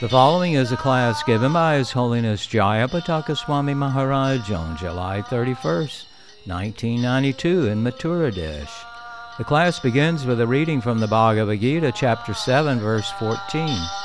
The 0.00 0.08
following 0.10 0.54
is 0.54 0.72
a 0.72 0.76
class 0.76 1.22
given 1.22 1.52
by 1.52 1.76
His 1.76 1.92
Holiness 1.92 2.46
Jayapataka 2.46 3.36
Swami 3.36 3.74
Maharaj 3.74 4.50
on 4.50 4.76
July 4.76 5.22
31st, 5.22 6.04
1992 6.44 7.68
in 7.68 7.84
Mathura 7.84 8.34
Desh. 8.34 8.83
The 9.36 9.42
class 9.42 9.80
begins 9.80 10.24
with 10.24 10.40
a 10.40 10.46
reading 10.46 10.80
from 10.80 11.00
the 11.00 11.08
Bhagavad 11.08 11.58
Gita, 11.60 11.90
chapter 11.90 12.34
7, 12.34 12.78
verse 12.78 13.10
14. 13.18 14.03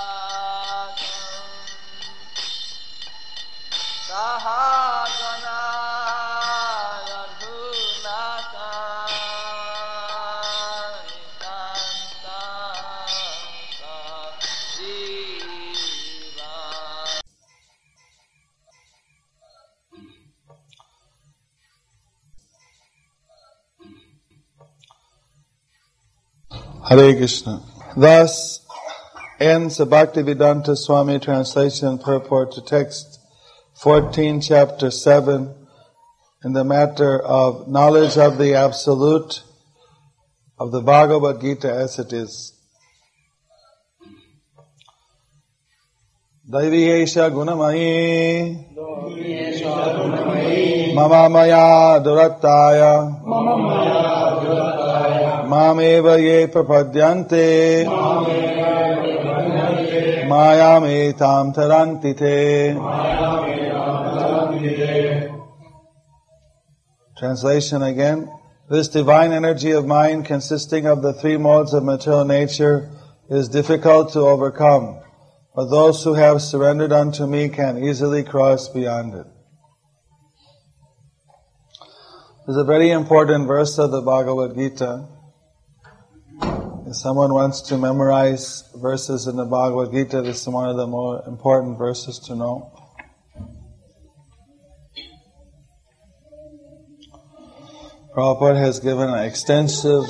Hare 26.88 27.14
Krishna. 27.16 27.62
Thus 27.96 28.60
ends 29.41 29.77
the 29.78 29.86
Bhaktivedanta 29.86 30.77
Swami 30.77 31.19
translation 31.19 31.98
purport 31.98 32.52
to 32.52 32.60
text 32.60 33.20
14, 33.83 34.41
chapter 34.41 34.91
7, 34.91 35.55
in 36.44 36.52
the 36.52 36.64
matter 36.64 37.20
of 37.20 37.69
knowledge 37.69 38.16
of 38.16 38.38
the 38.38 38.55
Absolute 38.55 39.42
of 40.58 40.72
the 40.72 40.80
Bhagavad 40.80 41.41
Gita 41.41 41.72
as 41.72 41.98
it 41.98 42.12
is. 42.12 42.52
दैवीयेष 46.52 47.16
गुणमयी 47.34 47.92
मम 50.97 51.14
मया 51.33 51.66
दुरत्ताय 52.05 52.80
मामेव 55.48 56.08
ये 56.16 56.47
प्रपद्यन्ते 56.55 57.48
मायामेतां 60.28 61.44
तरन्ति 61.56 62.12
ते 62.20 62.38
Translation 67.16 67.83
again. 67.83 68.28
This 68.69 68.88
divine 68.88 69.33
energy 69.33 69.70
of 69.70 69.86
mind 69.86 70.27
consisting 70.27 70.86
of 70.86 71.02
the 71.02 71.12
three 71.12 71.36
modes 71.36 71.72
of 71.72 71.84
material 71.84 72.24
nature 72.24 72.91
is 73.30 73.48
difficult 73.48 74.12
to 74.14 74.20
overcome, 74.20 75.00
but 75.55 75.70
those 75.70 76.02
who 76.02 76.14
have 76.14 76.42
surrendered 76.42 76.92
unto 76.92 77.27
me 77.27 77.48
can 77.48 77.83
easily 77.83 78.24
cross 78.24 78.69
beyond 78.69 79.14
it. 79.14 79.27
This 82.47 82.56
is 82.56 82.62
a 82.62 82.64
very 82.64 82.91
important 82.91 83.47
verse 83.47 83.78
of 83.78 83.91
the 83.91 84.02
Bhagavad 84.02 84.55
Gita. 84.55 85.06
If 86.89 86.95
someone 86.95 87.31
wants 87.31 87.61
to 87.69 87.77
memorize 87.77 88.63
verses 88.73 89.27
in 89.27 89.35
the 89.35 89.45
Bhagavad 89.45 89.91
Gita, 89.93 90.23
this 90.23 90.41
is 90.41 90.47
one 90.47 90.69
of 90.69 90.75
the 90.75 90.87
more 90.87 91.21
important 91.27 91.77
verses 91.77 92.17
to 92.25 92.35
know. 92.35 92.73
Prabhupada 98.16 98.57
has 98.57 98.79
given 98.79 99.07
an 99.07 99.23
extensive 99.23 100.03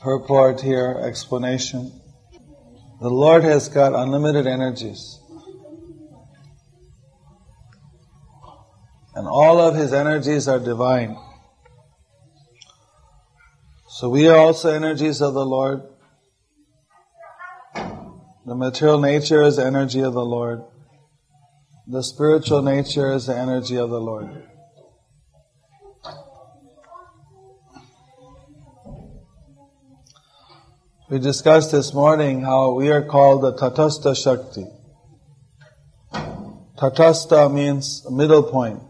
purport 0.00 0.62
here, 0.62 0.98
explanation. 1.04 1.92
The 3.02 3.10
Lord 3.10 3.44
has 3.44 3.68
got 3.68 3.92
unlimited 3.92 4.46
energies. 4.46 5.20
And 9.14 9.28
all 9.28 9.60
of 9.60 9.76
His 9.76 9.92
energies 9.92 10.48
are 10.48 10.58
divine. 10.58 11.18
So 13.98 14.10
we 14.10 14.28
are 14.28 14.36
also 14.36 14.68
energies 14.68 15.22
of 15.22 15.32
the 15.32 15.46
Lord. 15.46 15.80
The 18.44 18.54
material 18.54 19.00
nature 19.00 19.40
is 19.40 19.58
energy 19.58 20.02
of 20.02 20.12
the 20.12 20.22
Lord. 20.22 20.62
The 21.86 22.02
spiritual 22.02 22.60
nature 22.60 23.10
is 23.14 23.24
the 23.24 23.34
energy 23.34 23.78
of 23.78 23.88
the 23.88 23.98
Lord. 23.98 24.28
We 31.08 31.18
discussed 31.18 31.72
this 31.72 31.94
morning 31.94 32.42
how 32.42 32.74
we 32.74 32.90
are 32.90 33.02
called 33.02 33.44
the 33.44 33.54
Tatastha 33.54 34.14
Shakti. 34.14 34.66
Tatastha 36.76 37.50
means 37.50 38.04
middle 38.10 38.42
point 38.42 38.82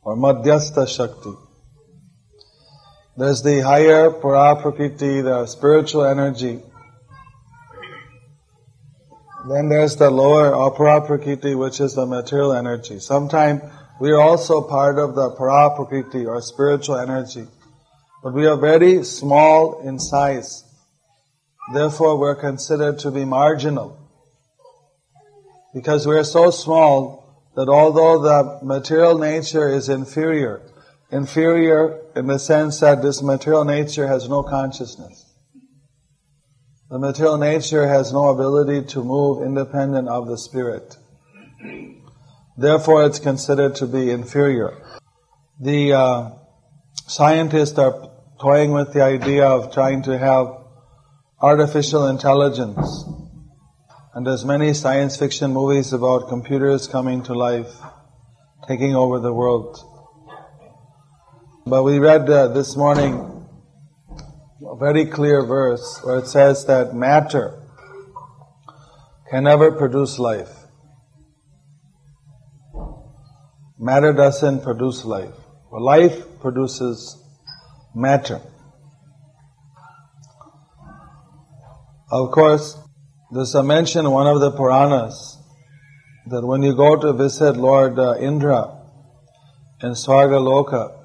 or 0.00 0.16
Madhyastha 0.16 0.88
Shakti. 0.88 1.49
There's 3.20 3.42
the 3.42 3.60
higher 3.60 4.08
Paraprakriti, 4.10 5.22
the 5.22 5.44
spiritual 5.44 6.06
energy. 6.06 6.58
Then 9.46 9.68
there's 9.68 9.96
the 9.96 10.10
lower 10.10 10.52
Aparaprakriti, 10.52 11.54
which 11.54 11.80
is 11.80 11.92
the 11.92 12.06
material 12.06 12.54
energy. 12.54 12.98
Sometimes 12.98 13.60
we 14.00 14.10
are 14.12 14.22
also 14.22 14.62
part 14.62 14.98
of 14.98 15.14
the 15.16 15.32
Paraprakriti 15.32 16.26
or 16.26 16.40
spiritual 16.40 16.96
energy. 16.96 17.46
But 18.22 18.32
we 18.32 18.46
are 18.46 18.56
very 18.56 19.04
small 19.04 19.86
in 19.86 19.98
size. 19.98 20.64
Therefore, 21.74 22.18
we're 22.18 22.40
considered 22.40 23.00
to 23.00 23.10
be 23.10 23.26
marginal. 23.26 23.98
Because 25.74 26.06
we're 26.06 26.24
so 26.24 26.50
small 26.50 27.52
that 27.54 27.68
although 27.68 28.22
the 28.22 28.64
material 28.64 29.18
nature 29.18 29.68
is 29.68 29.90
inferior, 29.90 30.62
inferior 31.10 32.00
in 32.14 32.26
the 32.26 32.38
sense 32.38 32.80
that 32.80 33.02
this 33.02 33.22
material 33.22 33.64
nature 33.64 34.06
has 34.06 34.28
no 34.28 34.42
consciousness. 34.42 35.26
The 36.90 36.98
material 36.98 37.36
nature 37.36 37.86
has 37.86 38.12
no 38.12 38.28
ability 38.28 38.86
to 38.88 39.04
move 39.04 39.44
independent 39.44 40.08
of 40.08 40.26
the 40.26 40.36
spirit. 40.36 40.96
Therefore, 42.56 43.04
it's 43.06 43.18
considered 43.18 43.76
to 43.76 43.86
be 43.86 44.10
inferior. 44.10 44.76
The 45.60 45.92
uh, 45.92 46.30
scientists 47.06 47.78
are 47.78 48.10
toying 48.40 48.72
with 48.72 48.92
the 48.92 49.02
idea 49.02 49.46
of 49.46 49.72
trying 49.72 50.02
to 50.02 50.18
have 50.18 50.48
artificial 51.40 52.06
intelligence. 52.06 53.04
And 54.14 54.26
there's 54.26 54.44
many 54.44 54.74
science 54.74 55.16
fiction 55.16 55.52
movies 55.52 55.92
about 55.92 56.28
computers 56.28 56.88
coming 56.88 57.22
to 57.24 57.34
life, 57.34 57.72
taking 58.66 58.96
over 58.96 59.20
the 59.20 59.32
world. 59.32 59.78
But 61.70 61.84
we 61.84 62.00
read 62.00 62.28
uh, 62.28 62.48
this 62.48 62.76
morning 62.76 63.46
a 64.66 64.74
very 64.74 65.06
clear 65.06 65.46
verse 65.46 66.00
where 66.02 66.18
it 66.18 66.26
says 66.26 66.64
that 66.64 66.96
matter 66.96 67.62
can 69.30 69.44
never 69.44 69.70
produce 69.70 70.18
life. 70.18 70.50
Matter 73.78 74.12
doesn't 74.12 74.64
produce 74.64 75.04
life. 75.04 75.36
Well, 75.70 75.84
life 75.84 76.40
produces 76.40 77.16
matter. 77.94 78.40
Of 82.10 82.32
course, 82.32 82.76
there's 83.30 83.54
a 83.54 83.62
mention 83.62 84.06
in 84.06 84.10
one 84.10 84.26
of 84.26 84.40
the 84.40 84.50
Puranas 84.50 85.38
that 86.30 86.44
when 86.44 86.64
you 86.64 86.74
go 86.74 86.96
to 86.96 87.12
visit 87.12 87.56
Lord 87.56 87.96
uh, 87.96 88.16
Indra 88.18 88.76
in 89.80 89.92
Swargaloka, 89.92 90.99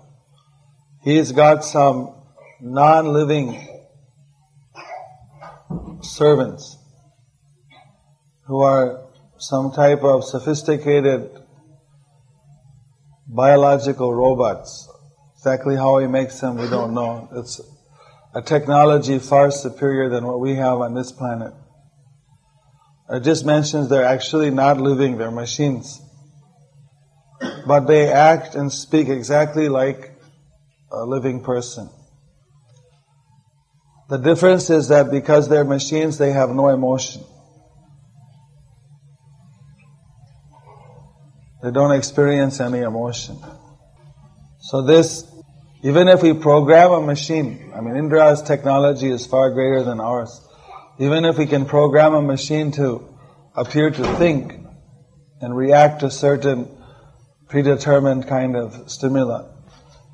he's 1.05 1.31
got 1.31 1.63
some 1.63 2.13
non-living 2.59 3.69
servants 6.01 6.77
who 8.47 8.61
are 8.61 9.05
some 9.37 9.71
type 9.71 10.03
of 10.03 10.23
sophisticated 10.23 11.29
biological 13.27 14.13
robots. 14.13 14.89
Exactly 15.37 15.75
how 15.75 15.99
he 15.99 16.07
makes 16.07 16.39
them, 16.39 16.57
we 16.57 16.67
don't 16.67 16.93
know. 16.93 17.29
It's 17.35 17.61
a 18.33 18.41
technology 18.41 19.19
far 19.19 19.51
superior 19.51 20.09
than 20.09 20.25
what 20.25 20.39
we 20.39 20.55
have 20.55 20.79
on 20.79 20.95
this 20.95 21.11
planet. 21.11 21.53
It 23.11 23.23
just 23.23 23.45
mentions 23.45 23.89
they're 23.89 24.03
actually 24.03 24.49
not 24.49 24.81
living, 24.81 25.17
they're 25.17 25.29
machines. 25.29 26.01
But 27.67 27.81
they 27.81 28.11
act 28.11 28.55
and 28.55 28.71
speak 28.71 29.07
exactly 29.07 29.69
like 29.69 30.14
a 30.95 31.05
living 31.05 31.43
person. 31.43 31.89
The 34.07 34.17
difference 34.17 34.69
is 34.69 34.89
that 34.89 35.09
because 35.09 35.49
they're 35.49 35.65
machines, 35.65 36.17
they 36.17 36.31
have 36.31 36.49
no 36.49 36.69
emotion. 36.69 37.23
They 41.63 41.71
don't 41.71 41.91
experience 41.91 42.59
any 42.59 42.79
emotion. 42.79 43.39
So 44.59 44.83
this, 44.83 45.25
even 45.83 46.07
if 46.07 46.21
we 46.21 46.33
program 46.33 46.91
a 46.91 47.01
machine, 47.01 47.71
I 47.75 47.81
mean 47.81 47.95
Indra's 47.95 48.43
technology 48.43 49.09
is 49.09 49.25
far 49.25 49.49
greater 49.49 49.81
than 49.83 49.99
ours. 49.99 50.47
Even 50.99 51.25
if 51.25 51.39
we 51.39 51.47
can 51.47 51.65
program 51.65 52.13
a 52.13 52.21
machine 52.21 52.71
to 52.73 53.17
appear 53.55 53.89
to 53.89 54.15
think 54.17 54.53
and 55.41 55.55
react 55.55 56.01
to 56.01 56.11
certain 56.11 56.69
predetermined 57.47 58.27
kind 58.27 58.55
of 58.55 58.89
stimuli, 58.89 59.54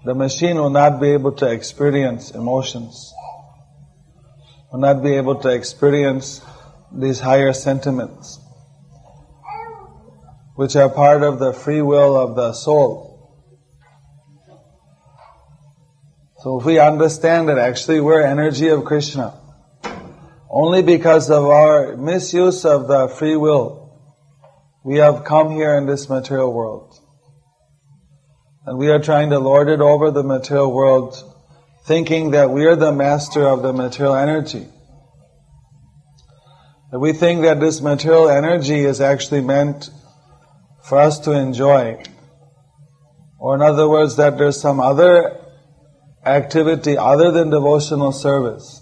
the 0.04 0.16
machine 0.16 0.56
will 0.56 0.72
not 0.72 1.00
be 1.00 1.12
able 1.12 1.32
to 1.34 1.50
experience 1.50 2.32
emotions, 2.32 3.14
will 4.72 4.80
not 4.80 5.04
be 5.04 5.16
able 5.16 5.36
to 5.42 5.50
experience 5.50 6.42
these 6.92 7.20
higher 7.20 7.54
sentiments, 7.54 8.40
which 10.56 10.76
are 10.76 10.90
part 10.90 11.22
of 11.22 11.40
the 11.40 11.54
free 11.54 11.82
will 11.82 12.18
of 12.18 12.36
the 12.36 12.54
soul. 12.54 13.12
So 16.40 16.60
if 16.60 16.66
we 16.66 16.80
understand 16.80 17.50
that 17.50 17.60
actually 17.60 18.02
we're 18.02 18.26
energy 18.26 18.70
of 18.70 18.84
Krishna, 18.84 19.38
only 20.50 20.82
because 20.82 21.30
of 21.30 21.46
our 21.46 21.96
misuse 21.96 22.66
of 22.66 22.88
the 22.88 23.08
free 23.08 23.36
will, 23.36 23.82
we 24.84 24.98
have 24.98 25.24
come 25.24 25.52
here 25.52 25.78
in 25.78 25.86
this 25.86 26.10
material 26.10 26.52
world. 26.52 26.91
And 28.66 28.78
we 28.78 28.90
are 28.90 29.00
trying 29.00 29.32
to 29.32 29.40
lord 29.40 29.70
it 29.70 29.82
over 29.82 30.12
the 30.12 30.24
material 30.24 30.72
world, 30.72 31.16
thinking 31.88 32.32
that 32.32 32.52
we 32.52 32.66
are 32.66 32.76
the 32.76 32.92
master 32.92 33.44
of 33.44 33.64
the 33.64 33.74
material 33.74 34.16
energy. 34.16 34.68
That 36.92 37.00
we 37.00 37.14
think 37.14 37.42
that 37.42 37.60
this 37.60 37.82
material 37.82 38.30
energy 38.30 38.82
is 38.82 39.02
actually 39.02 39.42
meant 39.42 39.90
for 40.84 41.00
us 41.00 41.20
to 41.20 41.32
enjoy. 41.32 42.04
Or 43.40 43.56
in 43.56 43.62
other 43.64 43.90
words, 43.90 44.18
that 44.18 44.38
there's 44.38 44.62
some 44.62 44.80
other 44.80 45.40
activity 46.24 46.98
other 46.98 47.32
than 47.32 47.50
devotional 47.50 48.12
service 48.12 48.82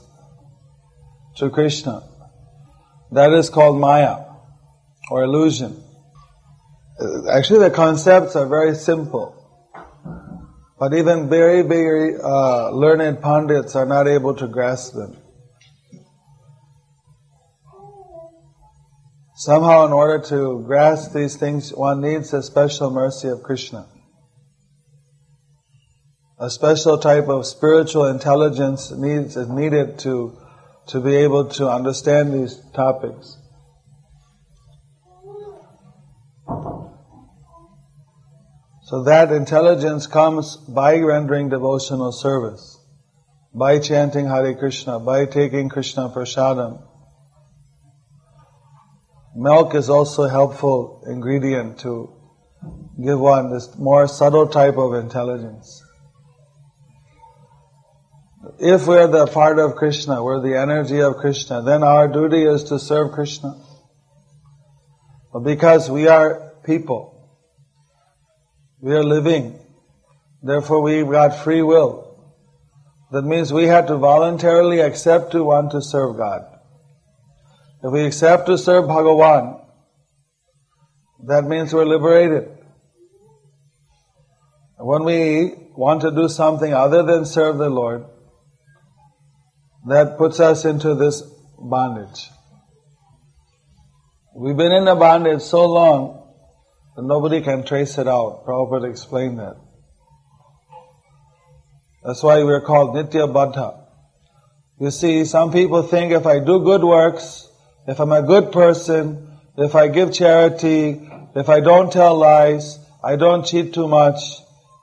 to 1.37 1.49
Krishna. 1.49 2.03
That 3.11 3.31
is 3.31 3.49
called 3.49 3.79
Maya 3.79 4.25
or 5.09 5.23
illusion. 5.23 5.81
Uh, 6.99 7.31
actually, 7.31 7.59
the 7.59 7.71
concepts 7.71 8.35
are 8.35 8.45
very 8.45 8.75
simple. 8.75 9.38
But 10.79 10.93
even 10.93 11.29
very, 11.29 11.61
very 11.61 12.15
uh, 12.15 12.69
learned 12.71 13.21
pundits 13.21 13.75
are 13.75 13.85
not 13.85 14.07
able 14.07 14.35
to 14.35 14.47
grasp 14.47 14.93
them. 14.93 15.17
Somehow, 19.35 19.85
in 19.85 19.93
order 19.93 20.23
to 20.27 20.63
grasp 20.65 21.13
these 21.13 21.37
things, 21.37 21.73
one 21.73 22.01
needs 22.01 22.33
a 22.33 22.41
special 22.41 22.89
mercy 22.91 23.27
of 23.27 23.43
Krishna 23.43 23.87
a 26.39 26.49
special 26.49 26.97
type 26.97 27.27
of 27.27 27.45
spiritual 27.45 28.05
intelligence 28.05 28.91
needs 28.91 29.35
is 29.35 29.49
needed 29.49 29.99
to 29.99 30.37
to 30.87 31.01
be 31.01 31.15
able 31.17 31.45
to 31.45 31.69
understand 31.69 32.33
these 32.33 32.59
topics. 32.73 33.37
So 38.89 39.03
that 39.03 39.31
intelligence 39.31 40.07
comes 40.07 40.57
by 40.57 40.97
rendering 40.97 41.49
devotional 41.49 42.11
service, 42.11 42.75
by 43.53 43.77
chanting 43.77 44.25
Hare 44.25 44.55
Krishna, 44.55 44.99
by 44.99 45.27
taking 45.27 45.69
Krishna 45.69 46.09
prasadam. 46.09 46.81
Milk 49.35 49.75
is 49.75 49.91
also 49.91 50.23
a 50.23 50.29
helpful 50.31 51.03
ingredient 51.05 51.81
to 51.81 52.11
give 53.05 53.19
one 53.19 53.51
this 53.51 53.77
more 53.77 54.07
subtle 54.07 54.47
type 54.47 54.79
of 54.79 54.95
intelligence. 54.95 55.83
If 58.57 58.87
we're 58.87 59.05
the 59.05 59.27
part 59.27 59.59
of 59.59 59.75
Krishna, 59.75 60.23
we're 60.23 60.41
the 60.41 60.59
energy 60.59 60.99
of 60.99 61.17
Krishna, 61.17 61.61
then 61.61 61.83
our 61.83 62.07
duty 62.07 62.41
is 62.41 62.63
to 62.63 62.79
serve 62.79 63.11
Krishna. 63.11 63.53
But 65.31 65.41
because 65.41 65.91
we 65.91 66.07
are 66.07 66.53
people, 66.63 67.08
we 68.81 68.93
are 68.93 69.03
living, 69.03 69.59
therefore 70.41 70.81
we've 70.81 71.09
got 71.09 71.43
free 71.43 71.61
will. 71.61 72.05
That 73.11 73.23
means 73.23 73.51
we 73.51 73.65
have 73.65 73.87
to 73.87 73.97
voluntarily 73.97 74.79
accept 74.79 75.31
to 75.31 75.43
want 75.43 75.71
to 75.71 75.81
serve 75.81 76.17
God. 76.17 76.45
If 77.83 77.91
we 77.91 78.05
accept 78.05 78.45
to 78.47 78.57
serve 78.57 78.85
Bhagavan, 78.85 79.65
that 81.27 81.45
means 81.45 81.73
we're 81.73 81.85
liberated. 81.85 82.49
When 84.77 85.03
we 85.03 85.55
want 85.75 86.01
to 86.01 86.11
do 86.11 86.29
something 86.29 86.73
other 86.73 87.03
than 87.03 87.25
serve 87.25 87.57
the 87.57 87.69
Lord, 87.69 88.05
that 89.87 90.17
puts 90.17 90.39
us 90.39 90.65
into 90.65 90.95
this 90.95 91.21
bondage. 91.57 92.29
We've 94.35 94.55
been 94.55 94.71
in 94.71 94.87
a 94.87 94.95
bondage 94.95 95.41
so 95.41 95.65
long 95.65 96.18
that 96.99 97.05
nobody 97.05 97.39
can 97.39 97.63
trace 97.63 97.97
it 97.97 98.09
out. 98.09 98.45
Prabhupada 98.45 98.89
explained 98.89 99.39
that. 99.39 99.55
That's 102.03 102.21
why 102.21 102.43
we're 102.43 102.59
called 102.59 102.93
Nitya 102.93 103.31
Baddha. 103.31 103.85
You 104.81 104.91
see, 104.91 105.23
some 105.23 105.53
people 105.53 105.81
think 105.81 106.11
if 106.11 106.25
I 106.25 106.39
do 106.39 106.59
good 106.59 106.83
works, 106.83 107.47
if 107.87 108.01
I'm 108.01 108.11
a 108.11 108.21
good 108.21 108.51
person, 108.51 109.29
if 109.57 109.75
I 109.75 109.87
give 109.87 110.11
charity, 110.11 111.09
if 111.35 111.47
I 111.47 111.61
don't 111.61 111.89
tell 111.89 112.17
lies, 112.17 112.77
I 113.01 113.15
don't 113.15 113.45
cheat 113.45 113.73
too 113.73 113.87
much, 113.87 114.19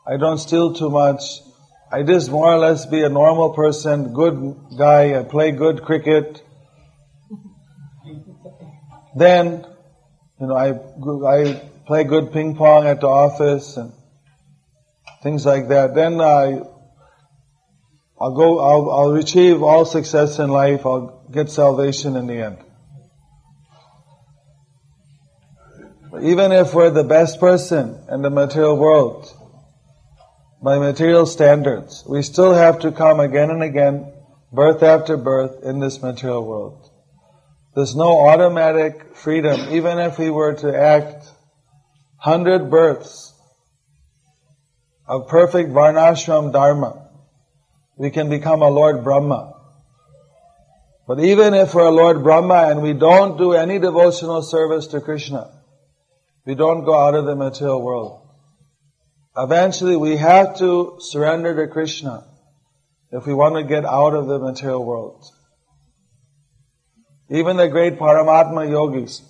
I 0.07 0.17
don't 0.17 0.39
steal 0.39 0.73
too 0.73 0.89
much, 0.89 1.21
I 1.93 2.03
just 2.03 2.31
more 2.31 2.51
or 2.51 2.57
less 2.59 2.87
be 2.87 3.03
a 3.03 3.11
normal 3.11 3.51
person, 3.53 4.15
good 4.15 4.57
guy, 4.79 5.21
I 5.21 5.23
play 5.23 5.53
good 5.53 5.83
cricket. 5.83 6.43
Then, 9.15 9.67
you 10.41 10.47
know, 10.47 10.57
I, 10.57 10.71
I 11.29 11.61
play 11.87 12.05
good 12.05 12.33
ping 12.33 12.57
pong 12.57 12.87
at 12.87 13.01
the 13.01 13.07
office 13.07 13.77
and 13.77 13.93
things 15.23 15.47
like 15.47 15.69
that. 15.69 15.95
Then 15.95 16.21
I, 16.21 16.61
I'll 18.21 18.35
go, 18.35 18.59
I'll, 18.59 18.91
I'll 18.91 19.15
achieve 19.15 19.63
all 19.63 19.85
success 19.85 20.39
in 20.39 20.51
life, 20.51 20.85
I'll 20.85 21.27
get 21.31 21.51
salvation 21.51 22.17
in 22.17 22.27
the 22.27 22.43
end. 22.43 22.59
Even 26.23 26.51
if 26.53 26.73
we're 26.73 26.91
the 26.91 27.05
best 27.05 27.41
person 27.41 28.03
in 28.11 28.23
the 28.23 28.31
material 28.31 28.77
world, 28.77 29.31
by 30.63 30.79
material 30.79 31.27
standards. 31.27 32.03
We 32.09 32.23
still 32.23 32.55
have 32.55 32.81
to 32.81 32.93
come 32.93 33.21
again 33.21 33.51
and 33.51 33.63
again, 33.63 34.13
birth 34.53 34.83
after 34.83 35.17
birth, 35.17 35.63
in 35.63 35.81
this 35.81 36.03
material 36.03 36.45
world. 36.45 36.91
There's 37.75 37.95
no 37.95 38.27
automatic 38.27 39.15
freedom, 39.15 39.61
even 39.71 39.99
if 39.99 40.19
we 40.19 40.31
were 40.31 40.55
to 40.55 40.77
act 40.77 41.27
hundred 42.17 42.71
births 42.71 43.33
of 45.07 45.29
perfect 45.29 45.71
varnashram 45.71 46.53
dharma, 46.53 47.09
we 47.97 48.11
can 48.11 48.29
become 48.29 48.63
a 48.63 48.69
Lord 48.69 49.05
Brahma. 49.05 49.55
But 51.07 51.21
even 51.21 51.55
if 51.55 51.75
we're 51.75 51.87
a 51.87 51.91
Lord 51.91 52.23
Brahma 52.23 52.69
and 52.71 52.83
we 52.83 52.93
don't 52.93 53.39
do 53.39 53.53
any 53.53 53.79
devotional 53.79 54.43
service 54.43 54.89
to 54.89 55.01
Krishna, 55.01 55.53
we 56.45 56.55
don't 56.55 56.85
go 56.85 56.99
out 56.99 57.15
of 57.15 57.27
the 57.27 57.37
material 57.37 57.83
world. 57.83 58.23
Eventually 59.37 59.97
we 59.97 60.17
have 60.17 60.59
to 60.59 60.97
surrender 61.01 61.55
to 61.55 61.73
Krishna 61.73 62.27
if 63.13 63.27
we 63.27 63.35
want 63.35 63.55
to 63.57 63.63
get 63.63 63.85
out 63.85 64.15
of 64.15 64.27
the 64.27 64.39
material 64.39 64.85
world. 64.85 65.25
Even 67.31 67.57
the 67.57 67.69
great 67.69 67.99
Paramatma 67.99 68.69
yogis, 68.69 69.23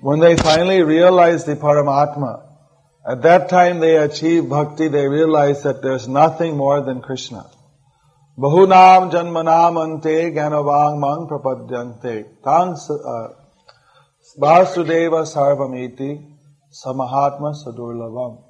when 0.00 0.20
they 0.20 0.36
finally 0.36 0.82
realize 0.82 1.44
the 1.44 1.56
Paramatma, 1.56 2.44
at 3.06 3.22
that 3.22 3.48
time 3.48 3.80
they 3.80 3.96
achieve 3.96 4.48
bhakti, 4.48 4.88
they 4.88 5.08
realize 5.08 5.62
that 5.62 5.82
there's 5.82 6.06
nothing 6.06 6.56
more 6.56 6.82
than 6.82 7.00
Krishna. 7.00 7.44
Bahunam 8.38 9.10
janmanam 9.10 9.82
ante 9.82 10.30
gyanavang 10.30 11.00
mang 11.00 11.26
prapadyante. 11.26 12.26
Tang 12.44 12.74
uh, 12.74 13.28
Vasudeva 14.38 15.24
Sarvamiti 15.24 16.36
Samahatma 16.70 17.54
Sadurlavam. 17.56 18.44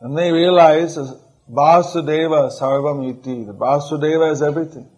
And 0.00 0.16
they 0.16 0.32
realize 0.32 0.96
Vasudeva 0.96 2.50
Sarvamiti, 2.50 3.46
the 3.46 3.54
Vasudeva 3.54 4.32
is 4.32 4.42
everything. 4.42 4.88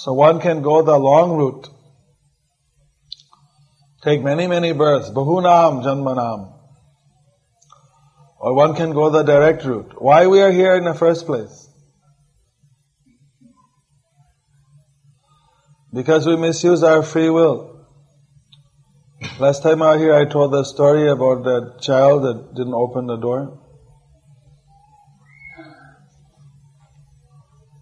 So 0.00 0.14
one 0.14 0.40
can 0.40 0.62
go 0.62 0.80
the 0.80 0.98
long 0.98 1.36
route 1.36 1.68
take 4.02 4.22
many, 4.22 4.46
many 4.46 4.72
births, 4.72 5.10
bahunam 5.10 5.82
janmanam. 5.84 6.56
Or 8.38 8.54
one 8.54 8.74
can 8.74 8.92
go 8.92 9.10
the 9.10 9.22
direct 9.22 9.62
route. 9.64 10.00
Why 10.00 10.26
we 10.26 10.40
are 10.40 10.50
here 10.50 10.74
in 10.76 10.84
the 10.84 10.94
first 10.94 11.26
place? 11.26 11.68
Because 15.92 16.26
we 16.26 16.36
misuse 16.36 16.82
our 16.82 17.02
free 17.02 17.28
will. 17.28 17.86
Last 19.38 19.62
time 19.62 19.82
out 19.82 19.98
here 19.98 20.14
I 20.14 20.24
told 20.24 20.52
the 20.52 20.64
story 20.64 21.10
about 21.10 21.44
that 21.44 21.80
child 21.82 22.22
that 22.22 22.54
didn't 22.54 22.72
open 22.72 23.06
the 23.06 23.16
door. 23.16 23.58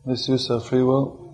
Misuse 0.05 0.51
of 0.51 0.67
free 0.67 0.83
will. 0.83 1.28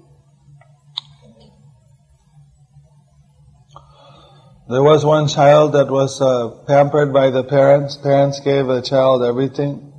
There 4.66 4.82
was 4.82 5.04
one 5.04 5.28
child 5.28 5.74
that 5.74 5.90
was 5.90 6.22
uh, 6.22 6.48
pampered 6.66 7.12
by 7.12 7.28
the 7.28 7.44
parents. 7.44 7.98
Parents 7.98 8.40
gave 8.40 8.66
the 8.66 8.80
child 8.80 9.22
everything. 9.22 9.92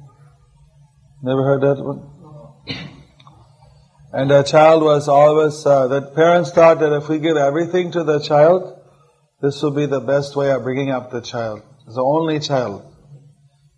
Never 1.22 1.44
heard 1.44 1.62
that 1.62 1.84
one? 1.84 2.12
And 4.12 4.32
the 4.32 4.44
child 4.44 4.82
was 4.82 5.10
always, 5.10 5.66
uh, 5.66 5.88
that 5.90 6.16
parents 6.16 6.50
thought 6.50 6.80
that 6.80 6.96
if 6.96 7.10
we 7.10 7.20
give 7.20 7.36
everything 7.36 7.92
to 7.92 8.04
the 8.06 8.20
child, 8.20 8.82
this 9.42 9.62
will 9.62 9.72
be 9.76 9.88
the 9.88 10.00
best 10.00 10.38
way 10.38 10.52
of 10.52 10.64
bringing 10.64 10.90
up 10.90 11.12
the 11.12 11.20
child. 11.20 11.62
It's 11.86 11.96
the 11.96 12.02
only 12.02 12.40
child. 12.40 12.82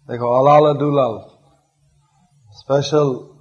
They 0.07 0.17
call 0.17 0.39
Alala 0.39 0.75
Dulal. 0.75 1.37
Special 2.51 3.35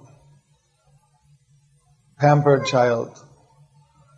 pampered 2.19 2.65
child. 2.65 3.15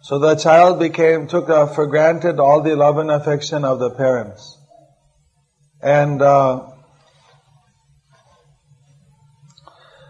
So 0.10 0.18
the 0.18 0.34
child 0.34 0.80
became, 0.80 1.28
took 1.28 1.50
uh, 1.50 1.68
for 1.68 1.86
granted 1.86 2.40
all 2.40 2.64
the 2.64 2.76
love 2.76 2.98
and 2.98 3.12
affection 3.12 3.64
of 3.64 3.78
the 3.78 3.92
parents. 3.92 4.58
And 5.84 6.20
uh, 6.20 6.72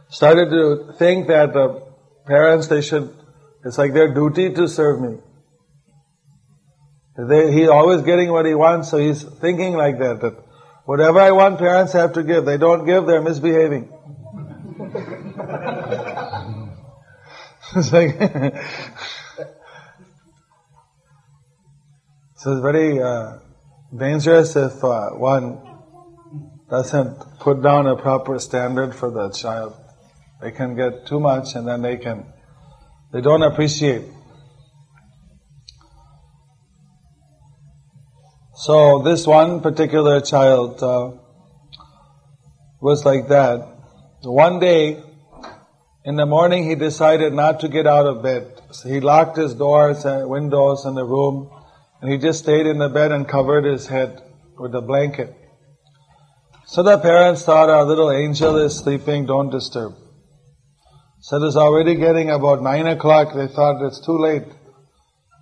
started 0.10 0.51
to 0.51 0.94
think 0.98 1.27
that 1.27 1.51
the 1.51 1.84
parents, 2.25 2.68
they 2.68 2.82
should, 2.82 3.13
it's 3.65 3.77
like 3.77 3.91
their 3.91 4.13
duty 4.13 4.53
to 4.53 4.70
serve 4.70 5.01
me. 5.01 5.18
They, 7.18 7.51
he's 7.51 7.68
always 7.68 8.01
getting 8.03 8.32
what 8.32 8.46
he 8.46 8.56
wants, 8.56 8.89
so 8.89 9.00
he's 9.00 9.24
thinking 9.24 9.74
like 9.74 10.00
that, 10.00 10.22
that 10.22 10.41
whatever 10.86 11.20
I 11.20 11.32
want, 11.32 11.60
parents 11.60 11.91
have 11.91 12.13
to 12.13 12.24
give. 12.24 12.46
They 12.46 12.58
don't 12.58 12.86
give, 12.86 13.06
they're 13.06 13.22
misbehaving. 13.22 13.91
it's 17.75 17.91
like, 17.91 18.56
So 22.41 22.53
it's 22.53 22.62
very 22.62 23.01
uh, 23.01 23.39
dangerous 23.93 24.55
if 24.55 24.81
uh, 24.81 25.10
one 25.10 25.60
doesn't 26.69 27.17
put 27.41 27.62
down 27.62 27.86
a 27.86 27.98
proper 27.98 28.39
standard 28.39 28.96
for 28.96 29.12
the 29.12 29.29
child. 29.31 29.75
They 30.41 30.51
can 30.51 30.74
get 30.74 31.05
too 31.05 31.19
much 31.19 31.55
and 31.55 31.67
then 31.67 31.81
they 31.81 31.98
can, 31.98 32.31
they 33.12 33.19
don't 33.19 33.43
appreciate. 33.43 34.05
So 38.55 39.01
this 39.01 39.27
one 39.27 39.60
particular 39.60 40.22
child 40.22 40.81
uh, 40.81 41.12
was 42.79 43.03
like 43.03 43.27
that. 43.27 43.67
One 44.22 44.62
day, 44.62 45.03
in 46.05 46.15
the 46.15 46.25
morning, 46.25 46.69
he 46.69 46.75
decided 46.75 47.34
not 47.34 47.60
to 47.60 47.67
get 47.67 47.86
out 47.86 48.08
of 48.08 48.24
bed. 48.24 48.62
So 48.72 48.88
he 48.88 49.01
locked 49.01 49.36
his 49.36 49.53
doors 49.55 50.05
and 50.05 50.29
windows 50.29 50.86
in 50.86 50.96
the 50.96 51.03
room 51.03 51.51
and 52.01 52.12
he 52.12 52.18
just 52.18 52.39
stayed 52.39 52.65
in 52.65 52.77
the 52.77 52.89
bed 52.89 53.12
and 53.12 53.27
covered 53.27 53.65
his 53.65 53.88
head 53.88 54.22
with 54.58 54.74
a 54.75 54.82
blanket. 54.82 55.34
So 56.65 56.84
the 56.84 56.98
parents 56.98 57.44
thought 57.44 57.70
our 57.70 57.84
little 57.84 58.12
angel 58.12 58.56
is 58.58 58.77
sleeping, 58.77 59.25
don't 59.25 59.50
disturb. 59.50 59.94
So 61.22 61.44
it's 61.44 61.56
already 61.56 61.96
getting 61.96 62.29
about 62.29 62.62
nine 62.62 62.88
o'clock. 62.88 63.34
They 63.34 63.48
thought 63.48 63.86
it's 63.86 64.00
too 64.06 64.18
late. 64.18 64.44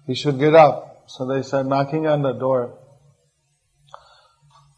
He 0.07 0.15
should 0.15 0.39
get 0.39 0.55
up. 0.55 1.03
So 1.07 1.27
they 1.27 1.41
started 1.43 1.69
knocking 1.69 2.07
on 2.07 2.21
the 2.21 2.33
door. 2.33 2.79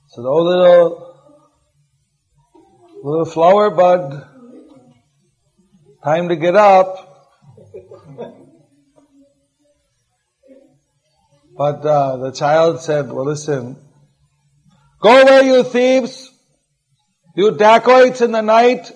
So 0.10 0.24
the 0.24 0.28
old 0.28 0.48
little, 0.48 1.16
little 3.04 3.26
flower 3.26 3.70
bud, 3.70 4.28
time 6.04 6.30
to 6.30 6.36
get 6.36 6.56
up. 6.56 7.06
But 11.60 11.86
uh, 11.86 12.16
the 12.16 12.32
child 12.32 12.80
said, 12.80 13.12
well 13.12 13.26
listen, 13.26 13.76
go 15.02 15.24
away 15.24 15.48
you 15.48 15.62
thieves, 15.66 16.32
you 17.36 17.52
dacoits 17.52 18.22
in 18.22 18.32
the 18.32 18.40
night. 18.42 18.90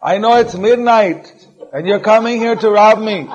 I 0.00 0.18
know 0.18 0.36
it's 0.36 0.54
midnight 0.54 1.32
and 1.72 1.84
you're 1.84 1.98
coming 1.98 2.38
here 2.38 2.54
to 2.54 2.70
rob 2.70 3.00
me. 3.00 3.28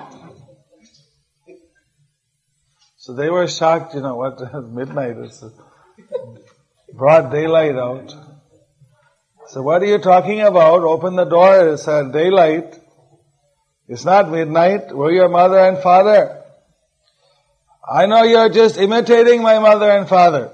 So 2.96 3.14
they 3.14 3.30
were 3.30 3.46
shocked, 3.50 3.94
you 3.94 4.00
know, 4.00 4.16
what 4.16 4.40
midnight 4.72 5.18
is 5.18 5.44
broad 6.94 7.34
daylight 7.34 7.76
out. 7.76 8.16
So 9.50 9.62
what 9.62 9.82
are 9.82 9.88
you 9.88 9.98
talking 9.98 10.40
about? 10.40 10.84
Open 10.84 11.18
the 11.18 11.26
door, 11.26 11.74
it's 11.74 11.90
uh, 11.90 12.04
daylight. 12.04 12.80
It's 13.90 14.06
not 14.06 14.32
midnight. 14.32 14.96
We're 14.96 15.12
your 15.12 15.28
mother 15.28 15.60
and 15.60 15.80
father. 15.80 16.39
I 17.92 18.06
know 18.06 18.24
you're 18.24 18.50
just 18.50 18.78
imitating 18.78 19.42
my 19.42 19.58
mother 19.58 19.90
and 19.90 20.08
father. 20.08 20.52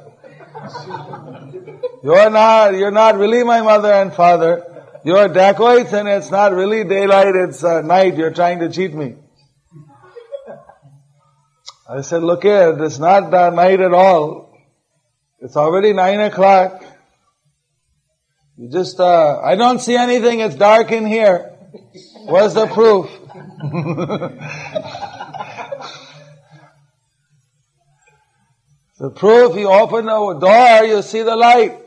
You're 2.01 2.29
not, 2.29 2.75
you're 2.75 2.91
not 2.91 3.17
really 3.17 3.43
my 3.43 3.61
mother 3.61 3.91
and 3.91 4.13
father. 4.13 4.63
You're 5.03 5.27
dacoits 5.27 5.91
and 5.91 6.07
it's 6.07 6.31
not 6.31 6.53
really 6.53 6.85
daylight, 6.85 7.35
it's 7.35 7.63
uh, 7.63 7.81
night. 7.81 8.15
You're 8.15 8.31
trying 8.31 8.59
to 8.59 8.69
cheat 8.69 8.93
me. 8.93 9.15
I 11.89 12.01
said, 12.01 12.23
look 12.23 12.43
here, 12.43 12.81
it's 12.83 12.99
not 12.99 13.33
uh, 13.33 13.49
night 13.49 13.81
at 13.81 13.93
all. 13.93 14.57
It's 15.41 15.57
already 15.57 15.91
nine 15.93 16.21
o'clock. 16.21 16.83
You 18.57 18.69
just, 18.69 18.99
uh, 18.99 19.41
I 19.43 19.55
don't 19.55 19.79
see 19.79 19.97
anything, 19.97 20.39
it's 20.39 20.55
dark 20.55 20.91
in 20.91 21.05
here. 21.05 21.51
Where's 22.27 22.53
the 22.53 22.67
proof? 22.67 23.11
The 28.97 29.09
proof, 29.09 29.55
you 29.57 29.69
open 29.69 30.05
the 30.05 30.33
door, 30.39 30.83
you 30.85 31.01
see 31.01 31.21
the 31.21 31.35
light. 31.35 31.81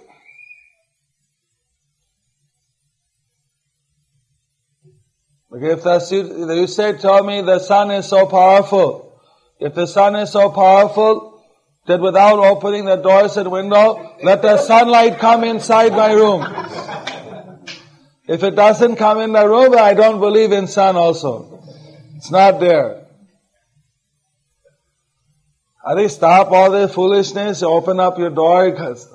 if 5.51 6.13
you, 6.13 6.53
you 6.53 6.67
say, 6.67 6.97
tell 6.99 7.25
me 7.25 7.43
the 7.43 7.59
sun 7.59 7.91
is 7.91 8.07
so 8.07 8.27
powerful. 8.27 9.21
If 9.59 9.75
the 9.75 9.87
sun 9.87 10.15
is 10.17 10.31
so 10.31 10.51
powerful, 10.51 11.29
that 11.89 12.01
without 12.01 12.39
opening 12.39 12.85
the 12.85 12.97
doors 12.97 13.37
and 13.39 13.51
window, 13.51 14.17
let 14.23 14.43
the 14.43 14.59
sunlight 14.59 15.19
come 15.19 15.43
inside 15.43 15.93
my 15.93 16.13
room. 16.13 16.45
If 18.29 18.43
it 18.43 18.55
doesn't 18.55 18.97
come 18.97 19.21
in 19.21 19.33
the 19.33 19.49
room, 19.49 19.75
I 19.77 19.95
don't 19.95 20.21
believe 20.21 20.53
in 20.53 20.67
sun 20.67 20.97
also. 20.97 21.65
It's 22.17 22.31
not 22.31 22.61
there. 22.61 23.08
I 25.89 25.95
think 25.95 26.11
stop 26.11 26.51
all 26.51 26.71
the 26.71 26.87
foolishness, 26.87 27.63
open 27.63 27.99
up 27.99 28.19
your 28.19 28.29
door 28.29 28.71
because 28.71 29.09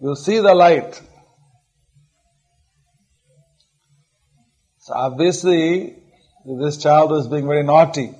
you'll 0.00 0.16
see 0.16 0.40
the 0.40 0.52
light. 0.52 1.00
So 4.78 4.92
obviously, 4.92 6.02
this 6.44 6.82
child 6.82 7.12
was 7.12 7.28
being 7.28 7.46
very 7.46 7.62
naughty. 7.62 8.12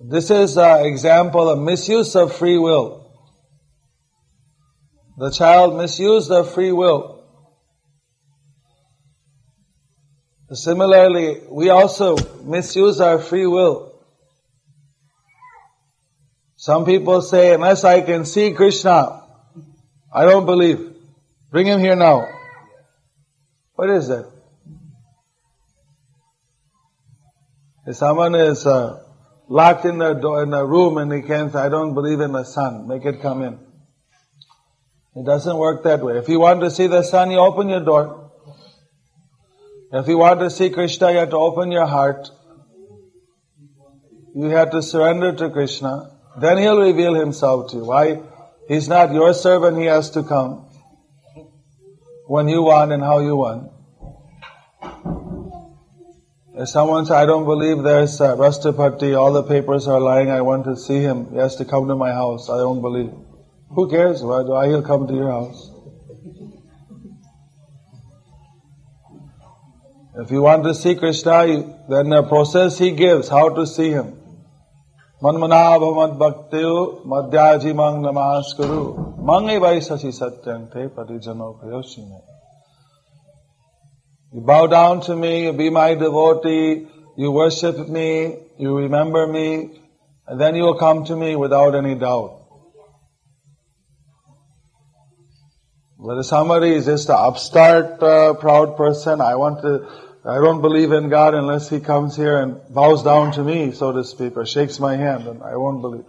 This 0.00 0.28
is 0.32 0.56
an 0.56 0.86
example 0.86 1.48
of 1.48 1.60
misuse 1.60 2.16
of 2.16 2.34
free 2.34 2.58
will. 2.58 3.12
The 5.18 5.30
child 5.30 5.76
misused 5.76 6.30
the 6.30 6.42
free 6.42 6.72
will. 6.72 7.17
Similarly, 10.50 11.42
we 11.50 11.68
also 11.68 12.16
misuse 12.42 13.00
our 13.00 13.18
free 13.18 13.46
will. 13.46 13.88
Some 16.56 16.86
people 16.86 17.20
say, 17.20 17.54
unless 17.54 17.84
I 17.84 18.00
can 18.00 18.24
see 18.24 18.52
Krishna, 18.52 19.22
I 20.12 20.24
don't 20.24 20.46
believe. 20.46 20.94
Bring 21.50 21.66
him 21.66 21.80
here 21.80 21.96
now. 21.96 22.28
What 23.74 23.90
is 23.90 24.08
that? 24.08 24.30
If 27.86 27.96
someone 27.96 28.34
is 28.34 28.66
uh, 28.66 29.02
locked 29.48 29.84
in 29.84 29.98
the 29.98 30.14
door, 30.14 30.42
in 30.42 30.52
a 30.52 30.64
room 30.64 30.98
and 30.98 31.12
he 31.12 31.22
can't, 31.22 31.54
I 31.54 31.68
don't 31.68 31.94
believe 31.94 32.20
in 32.20 32.32
the 32.32 32.44
sun, 32.44 32.88
make 32.88 33.04
it 33.04 33.22
come 33.22 33.42
in. 33.42 33.58
It 35.14 35.24
doesn't 35.24 35.56
work 35.56 35.84
that 35.84 36.00
way. 36.00 36.18
If 36.18 36.28
you 36.28 36.40
want 36.40 36.60
to 36.60 36.70
see 36.70 36.86
the 36.86 37.02
sun, 37.02 37.30
you 37.30 37.38
open 37.38 37.68
your 37.68 37.84
door. 37.84 38.27
If 39.90 40.06
you 40.06 40.18
want 40.18 40.40
to 40.40 40.50
see 40.50 40.70
Krishna, 40.70 41.12
you 41.12 41.18
have 41.18 41.30
to 41.30 41.36
open 41.36 41.72
your 41.72 41.86
heart. 41.86 42.28
You 44.34 44.50
have 44.50 44.70
to 44.72 44.82
surrender 44.82 45.34
to 45.34 45.50
Krishna. 45.50 46.10
Then 46.38 46.58
He'll 46.58 46.80
reveal 46.80 47.14
Himself 47.14 47.70
to 47.70 47.78
you. 47.78 47.84
Why? 47.84 48.20
He's 48.68 48.88
not 48.88 49.12
your 49.12 49.32
servant, 49.32 49.78
He 49.78 49.86
has 49.86 50.10
to 50.10 50.22
come 50.22 50.68
when 52.28 52.46
you 52.46 52.62
want 52.62 52.92
and 52.92 53.02
how 53.02 53.20
you 53.20 53.34
want. 53.34 53.72
If 56.54 56.68
someone 56.68 57.06
says, 57.06 57.12
I 57.12 57.24
don't 57.24 57.46
believe 57.46 57.82
there's 57.82 58.20
uh, 58.20 58.36
Rashtrapati, 58.36 59.18
all 59.18 59.32
the 59.32 59.44
papers 59.44 59.88
are 59.88 60.00
lying, 60.00 60.28
I 60.28 60.42
want 60.42 60.64
to 60.64 60.76
see 60.76 61.00
him, 61.00 61.30
he 61.30 61.38
has 61.38 61.56
to 61.56 61.64
come 61.64 61.88
to 61.88 61.94
my 61.94 62.10
house, 62.10 62.50
I 62.50 62.58
don't 62.58 62.82
believe. 62.82 63.12
Who 63.70 63.88
cares? 63.88 64.22
Why 64.22 64.42
do 64.42 64.54
I? 64.54 64.66
he'll 64.66 64.82
come 64.82 65.06
to 65.06 65.14
your 65.14 65.30
house? 65.30 65.70
If 70.20 70.32
you 70.32 70.42
want 70.42 70.64
to 70.64 70.74
see 70.74 70.96
Krishna, 70.96 71.46
then 71.88 72.08
the 72.08 72.24
process 72.24 72.76
he 72.76 72.90
gives, 72.90 73.28
how 73.28 73.50
to 73.50 73.64
see 73.64 73.90
him. 73.90 74.18
Manmanabhamad 75.22 76.18
bhaktiyo 76.18 77.06
madhyaji 77.06 77.72
mang 77.72 78.02
namaskuru 78.02 79.16
mangi 79.20 79.60
vaisasi 79.60 80.10
satyam 80.18 80.72
te 80.72 80.88
patijano 80.88 81.62
prayoshime. 81.62 82.20
You 84.32 84.40
bow 84.40 84.66
down 84.66 85.02
to 85.02 85.14
me, 85.14 85.44
you 85.44 85.52
be 85.52 85.70
my 85.70 85.94
devotee, 85.94 86.88
you 87.16 87.30
worship 87.30 87.88
me, 87.88 88.38
you 88.58 88.76
remember 88.76 89.24
me, 89.26 89.80
and 90.26 90.40
then 90.40 90.56
you 90.56 90.64
will 90.64 90.78
come 90.78 91.04
to 91.04 91.14
me 91.14 91.36
without 91.36 91.76
any 91.76 91.94
doubt. 91.94 92.34
But 96.00 96.18
if 96.18 96.26
somebody 96.26 96.74
is 96.74 96.86
just 96.86 97.08
an 97.08 97.16
upstart, 97.18 98.02
uh, 98.02 98.34
proud 98.34 98.76
person, 98.76 99.20
I 99.20 99.34
want 99.34 99.62
to 99.62 100.07
I 100.24 100.34
don't 100.36 100.60
believe 100.60 100.92
in 100.92 101.08
God 101.08 101.34
unless 101.34 101.68
He 101.68 101.80
comes 101.80 102.16
here 102.16 102.38
and 102.38 102.60
bows 102.70 103.02
down 103.02 103.32
to 103.32 103.44
me, 103.44 103.72
so 103.72 103.92
to 103.92 104.04
speak, 104.04 104.36
or 104.36 104.44
shakes 104.44 104.80
my 104.80 104.96
hand, 104.96 105.26
and 105.26 105.42
I 105.42 105.56
won't 105.56 105.80
believe. 105.80 106.04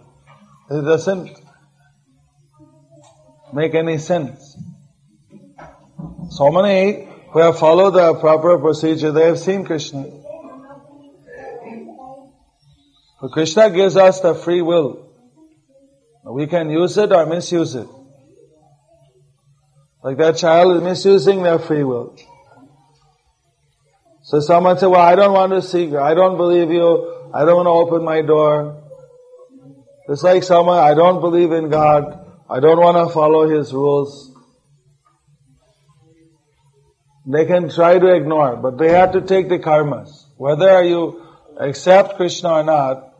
It 0.70 0.82
doesn't 0.82 1.30
make 3.52 3.74
any 3.74 3.98
sense. 3.98 4.56
So 6.30 6.50
many 6.50 7.08
who 7.30 7.38
have 7.38 7.58
followed 7.58 7.90
the 7.90 8.14
proper 8.14 8.58
procedure, 8.58 9.12
they 9.12 9.26
have 9.26 9.38
seen 9.38 9.64
Krishna. 9.64 10.04
But 13.20 13.32
Krishna 13.32 13.70
gives 13.70 13.96
us 13.96 14.20
the 14.20 14.34
free 14.34 14.62
will. 14.62 15.06
We 16.24 16.46
can 16.46 16.70
use 16.70 16.96
it 16.98 17.12
or 17.12 17.26
misuse 17.26 17.74
it. 17.74 17.88
Like 20.02 20.16
that 20.18 20.36
child 20.36 20.76
is 20.76 20.82
misusing 20.82 21.42
their 21.42 21.58
free 21.58 21.84
will. 21.84 22.16
So 24.30 24.38
someone 24.38 24.78
said, 24.78 24.86
well, 24.86 25.00
I 25.00 25.16
don't 25.16 25.32
want 25.32 25.50
to 25.54 25.60
see, 25.60 25.96
I 25.96 26.14
don't 26.14 26.36
believe 26.36 26.70
you, 26.70 27.30
I 27.34 27.44
don't 27.44 27.56
want 27.56 27.66
to 27.66 27.70
open 27.70 28.04
my 28.04 28.22
door. 28.22 28.80
It's 30.08 30.22
like 30.22 30.44
someone, 30.44 30.78
I 30.78 30.94
don't 30.94 31.20
believe 31.20 31.50
in 31.50 31.68
God, 31.68 32.04
I 32.48 32.60
don't 32.60 32.78
want 32.78 32.96
to 32.96 33.12
follow 33.12 33.48
His 33.48 33.72
rules. 33.72 34.32
They 37.26 37.44
can 37.44 37.70
try 37.70 37.98
to 37.98 38.14
ignore, 38.14 38.54
but 38.54 38.78
they 38.78 38.92
have 38.92 39.14
to 39.14 39.20
take 39.20 39.48
the 39.48 39.58
karmas. 39.58 40.10
Whether 40.36 40.84
you 40.84 41.26
accept 41.58 42.14
Krishna 42.14 42.50
or 42.50 42.62
not, 42.62 43.12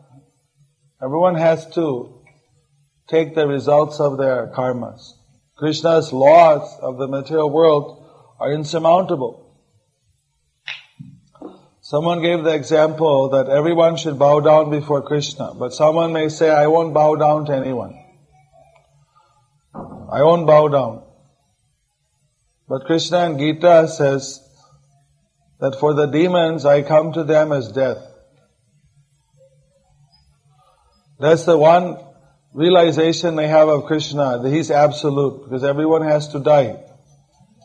everyone 1.03 1.35
has 1.35 1.67
to 1.71 2.23
take 3.09 3.35
the 3.35 3.47
results 3.47 3.99
of 3.99 4.17
their 4.17 4.47
karmas. 4.55 5.01
Krishna's 5.57 6.13
laws 6.13 6.79
of 6.81 6.97
the 6.97 7.09
material 7.09 7.49
world 7.49 8.01
are 8.39 8.53
insurmountable. 8.53 9.50
Someone 11.91 12.21
gave 12.21 12.45
the 12.45 12.55
example 12.55 13.31
that 13.31 13.49
everyone 13.49 13.97
should 13.97 14.17
bow 14.17 14.39
down 14.39 14.69
before 14.69 15.01
Krishna, 15.01 15.53
but 15.53 15.73
someone 15.73 16.13
may 16.13 16.29
say, 16.29 16.49
I 16.49 16.67
won't 16.67 16.93
bow 16.93 17.17
down 17.17 17.47
to 17.47 17.53
anyone. 17.53 17.93
I 19.75 20.23
won't 20.23 20.47
bow 20.47 20.69
down. 20.69 21.03
But 22.69 22.85
Krishna 22.85 23.25
in 23.25 23.37
Gita 23.37 23.89
says 23.89 24.39
that 25.59 25.75
for 25.81 25.93
the 25.93 26.05
demons, 26.05 26.65
I 26.65 26.81
come 26.81 27.11
to 27.11 27.25
them 27.25 27.51
as 27.51 27.73
death. 27.73 27.97
That's 31.19 31.43
the 31.43 31.57
one 31.57 31.97
realization 32.53 33.35
they 33.35 33.49
have 33.49 33.67
of 33.67 33.83
Krishna, 33.83 34.39
that 34.41 34.49
He's 34.49 34.71
absolute, 34.71 35.43
because 35.43 35.65
everyone 35.65 36.03
has 36.03 36.29
to 36.29 36.39
die. 36.39 36.85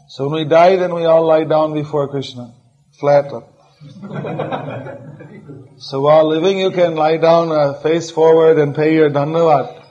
So 0.08 0.28
when 0.28 0.42
we 0.42 0.48
die, 0.48 0.74
then 0.74 0.92
we 0.96 1.04
all 1.04 1.24
lie 1.24 1.44
down 1.44 1.74
before 1.74 2.08
Krishna, 2.08 2.52
flat 2.98 3.32
up 3.32 3.52
so 5.78 6.00
while 6.00 6.26
living, 6.28 6.58
you 6.58 6.70
can 6.70 6.94
lie 6.94 7.18
down, 7.18 7.52
uh, 7.52 7.74
face 7.74 8.10
forward, 8.10 8.58
and 8.58 8.74
pay 8.74 8.94
your 8.94 9.10
dandavat. 9.10 9.82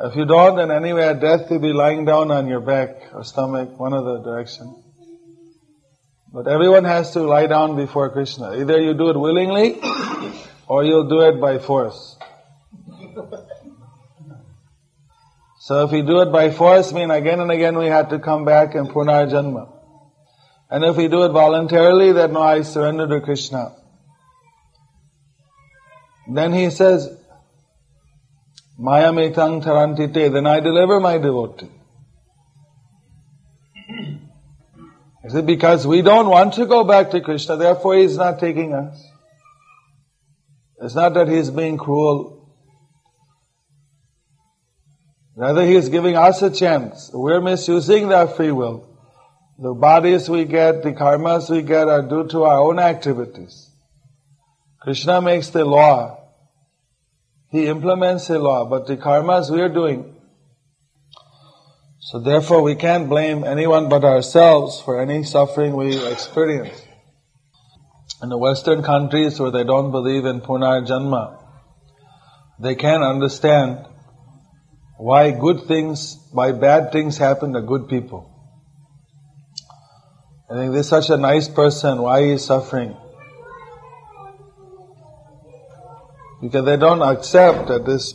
If 0.00 0.16
you 0.16 0.26
don't, 0.26 0.56
then 0.56 0.70
anyway 0.70 1.04
at 1.04 1.20
death 1.20 1.50
you'll 1.50 1.60
be 1.60 1.72
lying 1.72 2.04
down 2.04 2.30
on 2.30 2.46
your 2.46 2.60
back 2.60 2.90
or 3.14 3.24
stomach, 3.24 3.78
one 3.78 3.94
of 3.94 4.04
the 4.04 4.18
direction. 4.18 4.82
But 6.32 6.46
everyone 6.48 6.84
has 6.84 7.12
to 7.12 7.22
lie 7.22 7.46
down 7.46 7.76
before 7.76 8.10
Krishna. 8.10 8.56
Either 8.56 8.78
you 8.80 8.94
do 8.94 9.10
it 9.10 9.18
willingly, 9.18 9.80
or 10.66 10.84
you'll 10.84 11.08
do 11.08 11.22
it 11.22 11.40
by 11.40 11.58
force. 11.58 12.18
So 15.60 15.86
if 15.86 15.92
we 15.92 16.02
do 16.02 16.20
it 16.20 16.30
by 16.30 16.50
force, 16.50 16.92
mean 16.92 17.10
again 17.10 17.40
and 17.40 17.50
again 17.50 17.78
we 17.78 17.86
have 17.86 18.10
to 18.10 18.18
come 18.18 18.44
back 18.44 18.74
and 18.74 18.90
punarjanma. 18.90 19.73
And 20.70 20.84
if 20.84 20.96
we 20.96 21.08
do 21.08 21.24
it 21.24 21.30
voluntarily, 21.30 22.12
that 22.12 22.34
I 22.36 22.62
surrender 22.62 23.06
to 23.08 23.20
Krishna. 23.20 23.74
Then 26.26 26.52
he 26.52 26.70
says, 26.70 27.16
Maya 28.78 29.12
metang 29.12 29.62
tarantite, 29.62 30.32
then 30.32 30.46
I 30.46 30.60
deliver 30.60 31.00
my 31.00 31.18
devotee. 31.18 31.70
Is 35.24 35.34
it 35.34 35.46
because 35.46 35.86
we 35.86 36.02
don't 36.02 36.28
want 36.28 36.54
to 36.54 36.66
go 36.66 36.84
back 36.84 37.10
to 37.12 37.20
Krishna, 37.20 37.56
therefore 37.56 37.96
he's 37.96 38.16
not 38.16 38.38
taking 38.40 38.74
us? 38.74 39.02
It's 40.82 40.94
not 40.94 41.14
that 41.14 41.28
he's 41.28 41.50
being 41.50 41.78
cruel. 41.78 42.52
Rather, 45.36 45.64
he 45.64 45.74
is 45.74 45.88
giving 45.88 46.16
us 46.16 46.42
a 46.42 46.50
chance. 46.50 47.10
We're 47.12 47.40
misusing 47.40 48.08
that 48.08 48.36
free 48.36 48.52
will. 48.52 48.93
The 49.58 49.72
bodies 49.72 50.28
we 50.28 50.46
get, 50.46 50.82
the 50.82 50.92
karmas 50.92 51.48
we 51.48 51.62
get 51.62 51.88
are 51.88 52.02
due 52.02 52.26
to 52.28 52.42
our 52.42 52.60
own 52.60 52.80
activities. 52.80 53.70
Krishna 54.80 55.20
makes 55.22 55.50
the 55.50 55.64
law. 55.64 56.18
He 57.50 57.68
implements 57.68 58.26
the 58.26 58.40
law, 58.40 58.64
but 58.68 58.86
the 58.88 58.96
karmas 58.96 59.50
we 59.50 59.60
are 59.60 59.68
doing. 59.68 60.16
So 62.00 62.18
therefore 62.18 62.62
we 62.62 62.74
can't 62.74 63.08
blame 63.08 63.44
anyone 63.44 63.88
but 63.88 64.04
ourselves 64.04 64.80
for 64.80 65.00
any 65.00 65.22
suffering 65.22 65.76
we 65.76 66.04
experience. 66.04 66.82
In 68.22 68.28
the 68.28 68.38
Western 68.38 68.82
countries 68.82 69.38
where 69.38 69.52
they 69.52 69.64
don't 69.64 69.92
believe 69.92 70.24
in 70.24 70.40
Punarjanma, 70.40 71.42
they 72.58 72.74
can't 72.74 73.04
understand 73.04 73.86
why 74.98 75.30
good 75.30 75.62
things, 75.66 76.18
why 76.32 76.52
bad 76.52 76.90
things 76.90 77.18
happen 77.18 77.52
to 77.52 77.62
good 77.62 77.88
people. 77.88 78.33
I 80.54 80.56
think 80.56 80.72
this 80.72 80.86
is 80.86 80.88
such 80.88 81.10
a 81.10 81.16
nice 81.16 81.48
person, 81.48 82.00
why 82.00 82.22
he 82.22 82.30
is 82.30 82.44
suffering? 82.44 82.96
Because 86.40 86.64
they 86.64 86.76
don't 86.76 87.02
accept 87.02 87.66
that 87.66 87.84
this 87.84 88.14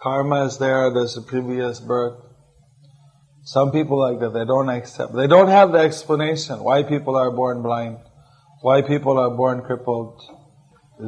karma 0.00 0.44
is 0.44 0.58
there, 0.58 0.94
there's 0.94 1.16
a 1.16 1.22
previous 1.22 1.80
birth. 1.80 2.16
Some 3.42 3.72
people 3.72 3.98
like 3.98 4.20
that, 4.20 4.32
they 4.32 4.44
don't 4.44 4.68
accept. 4.68 5.16
They 5.16 5.26
don't 5.26 5.48
have 5.48 5.72
the 5.72 5.78
explanation 5.78 6.62
why 6.62 6.84
people 6.84 7.16
are 7.16 7.32
born 7.32 7.60
blind, 7.60 7.98
why 8.60 8.82
people 8.82 9.18
are 9.18 9.30
born 9.30 9.62
crippled. 9.62 10.22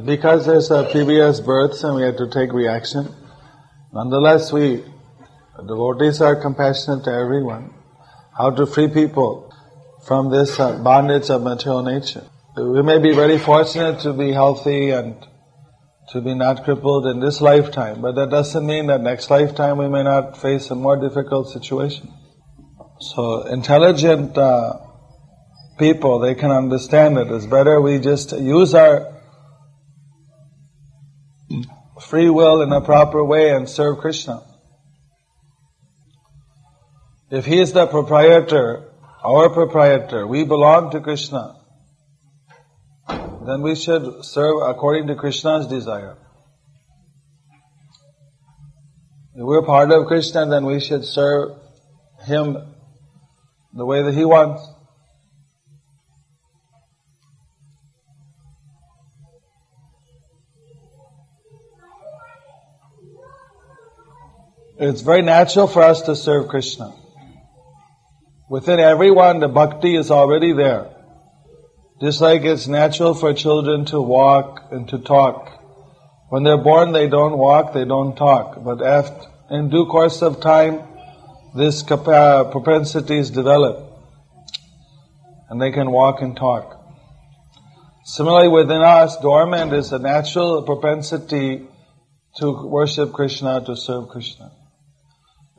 Because 0.05 0.47
there's 0.47 0.73
a 0.73 0.89
previous 0.91 1.39
births 1.39 1.85
and 1.85 1.95
we 1.95 2.03
have 2.03 2.17
to 2.17 2.29
take 2.29 2.53
reaction. 2.53 3.07
Nonetheless, 3.93 4.53
we, 4.53 4.83
devotees 5.59 6.21
are 6.21 6.35
compassionate 6.35 7.05
to 7.05 7.13
everyone. 7.13 7.73
How 8.37 8.51
to 8.51 8.67
free 8.67 8.89
people 8.89 9.52
from 10.07 10.31
this 10.31 10.59
uh, 10.59 10.79
bondage 10.83 11.31
of 11.31 11.43
material 11.43 11.83
nature. 11.83 12.25
We 12.57 12.83
may 12.83 12.99
be 12.99 13.15
very 13.15 13.39
fortunate 13.39 14.01
to 14.01 14.13
be 14.13 14.33
healthy 14.33 14.91
and 14.91 15.17
to 16.11 16.21
be 16.21 16.35
not 16.35 16.65
crippled 16.65 17.07
in 17.07 17.21
this 17.21 17.41
lifetime, 17.41 18.03
but 18.03 18.15
that 18.17 18.31
doesn't 18.31 18.67
mean 18.67 18.89
that 18.89 19.01
next 19.01 19.31
lifetime 19.31 19.79
we 19.79 19.89
may 19.89 20.03
not 20.03 20.37
face 20.37 20.71
a 20.71 20.75
more 20.75 20.97
difficult 20.97 21.49
situation. 21.49 22.13
So 23.01 23.47
intelligent 23.47 24.37
uh, 24.37 24.75
people, 25.79 26.19
they 26.19 26.35
can 26.35 26.51
understand 26.51 27.17
it. 27.17 27.29
It's 27.29 27.47
better 27.47 27.81
we 27.81 27.99
just 27.99 28.33
use 28.33 28.75
our 28.75 29.13
free 32.01 32.29
will 32.29 32.61
in 32.63 32.73
a 32.73 32.81
proper 32.81 33.25
way 33.25 33.51
and 33.51 33.69
serve 33.69 33.99
Krishna. 33.99 34.43
If 37.31 37.47
he 37.47 37.61
is 37.61 37.73
the 37.73 37.87
proprietor 37.87 38.92
our 39.25 39.51
proprietor. 39.51 40.27
We 40.27 40.45
belong 40.45 40.91
to 40.93 41.01
Krishna. 41.01 41.57
then 43.09 43.63
we 43.63 43.75
should 43.75 44.25
serve 44.25 44.63
according 44.63 45.09
to 45.09 45.15
Krishna's 45.15 45.67
desire. 45.67 46.17
If 49.35 49.45
we're 49.45 49.63
part 49.63 49.91
of 49.91 50.07
Krishna, 50.07 50.47
then 50.47 50.67
we 50.67 50.79
should 50.81 51.05
serve 51.05 51.59
Him 52.25 52.57
the 53.73 53.87
way 53.87 54.03
that 54.03 54.15
He 54.15 54.25
wants. 54.25 54.63
It's 64.79 65.01
very 65.01 65.23
natural 65.23 65.69
for 65.69 65.83
us 65.83 66.03
to 66.03 66.17
serve 66.17 66.49
Krishna. 66.49 66.93
Within 68.53 68.81
everyone, 68.81 69.41
the 69.41 69.49
bhakti 69.49 69.97
is 69.97 70.11
already 70.11 70.53
there. 70.53 70.91
Just 72.03 72.21
like 72.21 72.43
it's 72.43 72.69
natural 72.69 73.15
for 73.15 73.33
children 73.33 73.87
to 73.87 73.99
walk 73.99 74.69
and 74.71 74.87
to 74.91 74.99
talk. 74.99 75.49
When 76.29 76.43
they're 76.43 76.63
born, 76.63 76.93
they 76.93 77.09
don't 77.09 77.39
walk, 77.39 77.73
they 77.73 77.87
don't 77.87 78.15
talk. 78.15 78.63
But 78.63 78.85
after, 78.85 79.27
in 79.51 79.71
due 79.71 79.87
course 79.87 80.21
of 80.21 80.43
time, 80.43 80.83
this 81.57 81.83
propensities 81.83 83.31
develop. 83.31 83.91
And 85.49 85.59
they 85.59 85.71
can 85.71 85.91
walk 85.91 86.21
and 86.21 86.37
talk. 86.37 86.79
Similarly, 88.05 88.49
within 88.49 88.83
us, 88.83 89.17
dormant 89.17 89.73
is 89.73 89.93
a 89.93 89.99
natural 89.99 90.63
propensity 90.65 91.67
to 92.37 92.69
worship 92.69 93.15
Krishna, 93.15 93.65
to 93.65 93.77
serve 93.77 94.09
Krishna. 94.11 94.53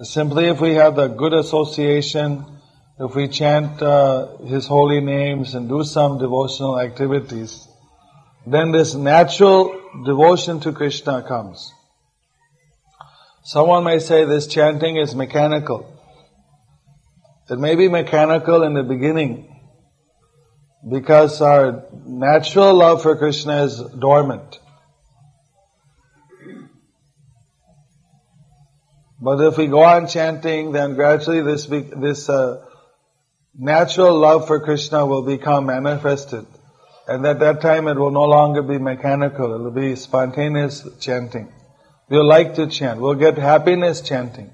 Simply 0.03 0.45
if 0.45 0.61
we 0.61 0.75
have 0.75 0.95
the 0.95 1.07
good 1.07 1.33
association 1.33 2.52
if 2.99 3.15
we 3.15 3.27
chant 3.27 3.81
uh, 3.81 4.37
His 4.37 4.67
holy 4.67 5.01
names 5.01 5.55
and 5.55 5.67
do 5.67 5.83
some 5.83 6.19
devotional 6.19 6.79
activities, 6.79 7.67
then 8.45 8.71
this 8.71 8.93
natural 8.93 9.79
devotion 10.05 10.59
to 10.61 10.71
Krishna 10.71 11.23
comes. 11.23 11.71
Someone 13.43 13.83
may 13.83 13.99
say 13.99 14.25
this 14.25 14.47
chanting 14.47 14.97
is 14.97 15.15
mechanical. 15.15 15.89
It 17.49 17.59
may 17.59 17.75
be 17.75 17.89
mechanical 17.89 18.63
in 18.63 18.73
the 18.73 18.83
beginning 18.83 19.49
because 20.89 21.41
our 21.41 21.85
natural 22.05 22.73
love 22.73 23.01
for 23.01 23.17
Krishna 23.17 23.63
is 23.63 23.81
dormant. 23.99 24.59
But 29.19 29.39
if 29.41 29.57
we 29.57 29.67
go 29.67 29.83
on 29.83 30.07
chanting, 30.07 30.73
then 30.73 30.95
gradually 30.95 31.41
this 31.41 31.65
this 31.65 32.27
uh, 32.27 32.65
natural 33.53 34.17
love 34.17 34.47
for 34.47 34.59
Krishna 34.59 35.05
will 35.05 35.23
become 35.23 35.67
manifested. 35.67 36.45
And 37.07 37.25
at 37.25 37.39
that 37.39 37.61
time 37.61 37.87
it 37.87 37.97
will 37.97 38.11
no 38.11 38.23
longer 38.23 38.61
be 38.61 38.77
mechanical, 38.77 39.53
it 39.55 39.61
will 39.61 39.71
be 39.71 39.95
spontaneous 39.95 40.87
chanting. 40.99 41.51
We'll 42.09 42.27
like 42.27 42.55
to 42.55 42.67
chant, 42.67 42.99
we'll 42.99 43.15
get 43.15 43.37
happiness 43.37 44.01
chanting. 44.01 44.51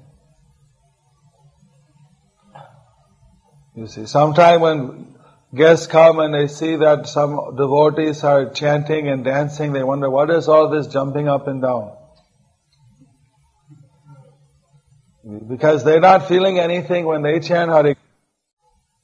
You 3.76 3.88
see, 3.88 4.08
sometime 4.08 4.62
when 4.62 5.16
guests 5.56 5.88
come 5.88 6.20
and 6.20 6.34
they 6.34 6.48
see 6.48 6.76
that 6.76 7.08
some 7.08 7.56
devotees 7.56 8.24
are 8.24 8.50
chanting 8.50 9.08
and 9.08 9.24
dancing, 9.24 9.72
they 9.74 9.84
wonder, 9.84 10.10
what 10.10 10.30
is 10.30 10.48
all 10.48 10.70
this 10.70 10.88
jumping 10.88 11.28
up 11.30 11.48
and 11.48 11.62
down? 11.62 11.96
Because 15.48 15.84
they're 15.84 16.00
not 16.00 16.28
feeling 16.28 16.60
anything 16.60 17.06
when 17.06 17.22
they 17.22 17.40
chant 17.40 17.72
Hare 17.72 17.96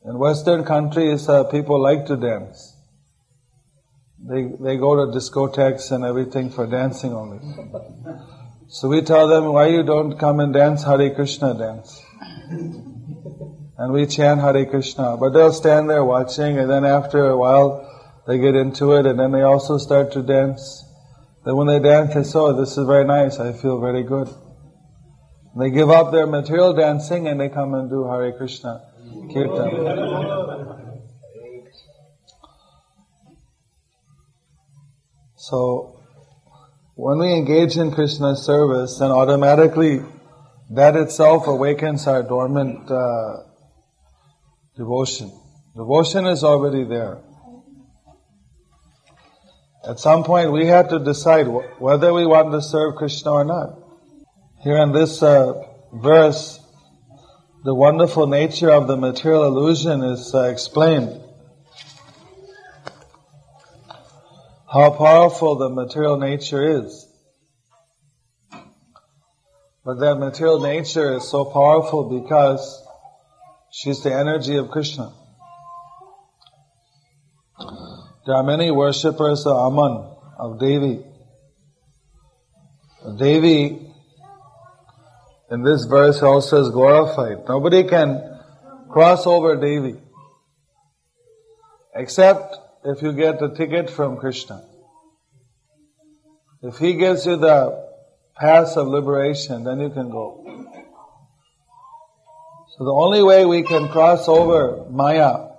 in 0.07 0.19
Western 0.19 0.63
countries, 0.63 1.27
uh, 1.27 1.45
people 1.45 1.81
like 1.81 2.05
to 2.05 2.15
dance. 2.15 2.77
They, 4.19 4.43
they 4.43 4.77
go 4.77 4.95
to 4.95 5.11
discotheques 5.11 5.91
and 5.91 6.03
everything 6.03 6.51
for 6.51 6.67
dancing 6.67 7.11
only. 7.11 7.39
So 8.67 8.87
we 8.87 9.01
tell 9.01 9.27
them, 9.27 9.51
why 9.53 9.67
you 9.67 9.83
don't 9.83 10.17
come 10.17 10.39
and 10.39 10.53
dance 10.53 10.83
Hare 10.83 11.13
Krishna 11.13 11.53
dance? 11.55 12.01
And 13.77 13.93
we 13.93 14.05
chant 14.05 14.41
Hare 14.41 14.65
Krishna. 14.65 15.17
But 15.17 15.31
they'll 15.31 15.53
stand 15.53 15.89
there 15.89 16.03
watching 16.03 16.59
and 16.59 16.69
then 16.69 16.85
after 16.85 17.25
a 17.27 17.37
while 17.37 17.91
they 18.27 18.37
get 18.37 18.55
into 18.55 18.93
it 18.93 19.05
and 19.05 19.19
then 19.19 19.31
they 19.31 19.41
also 19.41 19.77
start 19.77 20.11
to 20.13 20.21
dance. 20.21 20.83
Then 21.45 21.55
when 21.55 21.67
they 21.67 21.79
dance 21.79 22.13
they 22.13 22.23
say, 22.23 22.39
oh, 22.39 22.53
this 22.53 22.77
is 22.77 22.87
very 22.87 23.05
nice, 23.05 23.39
I 23.39 23.53
feel 23.53 23.79
very 23.79 24.03
good. 24.03 24.27
And 24.27 25.61
they 25.61 25.71
give 25.71 25.89
up 25.89 26.11
their 26.11 26.27
material 26.27 26.73
dancing 26.73 27.27
and 27.27 27.39
they 27.39 27.49
come 27.49 27.73
and 27.73 27.89
do 27.89 28.07
Hare 28.07 28.31
Krishna. 28.33 28.81
Kirtan. 29.33 30.95
So, 35.35 36.01
when 36.95 37.19
we 37.19 37.33
engage 37.33 37.77
in 37.77 37.91
Krishna's 37.91 38.43
service, 38.45 38.97
then 38.99 39.11
automatically 39.11 39.99
that 40.71 40.95
itself 40.95 41.45
awakens 41.47 42.07
our 42.07 42.23
dormant 42.23 42.89
uh, 42.89 43.43
devotion. 44.75 45.31
Devotion 45.75 46.25
is 46.25 46.43
already 46.43 46.83
there. 46.83 47.21
At 49.87 49.99
some 49.99 50.23
point, 50.23 50.51
we 50.51 50.65
have 50.65 50.89
to 50.89 50.99
decide 50.99 51.45
whether 51.77 52.11
we 52.11 52.25
want 52.25 52.51
to 52.51 52.61
serve 52.61 52.95
Krishna 52.95 53.31
or 53.31 53.45
not. 53.45 53.77
Here 54.63 54.77
in 54.77 54.93
this 54.93 55.21
uh, 55.21 55.53
verse, 55.93 56.59
the 57.65 57.73
wonderful 57.73 58.27
nature 58.27 58.69
of 58.69 58.87
the 58.87 58.95
material 58.95 59.45
illusion 59.45 60.03
is 60.03 60.35
uh, 60.35 60.43
explained. 60.43 61.19
How 64.71 64.91
powerful 64.91 65.55
the 65.55 65.69
material 65.69 66.17
nature 66.17 66.83
is. 66.83 67.07
But 69.83 69.99
that 69.99 70.19
material 70.19 70.59
nature 70.59 71.15
is 71.15 71.27
so 71.27 71.43
powerful 71.45 72.21
because 72.21 72.83
she's 73.71 74.03
the 74.03 74.13
energy 74.13 74.57
of 74.57 74.69
Krishna. 74.69 75.11
There 78.27 78.35
are 78.35 78.43
many 78.43 78.69
worshippers 78.69 79.47
of 79.47 79.57
Aman, 79.57 80.15
of 80.37 80.59
Devi. 80.59 81.03
Devi 83.17 83.91
in 85.51 85.63
this 85.63 85.85
verse 85.85 86.21
also 86.21 86.61
is 86.61 86.69
glorified. 86.69 87.47
Nobody 87.47 87.83
can 87.83 88.39
cross 88.89 89.27
over 89.27 89.55
Devi. 89.55 89.99
Except 91.95 92.57
if 92.83 93.01
you 93.01 93.13
get 93.13 93.41
a 93.41 93.49
ticket 93.49 93.89
from 93.89 94.17
Krishna. 94.17 94.63
If 96.61 96.77
he 96.77 96.95
gives 96.95 97.25
you 97.25 97.37
the 97.37 97.85
pass 98.35 98.75
of 98.75 98.87
liberation, 98.87 99.63
then 99.63 99.79
you 99.79 99.89
can 99.89 100.09
go. 100.09 100.41
So 102.77 102.83
the 102.83 102.91
only 102.91 103.23
way 103.23 103.45
we 103.45 103.63
can 103.63 103.87
cross 103.87 104.27
over 104.27 104.85
Maya 104.89 105.49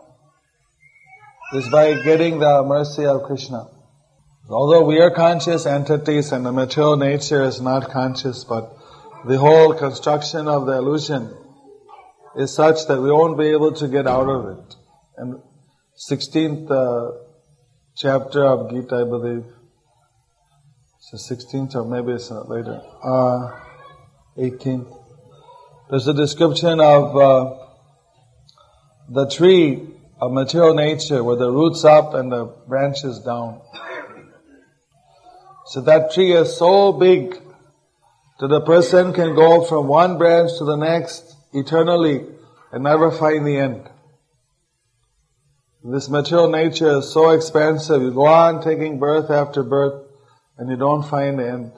is 1.55 1.69
by 1.71 2.03
getting 2.03 2.41
the 2.41 2.63
mercy 2.65 3.07
of 3.07 3.23
Krishna. 3.23 3.69
Although 4.49 4.85
we 4.85 5.01
are 5.01 5.11
conscious 5.11 5.65
entities 5.65 6.33
and 6.33 6.45
the 6.45 6.53
material 6.53 6.97
nature 6.97 7.43
is 7.43 7.61
not 7.61 7.91
conscious, 7.91 8.45
but 8.45 8.76
the 9.27 9.39
whole 9.39 9.75
construction 9.75 10.47
of 10.47 10.67
the 10.67 10.73
illusion 10.73 11.35
is 12.37 12.55
such 12.55 12.87
that 12.87 13.01
we 13.01 13.11
won't 13.11 13.37
be 13.37 13.47
able 13.47 13.73
to 13.73 13.89
get 13.89 14.07
out 14.07 14.29
of 14.29 14.59
it. 14.59 14.75
And 15.17 15.41
16th 16.11 16.71
uh, 16.71 17.19
chapter 17.97 18.45
of 18.45 18.71
Gita, 18.71 18.95
I 18.95 19.05
believe. 19.05 19.45
It's 20.99 21.29
the 21.29 21.35
16th 21.37 21.75
or 21.75 21.85
maybe 21.85 22.13
it's 22.13 22.31
not 22.31 22.49
later. 22.49 22.81
Uh, 23.03 23.59
18th. 24.39 24.97
There's 25.91 26.07
a 26.07 26.15
description 26.15 26.79
of 26.81 27.17
uh, 27.17 27.57
the 29.09 29.29
tree 29.29 29.89
of 30.21 30.33
material 30.33 30.75
nature 30.75 31.25
where 31.25 31.37
the 31.37 31.51
roots 31.51 31.85
up 31.85 32.15
and 32.15 32.31
the 32.31 32.45
branches 32.69 33.19
down. 33.21 33.61
So 35.67 35.81
that 35.81 36.13
tree 36.13 36.33
is 36.33 36.57
so 36.57 36.93
big 36.93 37.41
that 38.39 38.49
the 38.49 38.61
person 38.61 39.13
can 39.13 39.35
go 39.35 39.65
from 39.65 39.89
one 39.89 40.19
branch 40.19 40.51
to 40.59 40.65
the 40.65 40.77
next 40.77 41.35
eternally 41.53 42.27
and 42.73 42.85
never 42.85 43.11
find 43.11 43.47
the 43.47 43.57
end. 43.57 43.89
This 45.83 46.11
material 46.11 46.51
nature 46.51 46.99
is 46.99 47.13
so 47.13 47.31
expansive. 47.31 48.03
You 48.03 48.11
go 48.11 48.27
on 48.27 48.63
taking 48.63 48.99
birth 48.99 49.31
after 49.31 49.63
birth 49.63 50.05
and 50.59 50.69
you 50.69 50.77
don't 50.77 51.05
find 51.05 51.39
the 51.39 51.49
end. 51.49 51.73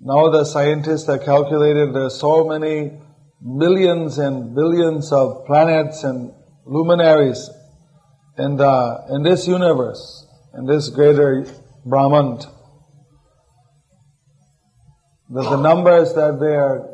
Now 0.00 0.30
the 0.30 0.44
scientists 0.44 1.06
have 1.06 1.22
calculated 1.22 1.94
there 1.94 2.06
are 2.06 2.10
so 2.10 2.48
many 2.48 2.92
millions 3.40 4.18
and 4.18 4.54
billions 4.54 5.12
of 5.12 5.44
planets 5.46 6.02
and 6.02 6.32
luminaries 6.64 7.50
in 8.38 8.56
the, 8.56 9.04
in 9.10 9.22
this 9.22 9.46
universe, 9.46 10.26
in 10.54 10.66
this 10.66 10.88
greater 10.88 11.46
Brahman 11.84 12.40
that 15.32 15.44
the 15.48 15.56
numbers 15.56 16.12
that 16.14 16.38
they 16.40 16.54
are 16.54 16.88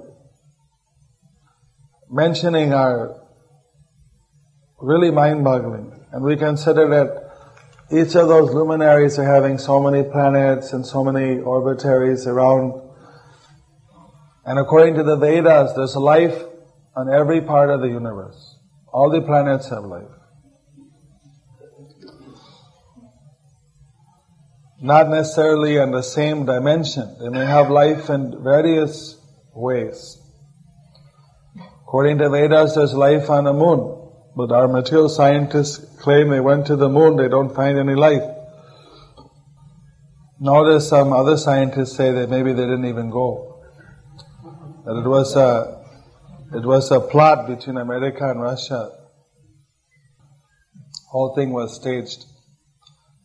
mentioning 2.09 2.73
are 2.73 3.21
really 4.81 5.11
mind-boggling. 5.11 5.93
And 6.13 6.23
we 6.23 6.37
consider 6.37 6.89
that 6.89 7.29
each 7.91 8.15
of 8.15 8.29
those 8.29 8.53
luminaries 8.53 9.19
are 9.19 9.25
having 9.25 9.59
so 9.59 9.81
many 9.81 10.09
planets 10.09 10.73
and 10.73 10.87
so 10.87 11.03
many 11.03 11.37
orbitaries 11.37 12.27
around. 12.27 12.81
And 14.45 14.59
according 14.59 14.95
to 14.95 15.03
the 15.03 15.17
Vedas, 15.17 15.75
there's 15.75 15.97
life 15.97 16.45
on 16.95 17.13
every 17.13 17.41
part 17.41 17.71
of 17.71 17.81
the 17.81 17.89
universe. 17.89 18.57
All 18.93 19.11
the 19.11 19.21
planets 19.21 19.69
have 19.71 19.85
life. 19.85 20.18
Not 24.81 25.09
necessarily 25.09 25.77
in 25.77 25.91
the 25.91 26.03
same 26.03 26.47
dimension. 26.47 27.17
They 27.21 27.29
may 27.31 27.45
have 27.45 27.69
life 27.69 28.11
in 28.11 28.43
various 28.45 29.17
ways. 29.53 30.19
According 31.83 32.19
to 32.19 32.31
Vedas, 32.31 32.75
there's 32.75 32.95
life 32.95 33.29
on 33.29 33.45
the 33.45 33.53
moon. 33.53 33.95
But 34.37 34.53
our 34.53 34.69
material 34.69 35.09
scientists 35.09 35.85
claim 36.01 36.29
they 36.29 36.39
went 36.39 36.67
to 36.67 36.77
the 36.77 36.89
moon, 36.89 37.17
they 37.17 37.29
don't 37.29 37.53
find 37.53 37.77
any 37.77 37.97
life. 37.97 38.23
Notice 40.39 40.89
some 40.89 41.13
other 41.13 41.37
scientists 41.37 41.97
say 41.97 42.13
that 42.13 42.31
maybe 42.31 42.53
they 42.53 42.63
didn't 42.63 42.85
even 42.85 43.11
go. 43.11 43.65
That 44.85 45.03
it 45.05 45.09
was 45.09 45.35
a, 45.35 45.85
it 46.55 46.65
was 46.65 46.93
a 46.93 47.01
plot 47.01 47.49
between 47.49 47.77
America 47.79 48.31
and 48.31 48.41
Russia. 48.41 48.93
Whole 51.11 51.35
thing 51.35 51.51
was 51.51 51.75
staged. 51.75 52.25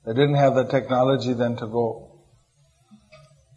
They 0.05 0.13
didn't 0.13 0.35
have 0.35 0.55
the 0.55 0.65
technology 0.65 1.33
then 1.33 1.55
to 1.57 1.67
go. 1.67 2.11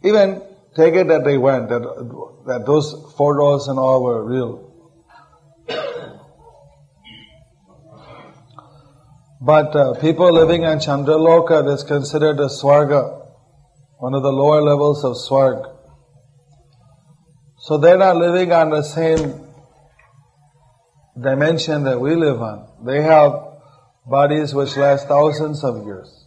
Even 0.03 0.41
take 0.75 0.93
it 0.93 1.07
that 1.07 1.25
they 1.25 1.37
went, 1.37 1.69
that, 1.69 1.81
that 2.45 2.65
those 2.65 3.13
photos 3.17 3.67
and 3.67 3.77
all 3.79 4.03
were 4.03 4.23
real. 4.23 4.67
But 9.39 9.75
uh, 9.75 9.93
people 10.01 10.33
living 10.33 10.65
on 10.65 10.79
Chandraloka, 10.79 11.65
that's 11.65 11.83
considered 11.83 12.39
a 12.39 12.47
Swarga, 12.47 13.27
one 13.97 14.13
of 14.13 14.23
the 14.23 14.31
lower 14.31 14.61
levels 14.61 15.03
of 15.03 15.15
Swarg. 15.15 15.75
So 17.59 17.77
they're 17.77 17.97
not 17.97 18.15
living 18.15 18.51
on 18.51 18.69
the 18.69 18.81
same 18.81 19.47
dimension 21.19 21.83
that 21.83 21.99
we 21.99 22.15
live 22.15 22.41
on. 22.41 22.67
They 22.85 23.01
have 23.01 23.33
bodies 24.05 24.53
which 24.53 24.77
last 24.77 25.07
thousands 25.07 25.63
of 25.63 25.85
years. 25.85 26.26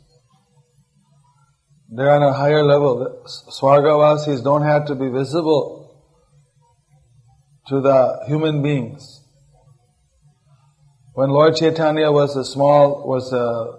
They're 1.93 2.11
on 2.11 2.23
a 2.23 2.33
higher 2.33 2.63
level. 2.63 3.25
Swargavasis 3.27 4.45
don't 4.45 4.63
have 4.63 4.87
to 4.87 4.95
be 4.95 5.09
visible 5.09 5.81
to 7.67 7.81
the 7.81 8.25
human 8.27 8.63
beings. 8.63 9.21
When 11.15 11.31
Lord 11.31 11.57
Chaitanya 11.57 12.13
was 12.13 12.37
a 12.37 12.45
small, 12.45 13.07
was 13.07 13.33
a 13.33 13.79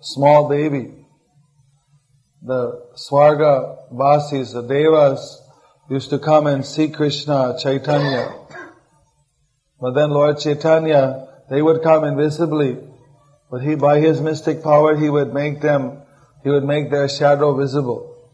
small 0.00 0.48
baby, 0.48 1.06
the 2.42 2.86
Swarga 2.96 3.92
Vasis, 3.92 4.52
the 4.52 4.62
Devas, 4.62 5.42
used 5.88 6.10
to 6.10 6.18
come 6.18 6.46
and 6.46 6.66
see 6.66 6.88
Krishna, 6.88 7.56
Chaitanya. 7.62 8.34
But 9.80 9.92
then 9.92 10.10
Lord 10.10 10.38
Chaitanya, 10.38 11.28
they 11.50 11.62
would 11.62 11.82
come 11.82 12.04
invisibly, 12.04 12.78
but 13.50 13.62
he, 13.62 13.76
by 13.76 14.00
his 14.00 14.20
mystic 14.20 14.62
power, 14.62 14.96
he 14.96 15.08
would 15.08 15.32
make 15.32 15.60
them, 15.60 16.02
he 16.42 16.50
would 16.50 16.64
make 16.64 16.90
their 16.90 17.08
shadow 17.08 17.54
visible 17.54 18.30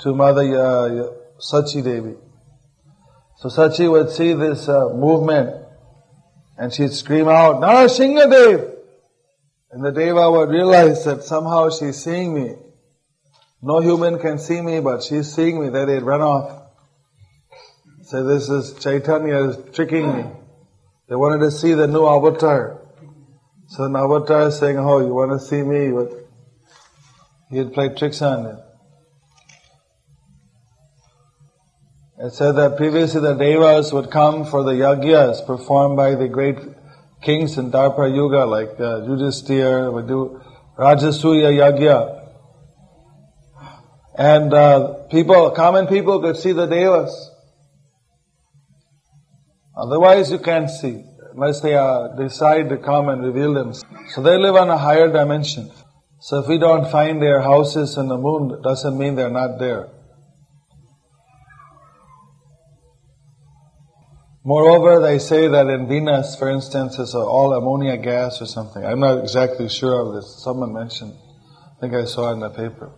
to 0.00 0.14
Mother 0.14 0.42
uh, 0.42 1.12
Sachi 1.38 1.82
Devi. 1.82 2.14
So 3.36 3.48
Sachi 3.48 3.90
would 3.90 4.10
see 4.10 4.32
this 4.32 4.68
uh, 4.68 4.88
movement 4.94 5.64
and 6.58 6.72
she'd 6.72 6.92
scream 6.92 7.28
out, 7.28 7.56
Narasinghadev! 7.56 8.74
And 9.72 9.84
the 9.84 9.92
Deva 9.92 10.30
would 10.30 10.48
realize 10.48 11.04
that 11.04 11.22
somehow 11.22 11.70
she's 11.70 12.02
seeing 12.02 12.32
me. 12.32 12.54
No 13.60 13.80
human 13.80 14.18
can 14.18 14.38
see 14.38 14.60
me, 14.60 14.80
but 14.80 15.02
she's 15.02 15.34
seeing 15.34 15.60
me. 15.60 15.68
Then 15.68 15.88
they'd 15.88 16.02
run 16.02 16.22
off. 16.22 16.62
Say, 18.02 18.22
this 18.22 18.48
is 18.48 18.74
Chaitanya 18.82 19.50
is 19.50 19.74
tricking 19.74 20.16
me. 20.16 20.24
They 21.08 21.16
wanted 21.16 21.44
to 21.44 21.50
see 21.50 21.74
the 21.74 21.86
new 21.86 22.06
avatar. 22.06 22.80
So 23.68 23.88
the 23.88 23.98
avatar 23.98 24.48
is 24.48 24.58
saying, 24.58 24.78
oh, 24.78 25.00
you 25.00 25.12
want 25.12 25.32
to 25.32 25.44
see 25.44 25.62
me? 25.62 25.90
He 27.50 27.58
had 27.58 27.72
played 27.72 27.96
tricks 27.96 28.22
on 28.22 28.44
them. 28.44 28.62
It 32.18 32.32
said 32.32 32.52
that 32.52 32.76
previously 32.78 33.20
the 33.20 33.34
devas 33.34 33.92
would 33.92 34.10
come 34.10 34.46
for 34.46 34.62
the 34.62 34.72
yagyas 34.72 35.46
performed 35.46 35.96
by 35.96 36.14
the 36.14 36.28
great 36.28 36.56
kings 37.22 37.58
in 37.58 37.70
Dwapara 37.70 38.14
Yuga, 38.14 38.46
like 38.46 38.70
uh, 38.80 39.04
Yudhisthira 39.06 39.92
would 39.92 40.08
do 40.08 40.40
Rajasuya 40.78 41.52
Yagya. 41.52 42.22
And 44.18 44.54
uh, 44.54 44.94
people, 45.10 45.50
common 45.50 45.86
people 45.88 46.20
could 46.22 46.36
see 46.36 46.52
the 46.52 46.66
devas. 46.66 47.30
Otherwise 49.76 50.30
you 50.30 50.38
can't 50.38 50.70
see, 50.70 51.04
unless 51.34 51.60
they 51.60 51.74
uh, 51.74 52.08
decide 52.16 52.70
to 52.70 52.78
come 52.78 53.10
and 53.10 53.22
reveal 53.22 53.52
themselves. 53.52 53.84
So 54.14 54.22
they 54.22 54.38
live 54.38 54.56
on 54.56 54.70
a 54.70 54.78
higher 54.78 55.12
dimension. 55.12 55.70
So 56.26 56.40
if 56.40 56.48
we 56.48 56.58
don't 56.58 56.90
find 56.90 57.22
their 57.22 57.40
houses 57.40 57.96
in 57.96 58.08
the 58.08 58.18
moon, 58.18 58.50
it 58.50 58.60
doesn't 58.60 58.98
mean 58.98 59.14
they're 59.14 59.30
not 59.30 59.60
there. 59.60 59.90
Moreover, 64.42 65.00
they 65.00 65.20
say 65.20 65.46
that 65.46 65.68
in 65.68 65.86
Venus, 65.86 66.34
for 66.34 66.50
instance, 66.50 66.98
is 66.98 67.14
all 67.14 67.52
ammonia 67.52 67.96
gas 67.96 68.42
or 68.42 68.46
something. 68.46 68.84
I'm 68.84 68.98
not 68.98 69.20
exactly 69.20 69.68
sure 69.68 70.00
of 70.04 70.14
this. 70.14 70.42
Someone 70.42 70.72
mentioned. 70.72 71.14
I 71.14 71.80
think 71.80 71.94
I 71.94 72.06
saw 72.06 72.32
in 72.32 72.40
the 72.40 72.50
paper. 72.50 72.90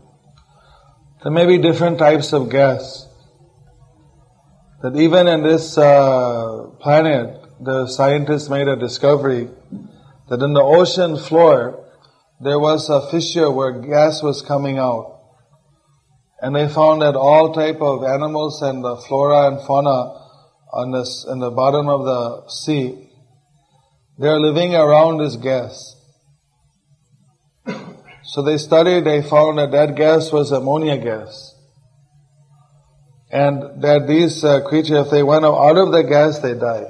There 1.22 1.30
may 1.30 1.44
be 1.44 1.58
different 1.58 1.98
types 1.98 2.32
of 2.32 2.48
gas. 2.48 3.06
That 4.80 4.96
even 4.96 5.28
in 5.28 5.42
this 5.42 5.76
uh, 5.76 6.70
planet, 6.80 7.44
the 7.60 7.88
scientists 7.88 8.48
made 8.48 8.68
a 8.68 8.76
discovery 8.76 9.50
that 10.30 10.40
in 10.40 10.54
the 10.54 10.62
ocean 10.62 11.18
floor, 11.18 11.84
there 12.40 12.58
was 12.58 12.88
a 12.88 13.10
fissure 13.10 13.50
where 13.50 13.80
gas 13.80 14.22
was 14.22 14.42
coming 14.42 14.78
out. 14.78 15.20
And 16.40 16.54
they 16.54 16.68
found 16.68 17.02
that 17.02 17.16
all 17.16 17.52
type 17.52 17.80
of 17.80 18.04
animals 18.04 18.62
and 18.62 18.84
the 18.84 18.96
flora 18.96 19.48
and 19.48 19.66
fauna 19.66 20.14
on 20.72 20.92
this, 20.92 21.26
in 21.28 21.40
the 21.40 21.50
bottom 21.50 21.88
of 21.88 22.04
the 22.04 22.48
sea, 22.48 23.10
they 24.18 24.28
are 24.28 24.38
living 24.38 24.74
around 24.74 25.18
this 25.18 25.36
gas. 25.36 25.96
So 28.22 28.42
they 28.42 28.58
studied, 28.58 29.04
they 29.04 29.22
found 29.22 29.58
that 29.58 29.70
that 29.72 29.96
gas 29.96 30.30
was 30.30 30.52
ammonia 30.52 30.98
gas. 30.98 31.54
And 33.30 33.82
that 33.82 34.06
these 34.06 34.44
uh, 34.44 34.60
creatures, 34.68 35.06
if 35.06 35.10
they 35.10 35.22
went 35.22 35.44
out 35.44 35.76
of 35.76 35.92
the 35.92 36.02
gas, 36.02 36.38
they 36.38 36.54
died. 36.54 36.86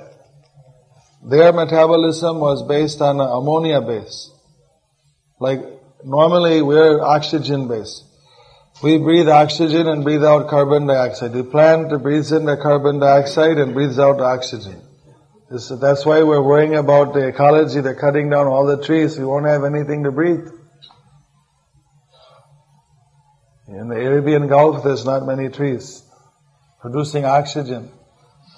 Their 1.24 1.52
metabolism 1.52 2.38
was 2.40 2.66
based 2.66 3.00
on 3.00 3.20
ammonia 3.20 3.80
base. 3.80 4.30
Like 5.40 5.60
normally 6.04 6.62
we're 6.62 7.00
oxygen 7.00 7.68
based. 7.68 8.04
We 8.82 8.98
breathe 8.98 9.28
oxygen 9.28 9.88
and 9.88 10.04
breathe 10.04 10.24
out 10.24 10.48
carbon 10.48 10.86
dioxide. 10.86 11.32
The 11.32 11.44
plant 11.44 11.90
breathes 12.02 12.30
in 12.30 12.44
the 12.44 12.56
carbon 12.56 13.00
dioxide 13.00 13.58
and 13.58 13.74
breathes 13.74 13.98
out 13.98 14.20
oxygen. 14.20 14.82
That's 15.50 16.04
why 16.04 16.22
we're 16.22 16.42
worrying 16.42 16.76
about 16.76 17.14
the 17.14 17.26
ecology. 17.26 17.80
They're 17.80 17.94
cutting 17.94 18.30
down 18.30 18.46
all 18.46 18.66
the 18.66 18.84
trees. 18.84 19.18
We 19.18 19.24
won't 19.24 19.46
have 19.46 19.64
anything 19.64 20.04
to 20.04 20.12
breathe. 20.12 20.46
In 23.68 23.88
the 23.88 23.96
Arabian 23.96 24.46
Gulf, 24.46 24.84
there's 24.84 25.04
not 25.04 25.26
many 25.26 25.48
trees 25.48 26.02
producing 26.80 27.24
oxygen. 27.24 27.90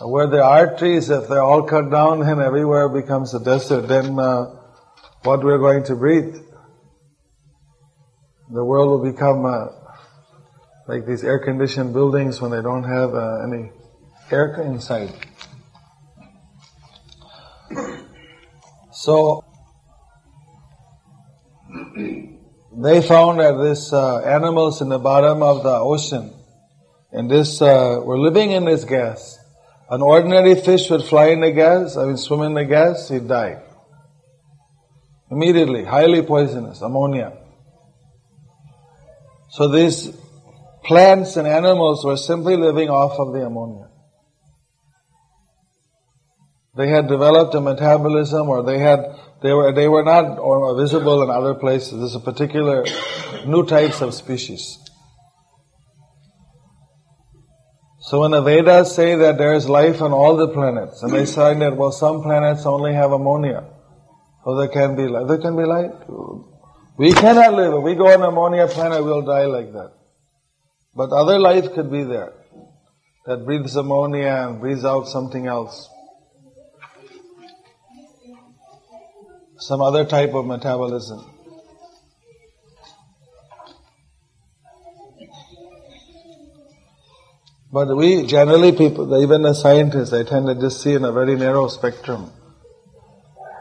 Where 0.00 0.28
there 0.28 0.42
are 0.42 0.76
trees, 0.76 1.10
if 1.10 1.28
they're 1.28 1.42
all 1.42 1.62
cut 1.62 1.90
down 1.90 2.22
and 2.22 2.40
everywhere 2.40 2.88
becomes 2.88 3.34
a 3.34 3.40
desert, 3.40 3.82
then 3.82 4.18
uh, 4.18 4.46
what 5.24 5.44
we're 5.44 5.58
going 5.58 5.84
to 5.84 5.96
breathe? 5.96 6.36
The 8.52 8.64
world 8.64 8.90
will 8.90 9.12
become 9.12 9.46
uh, 9.46 9.68
like 10.88 11.06
these 11.06 11.22
air-conditioned 11.22 11.92
buildings 11.92 12.40
when 12.40 12.50
they 12.50 12.60
don't 12.60 12.82
have 12.82 13.14
uh, 13.14 13.44
any 13.46 13.70
air 14.28 14.60
inside. 14.62 15.14
So 18.90 19.44
they 22.76 23.02
found 23.02 23.38
that 23.38 23.56
this 23.62 23.92
uh, 23.92 24.18
animals 24.18 24.82
in 24.82 24.88
the 24.88 24.98
bottom 24.98 25.44
of 25.44 25.62
the 25.62 25.70
ocean, 25.70 26.32
and 27.12 27.30
this 27.30 27.62
uh, 27.62 28.00
were 28.02 28.18
living 28.18 28.50
in 28.50 28.64
this 28.64 28.84
gas. 28.84 29.38
An 29.88 30.02
ordinary 30.02 30.56
fish 30.56 30.90
would 30.90 31.04
fly 31.04 31.28
in 31.28 31.40
the 31.40 31.52
gas, 31.52 31.96
I 31.96 32.06
mean 32.06 32.16
swim 32.16 32.42
in 32.42 32.54
the 32.54 32.64
gas, 32.64 33.08
he'd 33.08 33.28
die. 33.28 33.62
Immediately, 35.30 35.84
highly 35.84 36.22
poisonous, 36.22 36.80
ammonia. 36.80 37.39
So 39.52 39.68
these 39.68 40.08
plants 40.84 41.36
and 41.36 41.46
animals 41.46 42.04
were 42.04 42.16
simply 42.16 42.56
living 42.56 42.88
off 42.88 43.18
of 43.18 43.32
the 43.32 43.46
ammonia. 43.46 43.90
they 46.76 46.88
had 46.88 47.08
developed 47.08 47.54
a 47.54 47.60
metabolism 47.60 48.48
or 48.48 48.62
they 48.62 48.78
had, 48.78 49.00
they 49.42 49.52
were, 49.52 49.72
they 49.72 49.88
were 49.88 50.04
not 50.04 50.36
visible 50.76 51.22
in 51.22 51.30
other 51.30 51.54
places. 51.54 51.98
There's 51.98 52.14
a 52.14 52.20
particular 52.20 52.84
new 53.46 53.66
types 53.66 54.00
of 54.00 54.14
species. 54.14 54.78
So 58.00 58.20
when 58.20 58.30
the 58.30 58.40
Vedas 58.40 58.94
say 58.94 59.14
that 59.16 59.36
there 59.36 59.54
is 59.54 59.68
life 59.68 60.00
on 60.00 60.12
all 60.12 60.36
the 60.36 60.48
planets, 60.48 61.02
and 61.02 61.12
they 61.12 61.26
say 61.26 61.54
that, 61.58 61.76
well, 61.76 61.92
some 61.92 62.22
planets 62.22 62.64
only 62.66 62.94
have 62.94 63.12
ammonia, 63.12 63.68
so 64.44 64.56
there 64.56 64.68
can 64.68 64.96
be 64.96 65.06
life. 65.06 65.28
There 65.28 65.38
can 65.38 65.56
be 65.56 65.64
life. 65.64 65.92
We 67.00 67.14
cannot 67.14 67.54
live. 67.54 67.72
If 67.72 67.82
we 67.82 67.94
go 67.94 68.08
on 68.12 68.22
ammonia 68.22 68.66
planet, 68.66 69.02
we'll 69.02 69.22
die 69.22 69.46
like 69.46 69.72
that. 69.72 69.92
But 70.94 71.12
other 71.12 71.38
life 71.38 71.72
could 71.72 71.90
be 71.90 72.04
there 72.04 72.34
that 73.24 73.46
breathes 73.46 73.74
ammonia 73.74 74.48
and 74.48 74.60
breathes 74.60 74.84
out 74.84 75.08
something 75.08 75.46
else. 75.46 75.88
Some 79.56 79.80
other 79.80 80.04
type 80.04 80.34
of 80.34 80.44
metabolism. 80.44 81.24
But 87.72 87.96
we, 87.96 88.26
generally 88.26 88.72
people, 88.72 89.22
even 89.22 89.40
the 89.40 89.54
scientists, 89.54 90.10
they 90.10 90.24
tend 90.24 90.48
to 90.48 90.54
just 90.54 90.82
see 90.82 90.92
in 90.92 91.06
a 91.06 91.12
very 91.12 91.36
narrow 91.36 91.68
spectrum. 91.68 92.30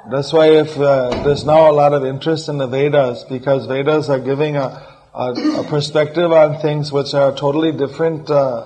That's 0.07 0.31
why 0.31 0.47
if 0.51 0.77
uh, 0.77 1.23
there's 1.23 1.45
now 1.45 1.69
a 1.69 1.73
lot 1.73 1.93
of 1.93 2.05
interest 2.05 2.47
in 2.47 2.57
the 2.57 2.67
Vedas, 2.67 3.25
because 3.25 3.65
Vedas 3.65 4.09
are 4.09 4.19
giving 4.19 4.55
a, 4.55 4.85
a, 5.13 5.33
a 5.59 5.63
perspective 5.65 6.31
on 6.31 6.61
things 6.61 6.91
which 6.91 7.13
are 7.13 7.33
a 7.33 7.35
totally 7.35 7.71
different 7.71 8.29
uh, 8.29 8.65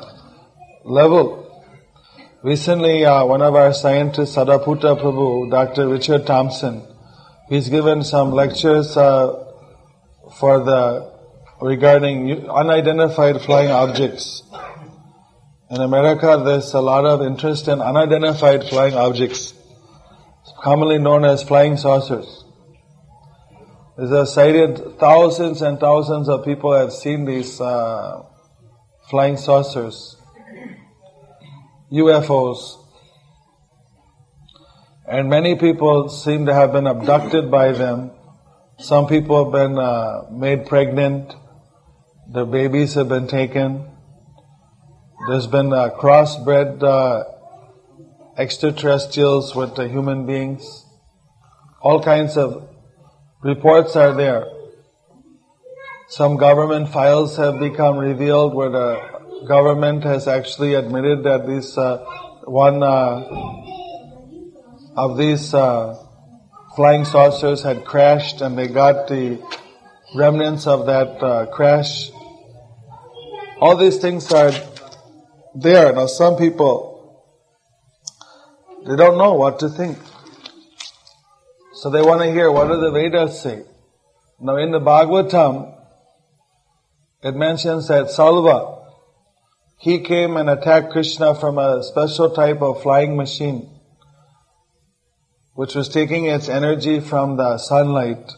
level. 0.85 1.39
Recently, 2.43 3.05
uh, 3.05 3.25
one 3.25 3.41
of 3.41 3.55
our 3.55 3.73
scientists, 3.73 4.35
Sadaputa 4.35 4.99
Prabhu, 5.01 5.49
Dr. 5.49 5.87
Richard 5.87 6.27
Thompson, 6.27 6.85
he's 7.49 7.69
given 7.69 8.03
some 8.03 8.31
lectures 8.31 8.95
uh, 8.95 9.45
for 10.37 10.63
the 10.63 11.13
regarding 11.61 12.49
unidentified 12.49 13.41
flying 13.41 13.71
objects. 13.71 14.43
In 15.71 15.81
America, 15.81 16.41
there's 16.45 16.73
a 16.73 16.81
lot 16.81 17.05
of 17.05 17.21
interest 17.21 17.67
in 17.67 17.81
unidentified 17.81 18.65
flying 18.65 18.93
objects, 18.93 19.53
commonly 20.63 20.97
known 20.97 21.25
as 21.25 21.43
flying 21.43 21.75
saucers. 21.75 22.45
There's 23.97 24.33
cited 24.33 24.97
thousands 24.97 25.61
and 25.61 25.77
thousands 25.77 26.29
of 26.29 26.45
people 26.45 26.71
have 26.71 26.93
seen 26.93 27.25
these 27.25 27.59
uh, 27.59 28.23
flying 29.09 29.35
saucers, 29.35 30.15
UFOs, 31.91 32.79
and 35.05 35.29
many 35.29 35.55
people 35.55 36.07
seem 36.07 36.45
to 36.45 36.53
have 36.53 36.71
been 36.71 36.87
abducted 36.87 37.51
by 37.51 37.73
them. 37.73 38.11
Some 38.79 39.07
people 39.07 39.43
have 39.43 39.51
been 39.51 39.77
uh, 39.77 40.21
made 40.31 40.65
pregnant. 40.65 41.35
Their 42.31 42.45
babies 42.45 42.93
have 42.93 43.09
been 43.09 43.27
taken. 43.27 43.91
There's 45.27 45.45
been 45.45 45.73
uh, 45.73 45.89
crossbred 45.89 46.81
uh, 46.81 47.32
extraterrestrials 48.37 49.55
with 49.55 49.75
the 49.75 49.87
human 49.87 50.25
beings. 50.25 50.85
All 51.81 52.01
kinds 52.01 52.37
of 52.37 52.69
reports 53.41 53.95
are 53.95 54.13
there. 54.13 54.45
Some 56.09 56.37
government 56.37 56.89
files 56.89 57.37
have 57.37 57.59
become 57.59 57.97
revealed 57.97 58.53
where 58.53 58.69
the 58.69 59.45
government 59.47 60.03
has 60.03 60.27
actually 60.27 60.75
admitted 60.75 61.23
that 61.23 61.45
this 61.45 61.77
uh, 61.77 61.97
one 62.45 62.83
uh, 62.83 63.23
of 64.95 65.17
these 65.17 65.53
uh, 65.53 65.95
flying 66.75 67.05
saucers 67.05 67.63
had 67.63 67.85
crashed 67.85 68.41
and 68.41 68.57
they 68.57 68.67
got 68.67 69.07
the 69.07 69.41
remnants 70.15 70.67
of 70.67 70.85
that 70.85 71.23
uh, 71.23 71.45
crash. 71.47 72.11
All 73.59 73.75
these 73.77 73.97
things 73.97 74.31
are 74.31 74.51
there. 75.55 75.93
Now 75.93 76.07
some 76.07 76.35
people, 76.35 76.92
they 78.87 78.95
don't 78.95 79.17
know 79.17 79.33
what 79.33 79.59
to 79.59 79.69
think. 79.69 79.97
So 81.73 81.89
they 81.89 82.01
want 82.01 82.21
to 82.21 82.31
hear 82.31 82.51
what 82.51 82.67
do 82.67 82.79
the 82.79 82.91
Vedas 82.91 83.41
say. 83.41 83.63
Now 84.39 84.57
in 84.57 84.71
the 84.71 84.79
Bhagavatam, 84.79 85.73
it 87.23 87.35
mentions 87.35 87.87
that 87.87 88.09
Salva, 88.09 88.89
he 89.79 89.99
came 89.99 90.37
and 90.37 90.49
attacked 90.49 90.91
Krishna 90.91 91.35
from 91.35 91.57
a 91.57 91.83
special 91.83 92.29
type 92.29 92.61
of 92.61 92.81
flying 92.81 93.15
machine, 93.15 93.69
which 95.53 95.75
was 95.75 95.89
taking 95.89 96.25
its 96.25 96.49
energy 96.49 96.99
from 96.99 97.37
the 97.37 97.57
sunlight 97.57 98.31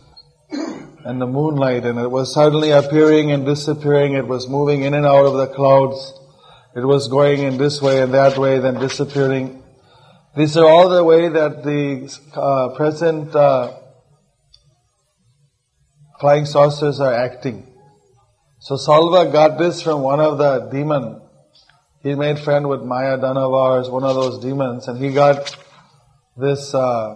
and 1.05 1.21
the 1.21 1.27
moonlight, 1.27 1.85
and 1.85 1.99
it 1.99 2.09
was 2.09 2.33
suddenly 2.33 2.71
appearing 2.71 3.31
and 3.31 3.45
disappearing. 3.45 4.13
It 4.13 4.27
was 4.27 4.47
moving 4.47 4.81
in 4.81 4.93
and 4.93 5.05
out 5.05 5.25
of 5.25 5.33
the 5.33 5.47
clouds. 5.47 6.13
It 6.75 6.85
was 6.85 7.07
going 7.07 7.41
in 7.41 7.57
this 7.57 7.81
way 7.81 8.01
and 8.01 8.13
that 8.13 8.37
way, 8.37 8.59
then 8.59 8.79
disappearing. 8.79 9.63
These 10.35 10.57
are 10.57 10.65
all 10.65 10.89
the 10.89 11.01
way 11.01 11.29
that 11.29 11.63
the 11.63 12.13
uh, 12.33 12.75
present 12.75 13.33
uh, 13.33 13.71
flying 16.19 16.45
saucers 16.45 16.99
are 16.99 17.13
acting. 17.13 17.71
So 18.59 18.75
Salva 18.75 19.31
got 19.31 19.57
this 19.57 19.81
from 19.81 20.01
one 20.01 20.19
of 20.19 20.37
the 20.37 20.69
demon. 20.71 21.21
He 22.03 22.15
made 22.15 22.37
friend 22.39 22.67
with 22.67 22.81
Maya 22.81 23.17
Danavars, 23.17 23.89
one 23.89 24.03
of 24.03 24.15
those 24.15 24.43
demons, 24.43 24.89
and 24.89 25.01
he 25.01 25.13
got 25.13 25.55
this 26.35 26.73
uh, 26.73 27.15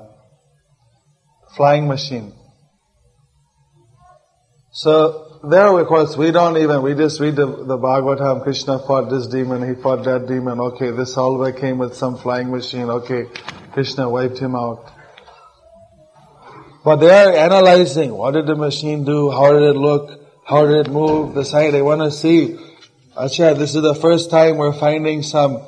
flying 1.57 1.89
machine. 1.89 2.33
So 4.71 5.28
there, 5.43 5.67
of 5.79 5.87
course, 5.87 6.17
we 6.17 6.31
don't 6.31 6.57
even, 6.57 6.81
we 6.81 6.93
just 6.95 7.19
read 7.19 7.37
the, 7.37 7.45
the 7.45 7.77
Bhagavatam, 7.77 8.43
Krishna 8.43 8.79
fought 8.79 9.09
this 9.09 9.27
demon, 9.27 9.67
he 9.67 9.81
fought 9.81 10.03
that 10.03 10.27
demon, 10.27 10.59
okay, 10.59 10.91
this 10.91 11.13
Salva 11.13 11.53
came 11.53 11.77
with 11.77 11.95
some 11.95 12.17
flying 12.17 12.51
machine, 12.51 12.89
okay, 12.89 13.27
Krishna 13.71 14.09
wiped 14.09 14.37
him 14.39 14.55
out. 14.55 14.91
But 16.83 16.97
they 16.97 17.09
are 17.09 17.33
analyzing, 17.33 18.13
what 18.13 18.31
did 18.31 18.47
the 18.47 18.55
machine 18.55 19.05
do, 19.05 19.31
how 19.31 19.53
did 19.53 19.63
it 19.63 19.77
look, 19.77 20.19
how 20.45 20.65
did 20.65 20.87
it 20.87 20.91
move, 20.91 21.35
the 21.35 21.45
side, 21.45 21.73
they 21.73 21.81
want 21.81 22.01
to 22.01 22.11
see, 22.11 22.59
Acha, 23.15 23.57
this 23.57 23.75
is 23.75 23.81
the 23.81 23.95
first 23.95 24.29
time 24.29 24.57
we're 24.57 24.73
finding 24.73 25.23
some, 25.23 25.65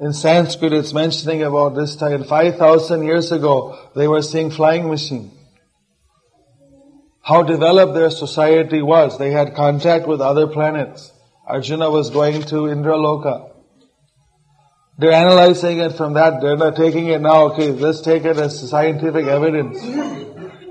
in 0.00 0.14
Sanskrit 0.14 0.72
it's 0.72 0.94
mentioning 0.94 1.42
about 1.42 1.74
this 1.74 1.96
time, 1.96 2.24
5,000 2.24 3.04
years 3.04 3.30
ago, 3.30 3.78
they 3.94 4.08
were 4.08 4.22
seeing 4.22 4.50
flying 4.50 4.88
machine 4.88 5.32
how 7.22 7.42
developed 7.42 7.94
their 7.94 8.10
society 8.10 8.82
was. 8.82 9.18
They 9.18 9.30
had 9.30 9.54
contact 9.54 10.06
with 10.06 10.20
other 10.20 10.46
planets. 10.46 11.12
Arjuna 11.46 11.90
was 11.90 12.10
going 12.10 12.42
to 12.42 12.66
Indraloka. 12.74 13.50
They're 14.98 15.12
analyzing 15.12 15.78
it 15.78 15.92
from 15.92 16.14
that. 16.14 16.40
They're 16.40 16.56
not 16.56 16.76
taking 16.76 17.06
it 17.06 17.20
now. 17.20 17.52
Okay, 17.52 17.70
let's 17.72 18.02
take 18.02 18.24
it 18.24 18.36
as 18.36 18.68
scientific 18.68 19.26
evidence 19.26 19.82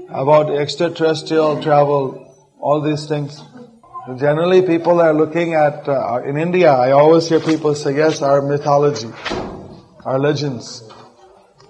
about 0.09 0.51
extraterrestrial 0.53 1.61
travel, 1.61 2.55
all 2.59 2.81
these 2.81 3.07
things. 3.07 3.41
Generally, 4.17 4.63
people 4.63 4.99
are 4.99 5.13
looking 5.13 5.53
at, 5.53 5.87
uh, 5.87 6.21
in 6.25 6.37
India, 6.37 6.71
I 6.71 6.91
always 6.91 7.29
hear 7.29 7.39
people 7.39 7.75
say, 7.75 7.95
yes, 7.95 8.21
our 8.21 8.41
mythology, 8.41 9.09
our 10.05 10.19
legends. 10.19 10.83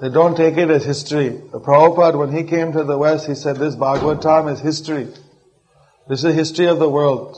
They 0.02 0.10
don't 0.10 0.36
take 0.36 0.58
it 0.58 0.72
as 0.72 0.84
history. 0.84 1.30
The 1.30 1.60
Prabhupada, 1.60 2.18
when 2.18 2.32
he 2.36 2.44
came 2.44 2.72
to 2.72 2.84
the 2.84 2.98
West, 2.98 3.28
he 3.28 3.36
said 3.36 3.58
this 3.58 3.76
Bhagavatam 3.76 4.52
is 4.52 4.60
history. 4.60 5.06
This 6.10 6.20
is 6.20 6.24
the 6.24 6.34
history 6.34 6.68
of 6.68 6.80
the 6.80 6.90
world. 6.90 7.38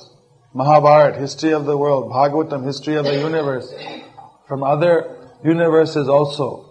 Mahabharata, 0.54 1.19
history 1.19 1.52
of 1.52 1.65
the 1.65 1.78
world. 1.78 2.10
Bhagavatam, 2.10 2.63
history 2.63 2.95
of 2.95 3.04
the 3.04 3.18
universe. 3.18 3.74
From 4.47 4.64
other 4.64 5.30
universes 5.43 6.07
also. 6.07 6.70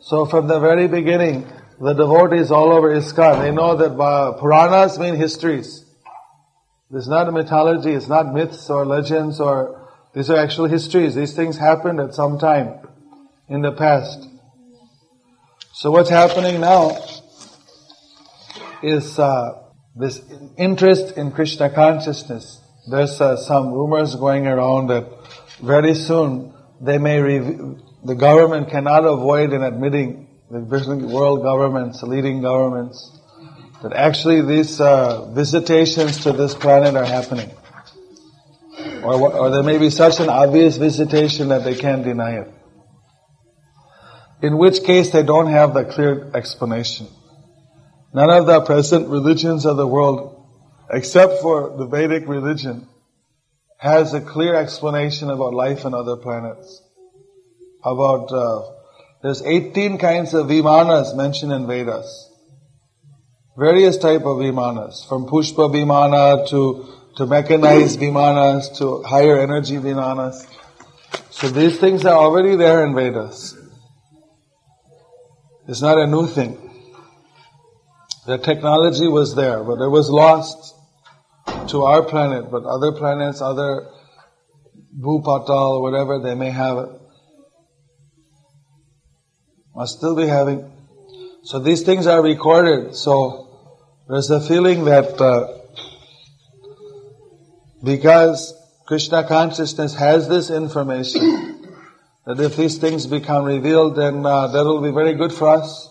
So 0.00 0.24
from 0.24 0.48
the 0.48 0.58
very 0.58 0.88
beginning, 0.88 1.46
the 1.78 1.92
devotees 1.92 2.50
all 2.50 2.72
over 2.72 2.88
ISKCON, 2.88 3.42
they 3.42 3.50
know 3.50 3.76
that 3.76 4.38
Puranas 4.40 4.98
mean 4.98 5.16
histories. 5.16 5.84
It's 6.90 7.08
not 7.08 7.28
a 7.28 7.32
mythology, 7.32 7.90
it's 7.90 8.08
not 8.08 8.32
myths 8.32 8.70
or 8.70 8.86
legends 8.86 9.38
or, 9.38 9.86
these 10.14 10.30
are 10.30 10.38
actual 10.38 10.64
histories. 10.64 11.14
These 11.14 11.34
things 11.34 11.58
happened 11.58 12.00
at 12.00 12.14
some 12.14 12.38
time 12.38 12.78
in 13.48 13.60
the 13.60 13.72
past. 13.72 14.27
So 15.80 15.92
what's 15.92 16.10
happening 16.10 16.60
now 16.60 16.98
is 18.82 19.16
uh, 19.16 19.62
this 19.94 20.20
interest 20.56 21.16
in 21.16 21.30
Krishna 21.30 21.70
consciousness. 21.70 22.60
There's 22.90 23.20
uh, 23.20 23.36
some 23.36 23.70
rumors 23.70 24.16
going 24.16 24.48
around 24.48 24.88
that 24.88 25.06
very 25.62 25.94
soon 25.94 26.52
they 26.80 26.98
may 26.98 27.20
the 27.20 28.16
government 28.16 28.70
cannot 28.70 29.04
avoid 29.04 29.52
in 29.52 29.62
admitting 29.62 30.26
the 30.50 30.58
world 31.12 31.44
governments, 31.44 32.02
leading 32.02 32.42
governments, 32.42 33.16
that 33.80 33.92
actually 33.92 34.42
these 34.42 34.80
uh, 34.80 35.30
visitations 35.30 36.24
to 36.24 36.32
this 36.32 36.56
planet 36.56 36.96
are 36.96 37.06
happening. 37.06 37.52
Or, 39.04 39.32
or 39.32 39.50
there 39.50 39.62
may 39.62 39.78
be 39.78 39.90
such 39.90 40.18
an 40.18 40.28
obvious 40.28 40.76
visitation 40.76 41.50
that 41.50 41.62
they 41.62 41.76
can't 41.76 42.02
deny 42.02 42.40
it. 42.40 42.52
In 44.42 44.56
which 44.56 44.84
case 44.84 45.10
they 45.10 45.22
don't 45.22 45.48
have 45.48 45.74
the 45.74 45.84
clear 45.84 46.30
explanation. 46.34 47.08
None 48.14 48.30
of 48.30 48.46
the 48.46 48.60
present 48.62 49.08
religions 49.08 49.66
of 49.66 49.76
the 49.76 49.86
world, 49.86 50.46
except 50.90 51.42
for 51.42 51.76
the 51.76 51.86
Vedic 51.86 52.26
religion, 52.26 52.88
has 53.78 54.14
a 54.14 54.20
clear 54.20 54.54
explanation 54.54 55.30
about 55.30 55.54
life 55.54 55.84
on 55.84 55.94
other 55.94 56.16
planets. 56.16 56.82
About, 57.84 58.32
uh, 58.32 58.62
there's 59.22 59.42
18 59.42 59.98
kinds 59.98 60.34
of 60.34 60.46
vimanas 60.46 61.16
mentioned 61.16 61.52
in 61.52 61.66
Vedas. 61.66 62.30
Various 63.56 63.98
type 63.98 64.22
of 64.22 64.38
vimanas, 64.38 65.06
from 65.08 65.26
pushpa 65.26 65.68
vimana 65.70 66.48
to, 66.48 66.86
to 67.16 67.26
mechanized 67.26 67.98
vimanas 67.98 68.76
to 68.78 69.02
higher 69.02 69.40
energy 69.40 69.76
vimanas. 69.76 70.46
So 71.30 71.48
these 71.48 71.78
things 71.78 72.04
are 72.04 72.16
already 72.16 72.56
there 72.56 72.84
in 72.84 72.94
Vedas. 72.94 73.57
It's 75.68 75.82
not 75.82 75.98
a 75.98 76.06
new 76.06 76.26
thing. 76.26 76.56
The 78.26 78.38
technology 78.38 79.06
was 79.06 79.34
there, 79.34 79.62
but 79.62 79.82
it 79.82 79.88
was 79.88 80.08
lost 80.08 80.74
to 81.68 81.82
our 81.82 82.02
planet, 82.02 82.50
but 82.50 82.64
other 82.64 82.92
planets, 82.92 83.42
other 83.42 83.86
Bhupatal, 84.98 85.82
whatever 85.82 86.20
they 86.20 86.34
may 86.34 86.50
have 86.50 86.78
it, 86.78 86.88
must 89.76 89.98
still 89.98 90.16
be 90.16 90.26
having. 90.26 90.72
So 91.44 91.58
these 91.58 91.82
things 91.82 92.06
are 92.06 92.22
recorded. 92.22 92.96
So 92.96 93.48
there's 94.08 94.30
a 94.30 94.40
feeling 94.40 94.86
that 94.86 95.20
uh, 95.20 95.48
because 97.84 98.54
Krishna 98.86 99.22
consciousness 99.28 99.94
has 99.96 100.28
this 100.28 100.50
information, 100.50 101.57
that 102.28 102.38
if 102.40 102.56
these 102.56 102.76
things 102.76 103.06
become 103.06 103.46
revealed, 103.46 103.96
then 103.96 104.26
uh, 104.26 104.48
that 104.48 104.62
will 104.62 104.82
be 104.82 104.90
very 104.90 105.14
good 105.14 105.32
for 105.32 105.48
us. 105.48 105.88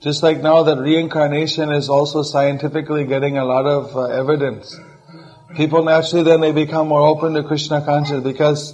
Just 0.00 0.22
like 0.22 0.40
now 0.40 0.62
that 0.62 0.78
reincarnation 0.78 1.70
is 1.70 1.90
also 1.90 2.22
scientifically 2.22 3.04
getting 3.04 3.36
a 3.36 3.44
lot 3.44 3.66
of 3.66 3.94
uh, 3.94 4.04
evidence. 4.04 4.74
People 5.54 5.84
naturally 5.84 6.24
then 6.24 6.40
they 6.40 6.52
become 6.52 6.88
more 6.88 7.02
open 7.02 7.34
to 7.34 7.42
Krishna 7.42 7.82
consciousness 7.84 8.24
because, 8.24 8.72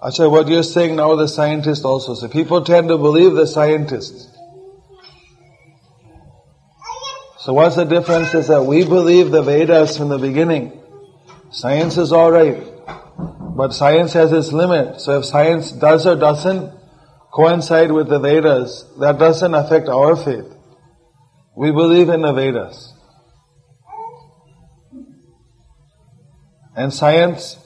Acha, 0.00 0.30
what 0.30 0.46
you're 0.46 0.62
saying 0.62 0.94
now 0.94 1.16
the 1.16 1.26
scientists 1.26 1.84
also 1.84 2.14
say. 2.14 2.28
People 2.28 2.62
tend 2.62 2.86
to 2.86 2.96
believe 2.96 3.32
the 3.32 3.46
scientists. 3.46 4.32
So 7.40 7.54
what's 7.54 7.74
the 7.74 7.84
difference 7.84 8.32
is 8.34 8.46
that 8.46 8.62
we 8.62 8.84
believe 8.84 9.32
the 9.32 9.42
Vedas 9.42 9.96
from 9.96 10.10
the 10.10 10.18
beginning. 10.18 10.80
Science 11.50 11.96
is 11.96 12.12
alright. 12.12 12.75
But 13.56 13.72
science 13.72 14.12
has 14.12 14.32
its 14.32 14.52
limit. 14.52 15.00
So 15.00 15.18
if 15.18 15.24
science 15.24 15.72
does 15.72 16.06
or 16.06 16.14
doesn't 16.14 16.72
coincide 17.32 17.90
with 17.90 18.08
the 18.08 18.18
Vedas, 18.18 18.84
that 19.00 19.18
doesn't 19.18 19.54
affect 19.54 19.88
our 19.88 20.14
faith. 20.14 20.52
We 21.56 21.70
believe 21.70 22.10
in 22.10 22.20
the 22.20 22.34
Vedas. 22.34 22.92
And 26.76 26.92
science 26.92 27.56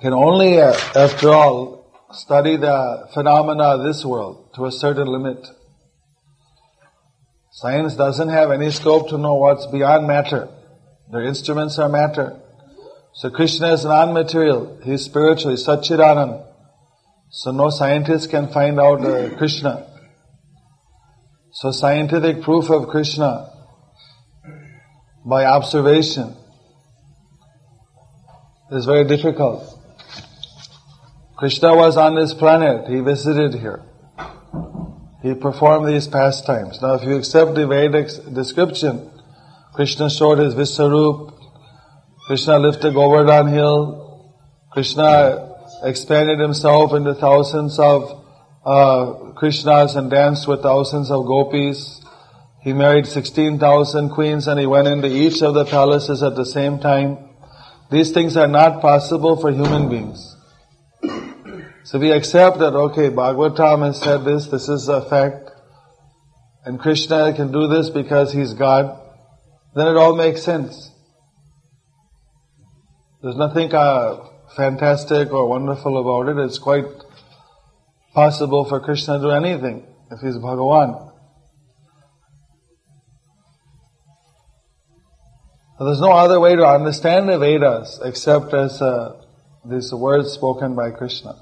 can 0.00 0.12
only, 0.12 0.60
after 0.60 1.30
all, 1.30 1.92
study 2.12 2.56
the 2.56 3.08
phenomena 3.12 3.64
of 3.64 3.82
this 3.82 4.04
world 4.04 4.52
to 4.54 4.66
a 4.66 4.72
certain 4.72 5.08
limit. 5.08 5.44
Science 7.50 7.96
doesn't 7.96 8.28
have 8.28 8.52
any 8.52 8.70
scope 8.70 9.08
to 9.08 9.18
know 9.18 9.34
what's 9.34 9.66
beyond 9.66 10.06
matter. 10.06 10.48
Their 11.10 11.24
instruments 11.24 11.80
are 11.80 11.88
matter. 11.88 12.40
So 13.14 13.30
Krishna 13.30 13.72
is 13.72 13.84
non-material. 13.84 14.80
He's 14.84 15.04
spiritual. 15.04 15.50
He's 15.50 15.66
Satchidanand. 15.66 16.46
So 17.30 17.50
no 17.50 17.70
scientist 17.70 18.30
can 18.30 18.48
find 18.48 18.80
out 18.80 19.04
uh, 19.04 19.36
Krishna. 19.36 19.86
So 21.52 21.70
scientific 21.72 22.42
proof 22.42 22.70
of 22.70 22.88
Krishna 22.88 23.50
by 25.24 25.44
observation 25.44 26.34
is 28.72 28.86
very 28.86 29.04
difficult. 29.04 29.78
Krishna 31.36 31.74
was 31.74 31.96
on 31.96 32.14
this 32.14 32.34
planet. 32.34 32.88
He 32.88 33.00
visited 33.00 33.54
here. 33.60 33.82
He 35.22 35.34
performed 35.34 35.88
these 35.88 36.06
pastimes. 36.06 36.80
Now 36.80 36.94
if 36.94 37.02
you 37.02 37.16
accept 37.16 37.54
the 37.54 37.66
Vedic 37.66 38.08
description, 38.32 39.10
Krishna 39.74 40.10
showed 40.10 40.38
his 40.38 40.54
Visvarup, 40.54 41.39
Krishna 42.30 42.60
lifted 42.60 42.94
Govardhan 42.94 43.48
hill, 43.48 44.38
Krishna 44.70 45.52
expanded 45.82 46.38
himself 46.38 46.92
into 46.94 47.12
thousands 47.12 47.76
of 47.80 48.24
uh, 48.64 49.32
Krishnas 49.34 49.96
and 49.96 50.08
danced 50.08 50.46
with 50.46 50.62
thousands 50.62 51.10
of 51.10 51.26
gopis. 51.26 52.00
He 52.62 52.72
married 52.72 53.08
16,000 53.08 54.10
queens 54.10 54.46
and 54.46 54.60
he 54.60 54.66
went 54.66 54.86
into 54.86 55.08
each 55.08 55.42
of 55.42 55.54
the 55.54 55.64
palaces 55.64 56.22
at 56.22 56.36
the 56.36 56.46
same 56.46 56.78
time. 56.78 57.18
These 57.90 58.12
things 58.12 58.36
are 58.36 58.46
not 58.46 58.80
possible 58.80 59.36
for 59.36 59.50
human 59.50 59.88
beings. 59.88 60.36
So 61.82 61.98
we 61.98 62.12
accept 62.12 62.60
that, 62.60 62.76
okay, 62.76 63.10
Bhagavatam 63.10 63.84
has 63.86 64.00
said 64.00 64.18
this, 64.18 64.46
this 64.46 64.68
is 64.68 64.86
a 64.86 65.02
fact, 65.02 65.50
and 66.64 66.78
Krishna 66.78 67.32
can 67.34 67.50
do 67.50 67.66
this 67.66 67.90
because 67.90 68.32
he's 68.32 68.54
God, 68.54 68.96
then 69.74 69.88
it 69.88 69.96
all 69.96 70.14
makes 70.14 70.44
sense. 70.44 70.89
There's 73.22 73.36
nothing 73.36 73.74
uh, 73.74 74.16
fantastic 74.56 75.30
or 75.30 75.46
wonderful 75.46 75.98
about 75.98 76.30
it, 76.30 76.42
it's 76.42 76.58
quite 76.58 76.86
possible 78.14 78.64
for 78.64 78.80
Krishna 78.80 79.18
to 79.18 79.24
do 79.24 79.30
anything 79.30 79.86
if 80.10 80.20
he's 80.20 80.36
Bhagawan. 80.36 81.08
there's 85.78 86.00
no 86.00 86.12
other 86.12 86.38
way 86.38 86.54
to 86.56 86.66
understand 86.66 87.28
the 87.28 87.38
Vedas 87.38 88.00
except 88.04 88.52
as 88.52 88.82
uh, 88.82 89.16
these 89.64 89.92
words 89.94 90.30
spoken 90.30 90.74
by 90.74 90.90
Krishna. 90.90 91.34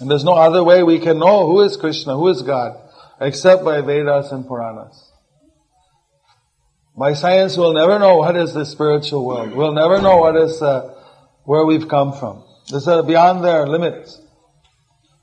And 0.00 0.10
there's 0.10 0.24
no 0.24 0.34
other 0.34 0.64
way 0.64 0.82
we 0.82 0.98
can 0.98 1.18
know 1.18 1.46
who 1.46 1.62
is 1.62 1.76
Krishna, 1.76 2.16
who 2.16 2.28
is 2.28 2.42
God, 2.42 2.76
except 3.20 3.64
by 3.64 3.80
Vedas 3.82 4.32
and 4.32 4.46
Puranas. 4.46 5.12
By 6.98 7.12
science, 7.12 7.56
we'll 7.56 7.74
never 7.74 7.98
know 7.98 8.16
what 8.16 8.36
is 8.36 8.54
the 8.54 8.64
spiritual 8.64 9.24
world. 9.24 9.52
We'll 9.52 9.74
never 9.74 10.00
know 10.00 10.16
what 10.16 10.36
is 10.36 10.60
uh, 10.60 10.95
where 11.46 11.64
we've 11.64 11.88
come 11.88 12.12
from. 12.12 12.42
This 12.70 12.86
is 12.86 13.06
beyond 13.06 13.42
their 13.42 13.66
limits. 13.66 14.20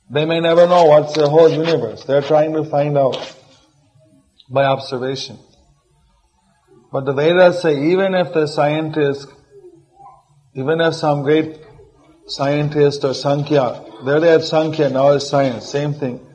They 0.10 0.26
may 0.26 0.40
never 0.40 0.68
know 0.68 0.86
what's 0.86 1.14
the 1.14 1.30
whole 1.30 1.50
universe. 1.50 2.06
They're 2.06 2.22
trying 2.22 2.54
to 2.54 2.64
find 2.64 2.98
out 2.98 3.18
by 4.50 4.64
observation. 4.64 5.38
But 6.92 7.06
the 7.06 7.14
Vedas 7.14 7.62
say 7.62 7.92
even 7.92 8.16
if 8.16 8.34
the 8.34 8.48
scientist, 8.48 9.28
even 10.54 10.80
if 10.80 10.96
some 10.96 11.24
great 11.24 11.60
scientist 12.28 13.04
or 13.04 13.14
Sankhya, 13.14 13.84
there 14.06 14.20
they 14.20 14.30
have 14.30 14.46
Sankhya, 14.46 14.92
now 14.92 15.12
it's 15.12 15.28
science, 15.28 15.70
same 15.70 15.94
thing. 15.94 16.26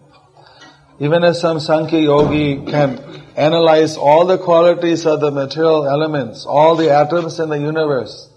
Even 1.01 1.23
if 1.25 1.37
some 1.37 1.61
Sankhya 1.61 2.01
yogi 2.01 2.67
can 2.67 2.99
analyze 3.37 3.97
all 3.97 4.27
the 4.27 4.37
qualities 4.37 5.07
of 5.07 5.21
the 5.21 5.31
material 5.31 5.87
elements, 5.87 6.45
all 6.45 6.75
the 6.75 6.91
atoms 6.91 7.39
in 7.39 7.49
the 7.49 7.59
universe, 7.59 8.28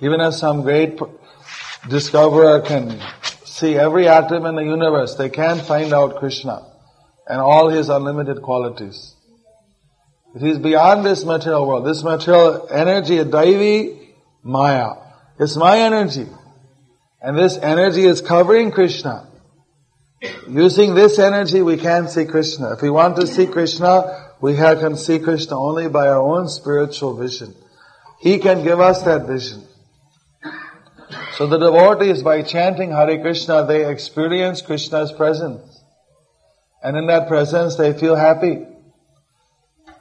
even 0.00 0.20
if 0.20 0.34
some 0.34 0.62
great 0.62 0.98
discoverer 1.88 2.60
can 2.60 3.00
see 3.44 3.74
every 3.76 4.08
atom 4.08 4.46
in 4.46 4.54
the 4.54 4.64
universe, 4.64 5.16
they 5.16 5.28
can't 5.28 5.60
find 5.60 5.92
out 5.92 6.16
Krishna 6.18 6.64
and 7.26 7.40
all 7.40 7.68
his 7.68 7.88
unlimited 7.88 8.42
qualities. 8.42 9.14
He's 10.38 10.58
beyond 10.58 11.04
this 11.04 11.24
material 11.24 11.66
world. 11.66 11.86
This 11.86 12.02
material 12.02 12.68
energy, 12.70 13.16
Daivi 13.18 14.12
Maya. 14.42 14.94
It's 15.38 15.56
my 15.56 15.78
energy. 15.78 16.26
And 17.20 17.36
this 17.36 17.56
energy 17.58 18.04
is 18.04 18.20
covering 18.20 18.70
Krishna. 18.70 19.28
Using 20.48 20.94
this 20.94 21.18
energy, 21.18 21.62
we 21.62 21.76
can 21.76 22.08
see 22.08 22.24
Krishna. 22.24 22.72
If 22.72 22.82
we 22.82 22.90
want 22.90 23.16
to 23.16 23.26
see 23.26 23.46
Krishna, 23.46 24.32
we 24.40 24.54
can 24.54 24.96
see 24.96 25.18
Krishna 25.18 25.58
only 25.58 25.88
by 25.88 26.08
our 26.08 26.20
own 26.20 26.48
spiritual 26.48 27.16
vision. 27.16 27.54
He 28.20 28.38
can 28.38 28.64
give 28.64 28.80
us 28.80 29.02
that 29.02 29.26
vision. 29.26 29.67
So 31.38 31.46
the 31.46 31.56
devotees, 31.56 32.24
by 32.24 32.42
chanting 32.42 32.90
Hare 32.90 33.20
Krishna, 33.20 33.64
they 33.64 33.88
experience 33.88 34.60
Krishna's 34.60 35.12
presence. 35.12 35.84
And 36.82 36.96
in 36.96 37.06
that 37.06 37.28
presence, 37.28 37.76
they 37.76 37.92
feel 37.92 38.16
happy. 38.16 38.66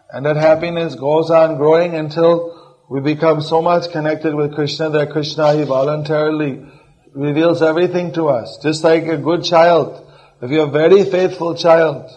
And 0.09 0.25
that 0.25 0.35
happiness 0.35 0.95
goes 0.95 1.29
on 1.29 1.57
growing 1.57 1.93
until 1.93 2.81
we 2.89 3.01
become 3.01 3.41
so 3.41 3.61
much 3.61 3.91
connected 3.91 4.33
with 4.33 4.55
Krishna 4.55 4.89
that 4.89 5.11
Krishna, 5.11 5.53
He 5.53 5.63
voluntarily 5.63 6.65
reveals 7.13 7.61
everything 7.61 8.13
to 8.13 8.29
us. 8.29 8.57
Just 8.63 8.83
like 8.83 9.03
a 9.03 9.17
good 9.17 9.43
child. 9.43 10.09
If 10.41 10.49
you're 10.49 10.65
a 10.65 10.71
very 10.71 11.03
faithful 11.03 11.53
child, 11.53 12.09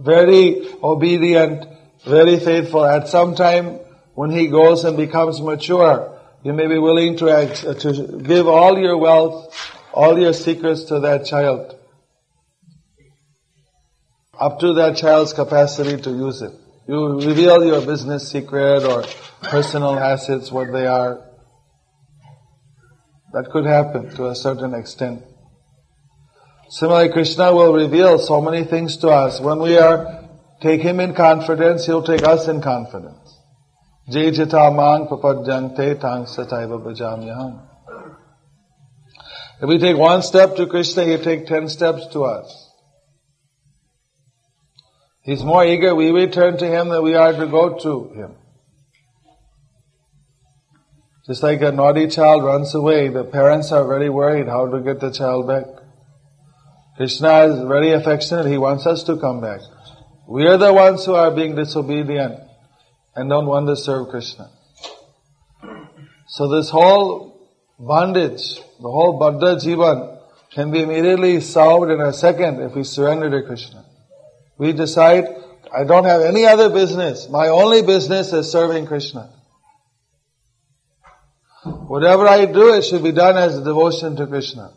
very 0.00 0.66
obedient, 0.82 1.66
very 2.06 2.40
faithful, 2.40 2.86
at 2.86 3.06
some 3.08 3.34
time 3.34 3.80
when 4.14 4.30
he 4.30 4.46
goes 4.46 4.86
and 4.86 4.96
becomes 4.96 5.42
mature, 5.42 6.11
you 6.44 6.52
may 6.52 6.66
be 6.66 6.78
willing 6.78 7.16
to, 7.18 7.30
act, 7.30 7.64
uh, 7.64 7.74
to 7.74 8.20
give 8.22 8.48
all 8.48 8.78
your 8.78 8.96
wealth, 8.96 9.54
all 9.92 10.18
your 10.18 10.32
secrets 10.32 10.84
to 10.84 11.00
that 11.00 11.24
child. 11.24 11.78
up 14.38 14.58
to 14.58 14.72
that 14.74 14.96
child's 14.96 15.32
capacity 15.32 15.96
to 16.02 16.10
use 16.10 16.42
it. 16.42 16.52
You 16.88 17.20
reveal 17.20 17.64
your 17.64 17.80
business 17.86 18.28
secret 18.28 18.82
or 18.82 19.04
personal 19.42 19.96
assets, 19.96 20.50
what 20.50 20.72
they 20.72 20.86
are. 20.86 21.22
That 23.32 23.50
could 23.52 23.66
happen 23.66 24.10
to 24.16 24.28
a 24.28 24.34
certain 24.34 24.74
extent. 24.74 25.22
Similarly, 26.70 27.12
Krishna 27.12 27.54
will 27.54 27.72
reveal 27.72 28.18
so 28.18 28.40
many 28.40 28.64
things 28.64 28.96
to 28.98 29.10
us. 29.10 29.40
When 29.40 29.60
we 29.60 29.78
are 29.78 30.28
take 30.60 30.80
him 30.80 30.98
in 30.98 31.14
confidence, 31.14 31.86
he'll 31.86 32.02
take 32.02 32.24
us 32.24 32.48
in 32.48 32.60
confidence. 32.62 33.21
Mang 34.08 35.06
tang 35.06 36.24
sataiva 36.24 36.82
bhajamyaham. 36.82 37.68
If 39.62 39.68
we 39.68 39.78
take 39.78 39.96
one 39.96 40.22
step 40.22 40.56
to 40.56 40.66
Krishna, 40.66 41.04
he 41.04 41.16
take 41.18 41.46
ten 41.46 41.68
steps 41.68 42.08
to 42.08 42.24
us. 42.24 42.70
He's 45.22 45.44
more 45.44 45.64
eager 45.64 45.94
we 45.94 46.10
return 46.10 46.56
to 46.58 46.66
him 46.66 46.88
than 46.88 47.02
we 47.04 47.14
are 47.14 47.32
to 47.32 47.46
go 47.46 47.78
to 47.78 48.12
him. 48.14 48.34
Just 51.24 51.44
like 51.44 51.62
a 51.62 51.70
naughty 51.70 52.08
child 52.08 52.42
runs 52.42 52.74
away, 52.74 53.08
the 53.08 53.22
parents 53.22 53.70
are 53.70 53.86
very 53.86 54.10
worried 54.10 54.48
how 54.48 54.68
to 54.68 54.80
get 54.80 54.98
the 54.98 55.12
child 55.12 55.46
back. 55.46 55.66
Krishna 56.96 57.44
is 57.44 57.60
very 57.60 57.92
affectionate, 57.92 58.46
he 58.46 58.58
wants 58.58 58.84
us 58.84 59.04
to 59.04 59.16
come 59.16 59.40
back. 59.40 59.60
We 60.26 60.44
are 60.48 60.58
the 60.58 60.72
ones 60.72 61.04
who 61.04 61.14
are 61.14 61.30
being 61.30 61.54
disobedient 61.54 62.40
and 63.14 63.28
don't 63.28 63.46
want 63.46 63.66
to 63.66 63.76
serve 63.76 64.08
Krishna. 64.08 64.50
So 66.28 66.48
this 66.48 66.70
whole 66.70 67.50
bondage, 67.78 68.56
the 68.56 68.90
whole 68.90 69.20
Baddha 69.20 69.56
Jivan 69.56 70.18
can 70.50 70.70
be 70.70 70.82
immediately 70.82 71.40
solved 71.40 71.90
in 71.90 72.00
a 72.00 72.12
second 72.12 72.60
if 72.60 72.74
we 72.74 72.84
surrender 72.84 73.30
to 73.30 73.46
Krishna. 73.46 73.84
We 74.58 74.72
decide, 74.72 75.24
I 75.74 75.84
don't 75.84 76.04
have 76.04 76.22
any 76.22 76.46
other 76.46 76.70
business. 76.70 77.28
My 77.28 77.48
only 77.48 77.82
business 77.82 78.32
is 78.32 78.50
serving 78.50 78.86
Krishna. 78.86 79.30
Whatever 81.64 82.26
I 82.26 82.46
do, 82.46 82.74
it 82.74 82.82
should 82.82 83.02
be 83.02 83.12
done 83.12 83.36
as 83.36 83.58
devotion 83.58 84.16
to 84.16 84.26
Krishna. 84.26 84.72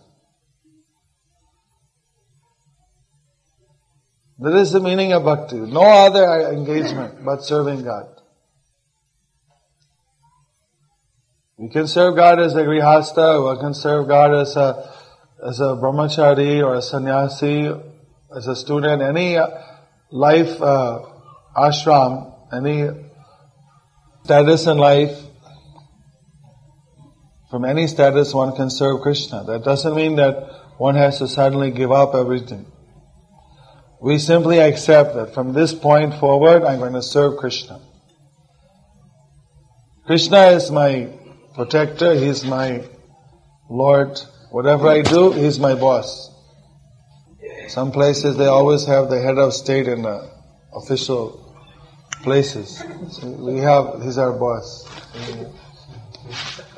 That 4.40 4.56
is 4.56 4.72
the 4.72 4.82
meaning 4.82 5.14
of 5.14 5.24
bhakti. 5.24 5.56
No 5.56 5.82
other 5.82 6.52
engagement 6.52 7.24
but 7.24 7.44
serving 7.44 7.84
God. 7.84 8.15
We 11.58 11.70
can 11.70 11.88
serve 11.88 12.18
God 12.18 12.42
as 12.42 12.54
a 12.54 12.64
grihasta, 12.64 13.54
we 13.56 13.62
can 13.62 13.74
serve 13.74 14.10
God 14.10 14.34
as 14.34 14.58
a, 14.58 14.92
as 15.46 15.62
a 15.62 15.76
brahmachari 15.76 16.62
or 16.62 16.76
a 16.76 16.82
sannyasi, 16.82 17.72
as 18.36 18.48
a 18.48 18.56
student, 18.58 19.02
any 19.02 19.38
life 20.12 20.62
uh, 20.62 21.00
ashram, 21.56 22.34
any 22.52 22.90
status 24.26 24.68
in 24.68 24.78
life, 24.78 25.18
from 27.50 27.64
any 27.64 27.88
status 27.88 28.34
one 28.34 28.54
can 28.54 28.70
serve 28.70 29.00
Krishna. 29.00 29.46
That 29.46 29.64
doesn't 29.64 29.96
mean 29.96 30.18
that 30.18 30.50
one 30.78 30.96
has 30.96 31.20
to 31.20 31.28
suddenly 31.30 31.72
give 31.72 31.90
up 31.90 32.16
everything. 32.16 32.66
We 34.02 34.18
simply 34.18 34.60
accept 34.60 35.16
that 35.16 35.34
from 35.34 35.54
this 35.54 35.74
point 35.74 36.16
forward, 36.16 36.66
I'm 36.66 36.80
going 36.80 36.94
to 36.94 37.02
serve 37.02 37.38
Krishna. 37.38 37.80
Krishna 40.06 40.48
is 40.48 40.70
my 40.70 41.10
protector, 41.56 42.14
He's 42.14 42.46
my 42.46 42.84
Lord. 43.70 44.20
Whatever 44.52 44.88
I 44.88 45.02
do, 45.02 45.32
He's 45.32 45.60
my 45.60 45.76
boss. 45.76 46.32
Some 47.68 47.92
places 47.92 48.38
they 48.38 48.46
always 48.46 48.86
have 48.86 49.10
the 49.10 49.20
head 49.22 49.38
of 49.38 49.54
state 49.54 49.88
in 49.88 50.04
the 50.04 50.30
official 50.74 51.42
places. 52.22 52.84
So 53.12 53.28
we 53.28 53.60
have, 53.60 54.02
he's 54.04 54.18
our 54.18 54.34
boss. 54.34 54.88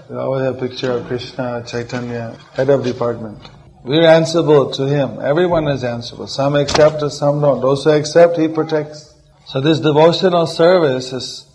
We 0.09 0.15
always 0.15 0.43
have 0.43 0.55
a 0.55 0.59
picture 0.59 0.91
of 0.91 1.07
Krishna, 1.07 1.63
Chaitanya, 1.67 2.38
head 2.53 2.69
of 2.69 2.84
department. 2.84 3.49
We're 3.84 4.07
answerable 4.07 4.71
to 4.71 4.88
him. 4.88 5.19
Everyone 5.21 5.67
is 5.67 5.84
answerable. 5.84 6.28
Some 6.28 6.55
accept 6.55 7.01
some 7.11 7.41
don't. 7.41 7.61
Those 7.61 7.84
who 7.84 7.91
accept, 7.91 8.38
he 8.38 8.47
protects. 8.47 9.13
So 9.47 9.61
this 9.61 9.80
devotional 9.80 10.45
service 10.45 11.13
is 11.13 11.46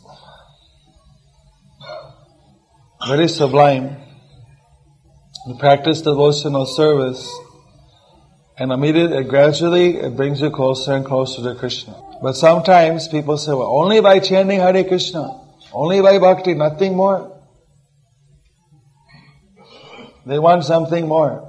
very 3.06 3.28
sublime. 3.28 3.96
You 5.46 5.56
practice 5.58 6.02
devotional 6.02 6.66
service 6.66 7.28
and 8.58 8.70
immediately, 8.70 9.24
gradually, 9.24 9.96
it 9.96 10.16
brings 10.16 10.40
you 10.40 10.50
closer 10.50 10.92
and 10.92 11.04
closer 11.04 11.42
to 11.42 11.58
Krishna. 11.58 12.00
But 12.22 12.34
sometimes 12.34 13.08
people 13.08 13.36
say, 13.38 13.50
well, 13.50 13.74
only 13.74 14.00
by 14.00 14.20
chanting 14.20 14.60
Hare 14.60 14.84
Krishna, 14.84 15.40
only 15.72 16.00
by 16.00 16.18
bhakti, 16.18 16.54
nothing 16.54 16.94
more. 16.94 17.40
They 20.26 20.38
want 20.38 20.64
something 20.64 21.08
more. 21.08 21.48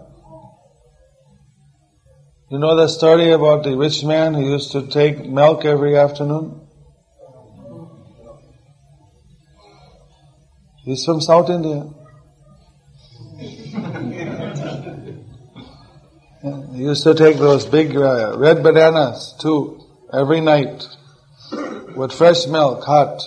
You 2.49 2.57
know 2.57 2.75
the 2.75 2.87
story 2.87 3.31
about 3.31 3.63
the 3.63 3.77
rich 3.77 4.03
man 4.03 4.33
who 4.33 4.41
used 4.51 4.71
to 4.71 4.87
take 4.87 5.25
milk 5.25 5.65
every 5.65 5.97
afternoon? 5.97 6.62
He's 10.85 11.05
from 11.05 11.21
South 11.21 11.49
India. 11.49 11.89
he 16.73 16.83
used 16.83 17.03
to 17.03 17.13
take 17.15 17.37
those 17.37 17.65
big 17.65 17.95
uh, 17.95 18.37
red 18.37 18.61
bananas 18.63 19.33
too, 19.39 19.81
every 20.11 20.41
night, 20.41 20.85
with 21.95 22.11
fresh 22.11 22.47
milk, 22.47 22.83
hot. 22.83 23.21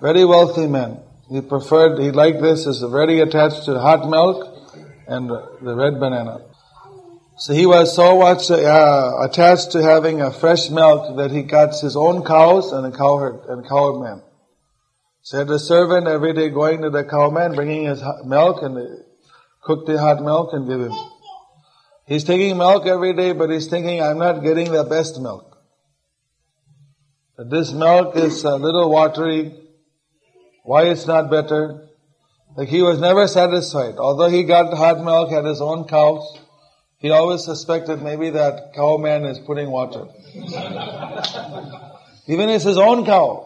Very 0.00 0.24
wealthy 0.24 0.66
man. 0.66 1.00
He 1.30 1.40
preferred, 1.40 2.00
he 2.00 2.10
liked 2.10 2.42
this, 2.42 2.66
is 2.66 2.82
very 2.82 3.20
attached 3.20 3.64
to 3.66 3.78
hot 3.78 4.08
milk 4.08 4.44
and 5.06 5.30
the 5.30 5.76
red 5.76 6.00
banana. 6.00 6.40
So 7.38 7.52
he 7.52 7.66
was 7.66 7.94
so 7.94 8.18
much 8.18 8.50
uh, 8.50 9.12
attached 9.20 9.72
to 9.72 9.82
having 9.82 10.22
a 10.22 10.32
fresh 10.32 10.70
milk 10.70 11.16
that 11.18 11.30
he 11.30 11.42
got 11.42 11.78
his 11.78 11.94
own 11.94 12.24
cows 12.24 12.72
and 12.72 12.92
a 12.92 12.96
cowherd 12.96 13.44
and 13.48 13.64
cowman. 13.68 14.22
So 15.26 15.38
he 15.38 15.40
had 15.40 15.50
a 15.50 15.58
servant 15.58 16.06
every 16.06 16.34
day 16.34 16.50
going 16.50 16.82
to 16.82 16.90
the 16.90 17.02
cowman, 17.02 17.56
bringing 17.56 17.86
his 17.86 18.00
milk 18.24 18.62
and 18.62 18.78
cook 19.60 19.84
the 19.84 19.98
hot 19.98 20.22
milk 20.22 20.50
and 20.52 20.68
give 20.68 20.80
him. 20.80 20.92
He's 22.06 22.22
taking 22.22 22.56
milk 22.56 22.86
every 22.86 23.12
day, 23.12 23.32
but 23.32 23.50
he's 23.50 23.66
thinking, 23.66 24.00
I'm 24.00 24.18
not 24.18 24.44
getting 24.44 24.70
the 24.70 24.84
best 24.84 25.20
milk. 25.20 25.58
This 27.36 27.72
milk 27.72 28.14
is 28.14 28.44
a 28.44 28.54
little 28.54 28.88
watery. 28.88 29.52
Why 30.62 30.84
it's 30.84 31.08
not 31.08 31.28
better? 31.28 31.88
Like 32.56 32.68
he 32.68 32.82
was 32.82 33.00
never 33.00 33.26
satisfied. 33.26 33.96
Although 33.98 34.28
he 34.28 34.44
got 34.44 34.72
hot 34.74 35.02
milk, 35.04 35.32
at 35.32 35.44
his 35.44 35.60
own 35.60 35.88
cows, 35.88 36.38
he 36.98 37.10
always 37.10 37.44
suspected 37.44 38.00
maybe 38.00 38.30
that 38.30 38.74
cowman 38.76 39.24
is 39.24 39.40
putting 39.40 39.72
water. 39.72 40.06
Even 42.28 42.48
it's 42.48 42.62
his 42.62 42.78
own 42.78 43.04
cow. 43.04 43.45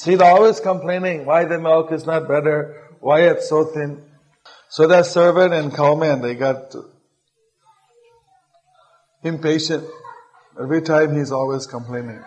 See, 0.00 0.14
they're 0.14 0.30
always 0.30 0.60
complaining 0.60 1.26
why 1.26 1.44
the 1.44 1.58
milk 1.58 1.92
is 1.92 2.06
not 2.06 2.26
better, 2.26 2.88
why 3.00 3.20
it's 3.28 3.50
so 3.50 3.66
thin. 3.66 4.02
So 4.70 4.86
that 4.86 5.04
servant 5.04 5.52
and 5.52 5.76
cowman, 5.76 6.22
they 6.22 6.36
got 6.36 6.74
impatient. 9.22 9.84
Every 10.58 10.80
time 10.80 11.14
he's 11.14 11.30
always 11.30 11.66
complaining. 11.66 12.18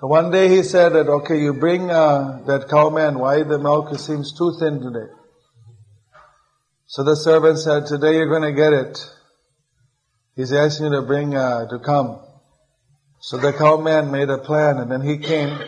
So 0.00 0.06
one 0.06 0.30
day 0.30 0.48
he 0.48 0.62
said 0.62 0.90
that, 0.90 1.08
okay, 1.08 1.40
you 1.40 1.54
bring 1.54 1.90
uh, 1.90 2.42
that 2.46 2.68
cowman, 2.68 3.18
why 3.18 3.42
the 3.42 3.58
milk 3.58 3.98
seems 3.98 4.36
too 4.36 4.54
thin 4.60 4.82
today? 4.82 5.10
So 6.88 7.04
the 7.04 7.16
servant 7.16 7.58
said, 7.58 7.86
today 7.86 8.16
you're 8.16 8.28
going 8.28 8.42
to 8.42 8.52
get 8.52 8.74
it. 8.74 8.98
He's 10.36 10.52
asking 10.52 10.92
you 10.92 11.00
to 11.00 11.06
bring, 11.06 11.34
uh, 11.34 11.68
to 11.68 11.78
come. 11.78 12.20
So 13.22 13.38
the 13.38 13.54
cowman 13.54 14.10
made 14.10 14.28
a 14.28 14.36
plan 14.36 14.76
and 14.76 14.92
then 14.92 15.00
he 15.00 15.16
came. 15.16 15.58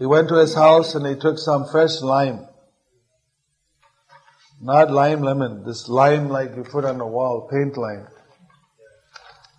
He 0.00 0.06
went 0.06 0.28
to 0.30 0.36
his 0.36 0.54
house 0.54 0.96
and 0.96 1.06
he 1.06 1.14
took 1.14 1.38
some 1.38 1.66
fresh 1.66 2.00
lime. 2.00 2.46
Not 4.60 4.90
lime 4.90 5.22
lemon, 5.22 5.62
this 5.64 5.88
lime 5.88 6.28
like 6.28 6.56
you 6.56 6.64
put 6.64 6.84
on 6.84 6.98
the 6.98 7.06
wall, 7.06 7.48
paint 7.48 7.76
lime. 7.76 8.08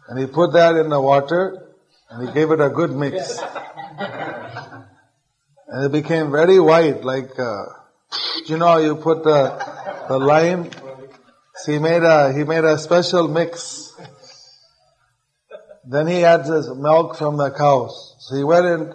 And 0.09 0.19
he 0.19 0.25
put 0.25 0.51
that 0.53 0.75
in 0.75 0.89
the 0.89 0.99
water 0.99 1.75
and 2.09 2.27
he 2.27 2.33
gave 2.33 2.51
it 2.51 2.59
a 2.59 2.69
good 2.69 2.91
mix. 2.91 3.39
And 5.67 5.85
it 5.85 5.91
became 5.91 6.31
very 6.31 6.59
white, 6.59 7.05
like, 7.05 7.39
uh, 7.39 7.63
you 8.47 8.57
know, 8.57 8.77
you 8.77 8.97
put 8.97 9.23
the 9.23 9.57
the 10.11 10.17
lime. 10.19 10.69
So 11.55 11.71
he 11.71 11.79
made 11.79 12.03
a, 12.03 12.33
he 12.33 12.43
made 12.43 12.63
a 12.63 12.77
special 12.77 13.27
mix. 13.27 13.93
Then 15.85 16.07
he 16.07 16.25
adds 16.25 16.49
his 16.49 16.67
milk 16.75 17.15
from 17.15 17.37
the 17.37 17.51
cows. 17.51 18.15
So 18.19 18.35
he 18.35 18.43
went 18.43 18.65
in, 18.65 18.93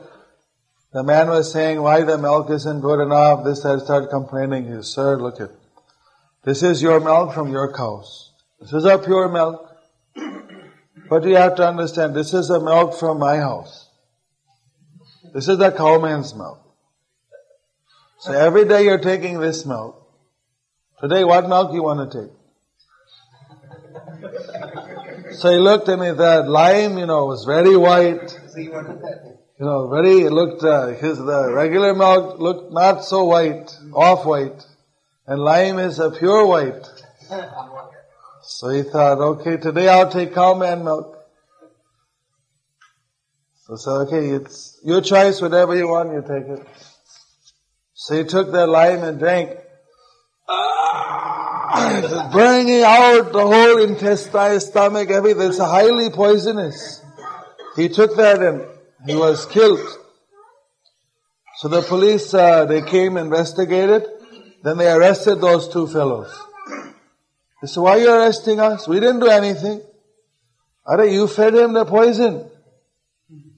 the 0.96 1.02
man 1.02 1.28
was 1.28 1.52
saying 1.52 1.82
why 1.82 2.04
the 2.04 2.16
milk 2.16 2.48
isn't 2.48 2.80
good 2.80 3.00
enough. 3.00 3.44
This 3.44 3.66
I 3.66 3.76
started 3.76 4.08
complaining. 4.08 4.64
He 4.64 4.72
said, 4.76 4.84
sir, 4.86 5.16
look 5.18 5.38
at, 5.42 5.50
this 6.42 6.62
is 6.62 6.80
your 6.80 7.00
milk 7.00 7.34
from 7.34 7.52
your 7.52 7.70
cows. 7.70 8.32
This 8.60 8.72
is 8.72 8.86
our 8.86 8.96
pure 8.96 9.28
milk. 9.28 9.76
But 11.10 11.24
you 11.24 11.36
have 11.36 11.56
to 11.56 11.68
understand, 11.68 12.14
this 12.14 12.32
is 12.32 12.48
the 12.48 12.60
milk 12.60 12.98
from 12.98 13.18
my 13.18 13.36
house. 13.36 13.90
This 15.34 15.48
is 15.48 15.58
the 15.58 15.70
cowman's 15.70 16.34
milk. 16.34 16.62
So 18.20 18.32
every 18.32 18.64
day 18.64 18.84
you're 18.84 18.96
taking 18.96 19.38
this 19.38 19.66
milk. 19.66 20.02
Today, 20.98 21.24
what 21.24 21.46
milk 21.46 21.74
you 21.74 21.82
want 21.82 22.10
to 22.10 22.22
take? 22.22 22.32
So 25.32 25.50
he 25.50 25.58
looked 25.58 25.88
and 25.88 26.02
he 26.02 26.16
said, 26.16 26.48
lime, 26.48 26.96
you 26.96 27.04
know, 27.04 27.26
was 27.26 27.44
very 27.44 27.76
white. 27.76 28.40
You 29.58 29.66
know, 29.66 29.88
very, 29.88 30.20
it 30.20 30.32
looked, 30.32 30.62
uh, 30.62 30.88
his, 30.88 31.18
the 31.18 31.52
regular 31.52 31.94
milk 31.94 32.38
looked 32.38 32.72
not 32.72 33.04
so 33.04 33.24
white, 33.24 33.70
off-white. 33.92 34.64
And 35.26 35.40
lime 35.40 35.78
is 35.78 35.98
a 35.98 36.10
pure 36.10 36.46
white. 36.46 36.86
So 38.42 38.68
he 38.68 38.82
thought, 38.82 39.18
okay, 39.18 39.56
today 39.56 39.88
I'll 39.88 40.10
take 40.10 40.34
cow 40.34 40.54
man 40.54 40.84
milk. 40.84 41.18
So 43.64 43.76
said, 43.76 43.90
okay, 44.06 44.28
it's 44.30 44.78
your 44.84 45.00
choice, 45.00 45.40
whatever 45.40 45.74
you 45.74 45.88
want, 45.88 46.12
you 46.12 46.22
take 46.22 46.46
it. 46.48 46.66
So 47.94 48.16
he 48.16 48.24
took 48.24 48.52
that 48.52 48.68
lime 48.68 49.02
and 49.02 49.18
drank. 49.18 49.50
Ah, 50.48 52.30
burning 52.32 52.82
out 52.84 53.32
the 53.32 53.40
whole 53.40 53.82
intestine, 53.82 54.60
stomach, 54.60 55.10
everything. 55.10 55.48
It's 55.48 55.58
highly 55.58 56.10
poisonous. 56.10 57.02
He 57.76 57.88
took 57.90 58.16
that 58.16 58.42
and 58.42 58.64
he 59.06 59.14
was 59.14 59.46
killed. 59.46 59.86
So 61.58 61.68
the 61.68 61.82
police, 61.82 62.32
uh, 62.34 62.64
they 62.64 62.82
came, 62.82 63.16
investigated, 63.16 64.06
then 64.62 64.78
they 64.78 64.90
arrested 64.90 65.36
those 65.40 65.68
two 65.68 65.86
fellows. 65.86 66.34
They 67.60 67.68
said, 67.68 67.80
why 67.80 67.92
are 67.92 67.98
you 67.98 68.12
arresting 68.12 68.60
us? 68.60 68.88
We 68.88 69.00
didn't 69.00 69.20
do 69.20 69.28
anything. 69.28 69.82
Are 70.86 71.04
you 71.04 71.26
fed 71.26 71.54
him 71.54 71.72
the 71.72 71.84
poison. 71.84 72.50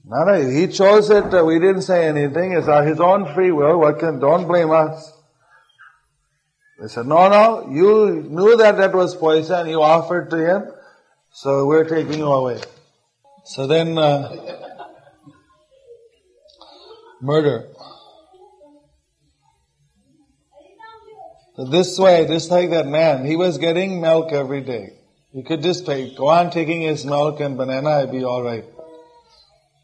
No, 0.05 0.49
he 0.49 0.67
chose 0.67 1.09
it. 1.11 1.31
Uh, 1.33 1.45
we 1.45 1.59
didn't 1.59 1.83
say 1.83 2.07
anything. 2.07 2.53
It's 2.53 2.67
uh, 2.67 2.81
his 2.81 2.99
own 2.99 3.31
free 3.35 3.51
will. 3.51 3.79
What 3.79 3.99
can, 3.99 4.19
don't 4.19 4.47
blame 4.47 4.71
us. 4.71 5.13
They 6.81 6.87
said, 6.87 7.05
no, 7.05 7.29
no, 7.29 7.69
you 7.69 8.25
knew 8.27 8.57
that 8.57 8.77
that 8.77 8.95
was 8.95 9.15
poison. 9.15 9.67
You 9.67 9.83
offered 9.83 10.29
to 10.31 10.37
him. 10.37 10.71
So 11.31 11.67
we're 11.67 11.83
taking 11.83 12.19
you 12.19 12.31
away. 12.31 12.59
So 13.45 13.67
then, 13.67 13.97
uh, 13.97 14.35
murder. 17.21 17.67
This 21.57 21.99
way, 21.99 22.25
just 22.25 22.51
like 22.51 22.69
that 22.69 22.87
man, 22.87 23.25
he 23.25 23.35
was 23.35 23.57
getting 23.57 23.99
milk 23.99 24.31
every 24.31 24.61
day. 24.61 24.93
He 25.33 25.43
could 25.43 25.61
just 25.61 25.85
take, 25.85 26.15
go 26.15 26.29
on 26.29 26.51
taking 26.51 26.81
his 26.81 27.05
milk 27.05 27.39
and 27.41 27.57
banana, 27.57 27.89
I'd 27.89 28.11
be 28.11 28.23
alright. 28.23 28.65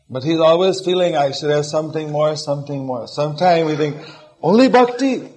But 0.09 0.23
he's 0.23 0.39
always 0.39 0.79
feeling 0.85 1.17
I 1.17 1.31
should 1.31 1.49
have 1.51 1.65
something 1.65 2.11
more, 2.11 2.35
something 2.35 2.85
more. 2.85 3.07
Sometimes 3.07 3.67
we 3.67 3.75
think, 3.75 3.97
only 4.41 4.69
bhakti. 4.69 5.27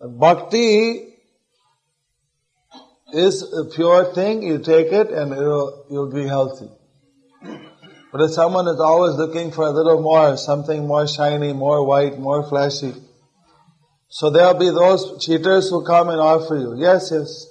Bhakti 0.00 1.14
is 3.12 3.42
a 3.52 3.64
pure 3.66 4.12
thing, 4.14 4.42
you 4.42 4.58
take 4.58 4.90
it 4.92 5.10
and 5.10 5.30
you'll 5.30 6.10
be 6.12 6.26
healthy. 6.26 6.68
But 8.12 8.20
if 8.20 8.32
someone 8.32 8.68
is 8.68 8.78
always 8.78 9.14
looking 9.16 9.52
for 9.52 9.64
a 9.64 9.70
little 9.70 10.02
more, 10.02 10.36
something 10.36 10.86
more 10.86 11.08
shiny, 11.08 11.52
more 11.52 11.86
white, 11.86 12.18
more 12.18 12.46
flashy, 12.46 12.92
so 14.08 14.28
there'll 14.28 14.54
be 14.54 14.68
those 14.68 15.24
cheaters 15.24 15.70
who 15.70 15.84
come 15.86 16.10
and 16.10 16.20
offer 16.20 16.54
you. 16.56 16.74
Yes, 16.76 17.10
yes. 17.10 17.46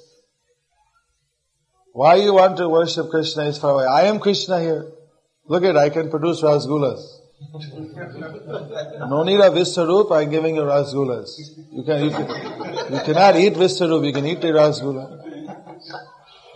Why 1.94 2.16
you 2.16 2.36
want 2.36 2.58
to 2.58 2.70
worship 2.70 3.10
Krishna 3.10 3.46
is 3.46 3.58
far 3.58 3.72
away. 3.72 3.86
I 3.86 4.04
am 4.04 4.20
Krishna 4.20 4.60
here. 4.60 4.92
Look 5.48 5.64
at, 5.64 5.76
I 5.76 5.90
can 5.90 6.12
produce 6.12 6.42
rasgullas. 6.42 7.04
no 9.10 9.24
need 9.24 9.42
of 9.42 9.54
Visvarup, 9.54 10.12
I'm 10.12 10.30
giving 10.30 10.56
you 10.56 10.62
rasgullas. 10.62 11.32
You 11.72 11.84
can, 11.84 12.04
you 12.04 12.12
can, 12.12 12.28
you 12.94 13.00
cannot 13.00 13.36
eat 13.38 13.54
Visvarup, 13.54 14.06
you 14.06 14.14
can 14.14 14.28
eat 14.28 14.40
the 14.40 14.50
rasgulla. 14.50 15.21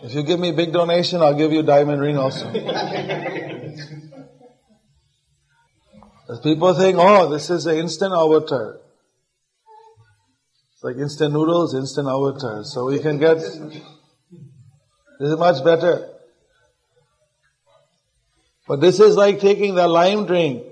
If 0.03 0.13
you 0.13 0.23
give 0.23 0.39
me 0.39 0.49
a 0.49 0.53
big 0.53 0.73
donation, 0.73 1.21
I'll 1.21 1.37
give 1.37 1.51
you 1.53 1.59
a 1.61 1.63
diamond 1.63 2.01
ring 2.01 2.17
also. 2.17 2.49
As 6.27 6.39
people 6.39 6.73
think, 6.73 6.97
oh, 6.99 7.29
this 7.29 7.49
is 7.49 7.65
an 7.65 7.77
instant 7.77 8.11
avatar 8.11 8.79
It's 10.73 10.83
like 10.83 10.97
instant 10.97 11.33
noodles, 11.33 11.75
instant 11.75 12.07
avatar. 12.07 12.63
So 12.63 12.85
we 12.85 12.99
can 12.99 13.19
get, 13.19 13.37
this 13.37 13.49
is 15.19 15.37
much 15.37 15.63
better. 15.63 16.09
But 18.67 18.81
this 18.81 18.99
is 18.99 19.15
like 19.15 19.39
taking 19.39 19.75
the 19.75 19.87
lime 19.87 20.25
drink. 20.25 20.63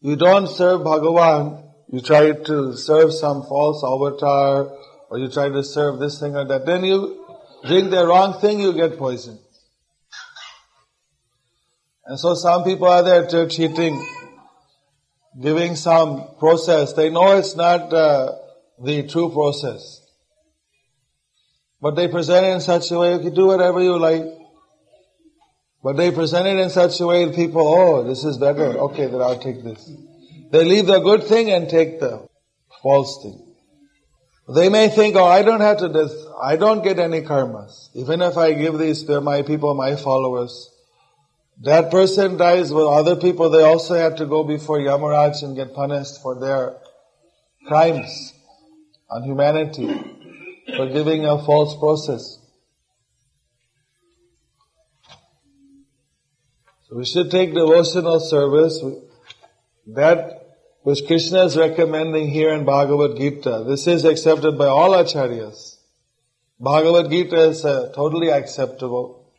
You 0.00 0.16
don't 0.16 0.46
serve 0.46 0.80
Bhagavan, 0.80 1.64
you 1.92 2.00
try 2.00 2.32
to 2.32 2.76
serve 2.76 3.12
some 3.12 3.42
false 3.42 3.84
avatar, 3.84 4.72
or 5.10 5.18
you 5.18 5.28
try 5.28 5.48
to 5.48 5.62
serve 5.62 5.98
this 5.98 6.20
thing 6.20 6.36
or 6.36 6.46
that. 6.46 6.64
Then 6.64 6.84
you 6.84 7.19
drink 7.66 7.90
the 7.90 8.06
wrong 8.06 8.40
thing, 8.40 8.60
you 8.60 8.72
get 8.72 8.98
poisoned. 8.98 9.38
And 12.06 12.18
so 12.18 12.34
some 12.34 12.64
people 12.64 12.88
are 12.88 13.02
there 13.02 13.46
cheating, 13.46 14.04
giving 15.40 15.76
some 15.76 16.36
process. 16.38 16.92
They 16.92 17.10
know 17.10 17.36
it's 17.36 17.54
not 17.54 17.92
uh, 17.92 18.32
the 18.82 19.06
true 19.06 19.30
process. 19.30 20.00
But 21.80 21.96
they 21.96 22.08
present 22.08 22.46
it 22.46 22.50
in 22.50 22.60
such 22.60 22.90
a 22.90 22.98
way, 22.98 23.14
you 23.14 23.20
can 23.20 23.34
do 23.34 23.46
whatever 23.46 23.80
you 23.82 23.98
like. 23.98 24.24
But 25.82 25.96
they 25.96 26.10
present 26.10 26.46
it 26.46 26.58
in 26.58 26.68
such 26.68 27.00
a 27.00 27.06
way 27.06 27.32
people, 27.34 27.62
oh, 27.66 28.04
this 28.04 28.24
is 28.24 28.36
better. 28.36 28.78
Okay, 28.78 29.06
then 29.06 29.22
I'll 29.22 29.38
take 29.38 29.62
this. 29.62 29.90
They 30.50 30.64
leave 30.64 30.86
the 30.86 31.00
good 31.00 31.24
thing 31.24 31.50
and 31.50 31.68
take 31.68 32.00
the 32.00 32.26
false 32.82 33.22
thing. 33.22 33.49
They 34.54 34.68
may 34.68 34.88
think, 34.88 35.14
oh, 35.16 35.24
I 35.24 35.42
don't 35.42 35.60
have 35.60 35.78
to 35.78 35.88
this, 35.88 36.12
I 36.42 36.56
don't 36.56 36.82
get 36.82 36.98
any 36.98 37.20
karmas. 37.20 37.88
Even 37.94 38.20
if 38.20 38.36
I 38.36 38.52
give 38.54 38.78
these 38.78 39.04
to 39.04 39.20
my 39.20 39.42
people, 39.42 39.74
my 39.74 39.94
followers, 39.94 40.70
that 41.62 41.90
person 41.90 42.36
dies 42.36 42.72
with 42.72 42.86
other 42.86 43.16
people, 43.16 43.50
they 43.50 43.62
also 43.62 43.94
have 43.94 44.16
to 44.16 44.26
go 44.26 44.42
before 44.42 44.78
Yamaraj 44.78 45.42
and 45.42 45.54
get 45.54 45.74
punished 45.74 46.20
for 46.22 46.40
their 46.40 46.76
crimes 47.66 48.32
on 49.08 49.22
humanity 49.22 49.86
for 50.76 50.86
giving 50.86 51.26
a 51.26 51.44
false 51.44 51.78
process. 51.78 52.38
So 56.88 56.96
we 56.96 57.04
should 57.04 57.30
take 57.30 57.54
devotional 57.54 58.18
service 58.18 58.82
that 59.86 60.39
which 60.82 61.06
Krishna 61.06 61.44
is 61.44 61.56
recommending 61.56 62.28
here 62.28 62.50
in 62.50 62.64
Bhagavad 62.64 63.16
Gita. 63.16 63.64
This 63.66 63.86
is 63.86 64.04
accepted 64.04 64.56
by 64.56 64.66
all 64.66 64.90
acharyas. 64.92 65.76
Bhagavad 66.58 67.10
Gita 67.10 67.40
is 67.50 67.64
uh, 67.64 67.92
totally 67.94 68.30
acceptable. 68.30 69.30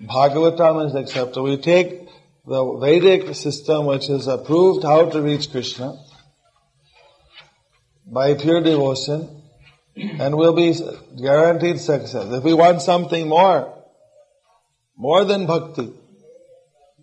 Bhagavatam 0.00 0.86
is 0.86 0.94
acceptable. 0.94 1.44
We 1.44 1.56
take 1.56 2.08
the 2.44 2.78
Vedic 2.80 3.34
system 3.34 3.86
which 3.86 4.10
is 4.10 4.26
approved 4.26 4.82
how 4.84 5.08
to 5.08 5.22
reach 5.22 5.50
Krishna 5.50 5.96
by 8.06 8.34
pure 8.34 8.60
devotion 8.60 9.42
and 9.96 10.36
we'll 10.36 10.54
be 10.54 10.74
guaranteed 11.20 11.78
success. 11.78 12.26
If 12.30 12.44
we 12.44 12.52
want 12.52 12.82
something 12.82 13.28
more, 13.28 13.72
more 14.96 15.24
than 15.24 15.46
bhakti, 15.46 15.92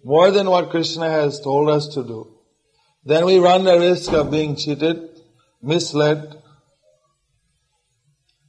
more 0.04 0.32
than 0.32 0.50
what 0.50 0.70
Krishna 0.70 1.10
has 1.10 1.40
told 1.40 1.70
us 1.70 1.88
to 1.96 2.04
do, 2.04 2.39
then 3.04 3.26
we 3.26 3.40
run 3.40 3.64
the 3.64 3.80
risk 3.80 4.12
of 4.14 4.32
being 4.32 4.56
cheated, 4.56 4.98
misled, 5.62 6.42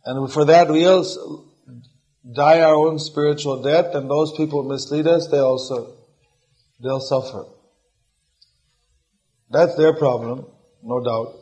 and 0.04 0.32
for 0.32 0.44
that 0.44 0.70
we 0.70 0.86
also 0.86 1.46
die 2.34 2.60
our 2.60 2.74
own 2.74 2.98
spiritual 2.98 3.62
death, 3.62 3.94
and 3.94 4.10
those 4.10 4.32
people 4.36 4.62
mislead 4.62 5.06
us, 5.06 5.28
they 5.28 5.38
also, 5.38 5.96
they'll 6.82 7.00
suffer. 7.00 7.44
That's 9.50 9.74
their 9.76 9.94
problem, 9.94 10.46
no 10.82 11.02
doubt 11.02 11.40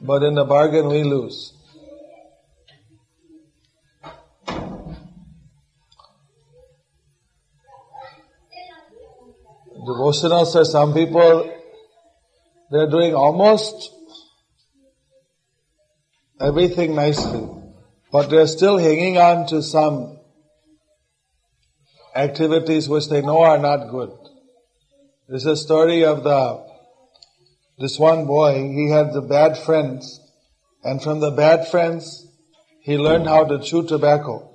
but 0.00 0.22
in 0.22 0.34
the 0.34 0.44
bargain 0.44 0.88
we 0.88 1.02
lose. 1.04 1.52
Devotional 9.86 10.44
says 10.44 10.72
some 10.72 10.92
people, 10.92 11.50
they're 12.70 12.90
doing 12.90 13.14
almost 13.14 13.90
everything 16.40 16.94
nicely, 16.94 17.48
but 18.12 18.28
they're 18.28 18.46
still 18.46 18.78
hanging 18.78 19.16
on 19.16 19.46
to 19.48 19.62
some 19.62 20.18
activities 22.14 22.88
which 22.88 23.08
they 23.08 23.22
know 23.22 23.40
are 23.40 23.58
not 23.58 23.90
good. 23.90 24.10
This 25.28 25.42
is 25.42 25.46
a 25.46 25.56
story 25.56 26.04
of 26.04 26.24
the 26.24 26.70
this 27.78 27.98
one 27.98 28.26
boy, 28.26 28.68
he 28.74 28.90
had 28.90 29.14
the 29.14 29.22
bad 29.22 29.56
friends, 29.56 30.20
and 30.84 31.02
from 31.02 31.20
the 31.20 31.30
bad 31.30 31.68
friends, 31.68 32.26
he 32.82 32.98
learned 32.98 33.26
how 33.26 33.44
to 33.44 33.58
chew 33.58 33.86
tobacco. 33.86 34.49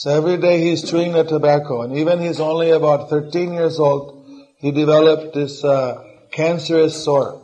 So 0.00 0.08
every 0.08 0.38
day 0.38 0.62
he's 0.62 0.90
chewing 0.90 1.12
the 1.12 1.24
tobacco, 1.24 1.82
and 1.82 1.94
even 1.94 2.20
he's 2.20 2.40
only 2.40 2.70
about 2.70 3.10
13 3.10 3.52
years 3.52 3.78
old, 3.78 4.24
he 4.56 4.70
developed 4.70 5.34
this 5.34 5.62
uh, 5.62 6.02
cancerous 6.32 7.04
sore. 7.04 7.42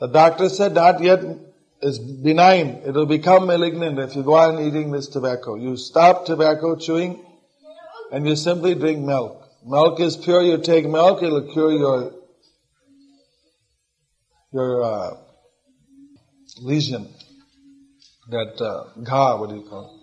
The 0.00 0.06
doctor 0.06 0.48
said 0.48 0.72
not 0.72 1.02
yet 1.02 1.20
is 1.82 1.98
benign. 1.98 2.80
It 2.86 2.94
will 2.94 3.04
become 3.04 3.46
malignant 3.46 3.98
if 3.98 4.16
you 4.16 4.22
go 4.22 4.36
on 4.36 4.60
eating 4.60 4.92
this 4.92 5.08
tobacco. 5.08 5.56
You 5.56 5.76
stop 5.76 6.24
tobacco 6.24 6.74
chewing 6.76 7.22
and 8.10 8.26
you 8.26 8.34
simply 8.34 8.74
drink 8.74 8.98
milk. 9.04 9.46
Milk 9.62 10.00
is 10.00 10.16
pure. 10.16 10.40
You 10.40 10.56
take 10.56 10.88
milk, 10.88 11.22
it'll 11.22 11.52
cure 11.52 11.70
your 11.70 12.14
your 14.54 14.82
uh, 14.82 15.16
lesion. 16.62 17.12
That 18.28 18.60
uh, 18.60 18.84
gha, 19.02 19.36
what 19.36 19.50
do 19.50 19.56
you 19.56 19.62
call? 19.68 19.98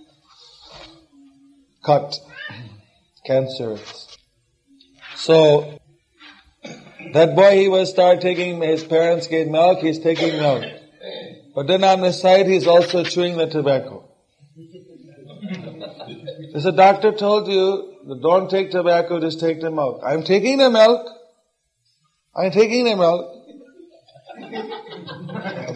Cut, 1.84 2.16
cancer. 3.26 3.78
So 5.16 5.80
that 7.14 7.36
boy, 7.36 7.58
he 7.58 7.68
was 7.68 7.90
start 7.90 8.22
taking. 8.22 8.62
His 8.62 8.84
parents 8.84 9.28
gave 9.28 9.48
milk. 9.48 9.80
He's 9.80 10.00
taking 10.00 10.38
milk. 10.38 10.66
But 11.56 11.68
then 11.68 11.84
on 11.84 12.02
the 12.02 12.12
side, 12.12 12.48
he's 12.48 12.68
also 12.68 13.04
chewing 13.04 13.38
the 13.38 13.48
tobacco. 13.48 14.10
As 16.54 16.66
a 16.66 16.72
doctor 16.72 17.12
told 17.12 17.48
you, 17.48 18.18
don't 18.22 18.50
take 18.50 18.72
tobacco, 18.72 19.20
just 19.20 19.40
take 19.40 19.62
the 19.62 19.72
milk. 19.72 20.02
I'm 20.06 20.24
taking 20.24 20.58
the 20.58 20.70
milk. 20.70 21.08
I'm 22.36 22.52
taking 22.52 22.86
the 22.86 22.96
milk. 22.96 23.36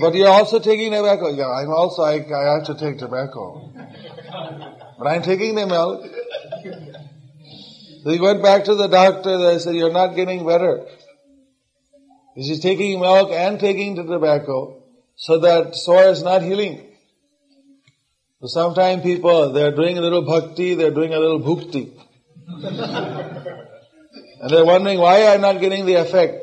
But 0.04 0.16
you're 0.16 0.28
also 0.28 0.60
taking 0.60 0.91
tobacco. 0.91 1.30
Yeah, 1.30 1.47
I'm 1.47 1.70
also, 1.70 2.01
I, 2.01 2.16
I 2.16 2.56
have 2.56 2.66
to 2.66 2.76
take 2.78 2.97
tobacco. 2.97 3.72
But 4.99 5.08
I'm 5.08 5.22
taking 5.22 5.56
the 5.56 5.66
milk. 5.66 6.04
So 8.04 8.10
he 8.10 8.20
went 8.20 8.43
back 8.43 8.66
to 8.66 8.76
the 8.76 8.88
doctor. 8.88 9.38
They 9.38 9.60
said, 9.60 9.76
you're 9.76 9.93
not 9.93 10.14
getting 10.14 10.45
better. 10.45 10.86
He's 12.36 12.60
taking 12.60 12.99
milk 12.99 13.32
and 13.32 13.58
taking 13.62 13.95
the 13.95 14.04
tobacco 14.04 14.84
so 15.16 15.39
that 15.39 15.74
sore 15.74 16.10
is 16.10 16.22
not 16.22 16.41
healing. 16.41 16.91
So 18.41 18.47
sometimes 18.47 19.04
people, 19.04 19.54
they're 19.54 19.74
doing 19.74 19.97
a 19.97 20.01
little 20.01 20.24
bhakti, 20.24 20.76
they're 20.76 20.91
doing 20.91 21.14
a 21.14 21.20
little 21.20 21.39
bhukti. 21.39 21.97
and 24.41 24.49
they're 24.49 24.66
wondering 24.66 24.99
why 24.99 25.28
I'm 25.28 25.39
not 25.39 25.62
getting 25.62 25.86
the 25.86 25.95
effect. 25.95 26.42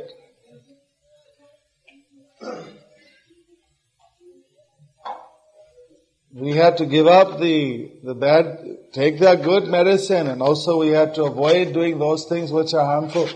We 6.33 6.53
had 6.53 6.77
to 6.79 6.87
give 6.87 7.07
up 7.07 7.41
the, 7.41 7.91
the 8.05 8.15
bad, 8.15 8.93
take 8.93 9.19
that 9.19 9.43
good 9.43 9.67
medicine 9.67 10.29
and 10.29 10.41
also 10.43 10.79
we 10.79 10.89
had 10.89 11.15
to 11.17 11.25
avoid 11.25 11.73
doing 11.73 11.99
those 11.99 12.27
things 12.27 12.53
which 12.53 12.73
are 12.73 12.85
harmful 12.85 13.29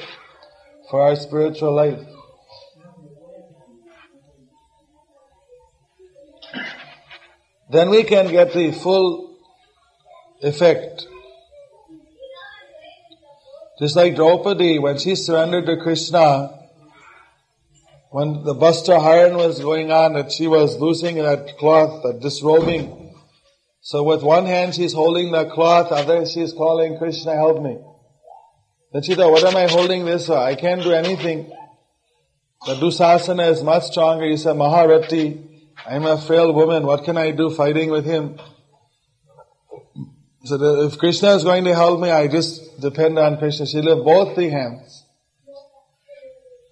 for 0.90 1.02
our 1.02 1.16
spiritual 1.16 1.74
life. 1.74 1.98
then 7.74 7.90
we 7.90 8.04
can 8.04 8.30
get 8.30 8.52
the 8.52 8.70
full 8.70 9.36
effect. 10.40 11.06
Just 13.80 13.96
like 13.96 14.14
Draupadi, 14.14 14.78
when 14.78 14.98
she 14.98 15.16
surrendered 15.16 15.66
to 15.66 15.76
Krishna, 15.78 16.63
when 18.14 18.44
the 18.44 18.54
Bastra 18.54 19.02
Haran 19.02 19.34
was 19.34 19.58
going 19.58 19.90
on, 19.90 20.12
that 20.12 20.30
she 20.30 20.46
was 20.46 20.78
losing 20.78 21.16
that 21.16 21.58
cloth, 21.58 22.04
that 22.04 22.20
disrobing. 22.20 23.12
So 23.80 24.04
with 24.04 24.22
one 24.22 24.46
hand 24.46 24.76
she's 24.76 24.92
holding 24.92 25.32
the 25.32 25.46
cloth, 25.46 25.90
other 25.90 26.24
she's 26.24 26.52
calling, 26.52 26.96
Krishna 26.96 27.34
help 27.34 27.60
me. 27.60 27.76
Then 28.92 29.02
she 29.02 29.16
thought, 29.16 29.32
what 29.32 29.42
am 29.42 29.56
I 29.56 29.66
holding 29.66 30.04
this 30.04 30.28
for? 30.28 30.38
I 30.38 30.54
can't 30.54 30.80
do 30.80 30.92
anything. 30.92 31.50
The 32.66 32.76
Dusasana 32.76 33.50
is 33.50 33.64
much 33.64 33.82
stronger. 33.82 34.26
He 34.26 34.36
said, 34.36 34.54
Maharati, 34.54 35.72
I'm 35.84 36.06
a 36.06 36.16
frail 36.16 36.52
woman, 36.52 36.86
what 36.86 37.02
can 37.02 37.18
I 37.18 37.32
do 37.32 37.50
fighting 37.50 37.90
with 37.90 38.04
him? 38.04 38.38
So 40.44 40.84
if 40.86 40.98
Krishna 40.98 41.34
is 41.34 41.42
going 41.42 41.64
to 41.64 41.74
help 41.74 41.98
me, 41.98 42.12
I 42.12 42.28
just 42.28 42.80
depend 42.80 43.18
on 43.18 43.38
Krishna. 43.38 43.66
She 43.66 43.80
left 43.80 44.04
both 44.04 44.36
the 44.36 44.50
hands. 44.50 45.03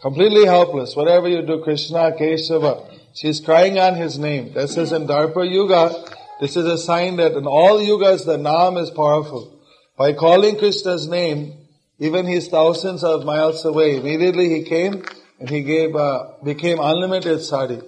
Completely 0.03 0.45
helpless. 0.45 0.97
Whatever 0.97 1.29
you 1.29 1.43
do, 1.43 1.63
Krishna, 1.63 2.11
Keshava. 2.19 2.93
She's 3.15 3.41
crying 3.41 3.79
on 3.79 3.95
his 3.95 4.19
name. 4.19 4.53
This 4.53 4.77
is 4.77 4.91
in 4.91 5.07
Dwapar 5.07 5.49
Yuga. 5.49 5.95
This 6.41 6.57
is 6.57 6.67
a 6.67 6.77
sign 6.77 7.17
that 7.17 7.33
in 7.33 7.47
all 7.47 7.79
yugas 7.79 8.27
the 8.27 8.37
Nam 8.37 8.77
is 8.79 8.91
powerful. 8.91 9.61
By 9.97 10.13
calling 10.15 10.59
Krishna's 10.59 11.07
name, 11.07 11.53
even 12.01 12.27
he's 12.27 12.49
thousands 12.49 13.05
of 13.05 13.25
miles 13.25 13.65
away, 13.65 13.97
immediately 13.99 14.49
he 14.49 14.65
came 14.65 15.05
and 15.39 15.49
he 15.49 15.63
gave, 15.63 15.95
uh, 15.95 16.33
became 16.43 16.79
unlimited 16.81 17.43
sati. 17.43 17.81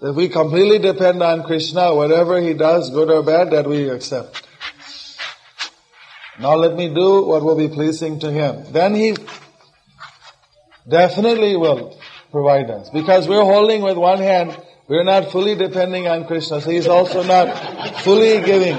If 0.00 0.16
we 0.16 0.30
completely 0.30 0.78
depend 0.78 1.22
on 1.22 1.42
Krishna, 1.42 1.94
whatever 1.94 2.40
he 2.40 2.54
does, 2.54 2.88
good 2.88 3.10
or 3.10 3.22
bad, 3.22 3.50
that 3.50 3.66
we 3.66 3.90
accept. 3.90 4.42
Now 6.40 6.54
let 6.56 6.74
me 6.76 6.92
do 6.92 7.24
what 7.24 7.42
will 7.42 7.56
be 7.56 7.68
pleasing 7.68 8.18
to 8.20 8.30
him. 8.30 8.72
Then 8.72 8.94
he 8.94 9.16
definitely 10.88 11.56
will 11.56 11.98
provide 12.30 12.70
us. 12.70 12.90
Because 12.90 13.28
we're 13.28 13.44
holding 13.44 13.82
with 13.82 13.96
one 13.96 14.18
hand, 14.18 14.56
we're 14.88 15.04
not 15.04 15.30
fully 15.30 15.54
depending 15.54 16.08
on 16.08 16.26
Krishna, 16.26 16.60
so 16.60 16.70
he's 16.70 16.88
also 16.88 17.22
not 17.22 18.00
fully 18.00 18.42
giving. 18.42 18.76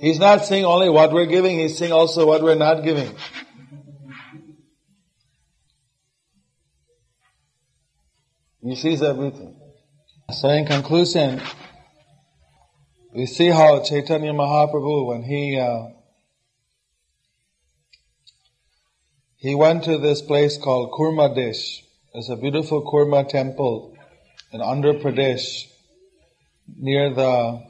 He's 0.00 0.18
not 0.18 0.44
seeing 0.44 0.64
only 0.64 0.88
what 0.90 1.12
we're 1.12 1.26
giving, 1.26 1.58
he's 1.58 1.78
seeing 1.78 1.92
also 1.92 2.26
what 2.26 2.42
we're 2.42 2.56
not 2.56 2.82
giving. 2.82 3.14
He 8.62 8.76
sees 8.76 9.02
everything. 9.02 9.60
So 10.32 10.48
in 10.48 10.66
conclusion, 10.66 11.40
we 13.14 13.26
see 13.26 13.48
how 13.48 13.80
Chaitanya 13.80 14.32
Mahaprabhu, 14.32 15.06
when 15.06 15.22
he 15.22 15.58
uh, 15.58 15.86
he 19.36 19.54
went 19.54 19.84
to 19.84 19.98
this 19.98 20.20
place 20.20 20.58
called 20.58 20.90
Kurma 20.90 21.34
Desh. 21.34 21.82
It's 22.12 22.28
a 22.28 22.36
beautiful 22.36 22.82
Kurma 22.82 23.28
temple 23.28 23.96
in 24.52 24.60
Andhra 24.60 25.00
Pradesh, 25.00 25.66
near 26.76 27.12
the, 27.14 27.62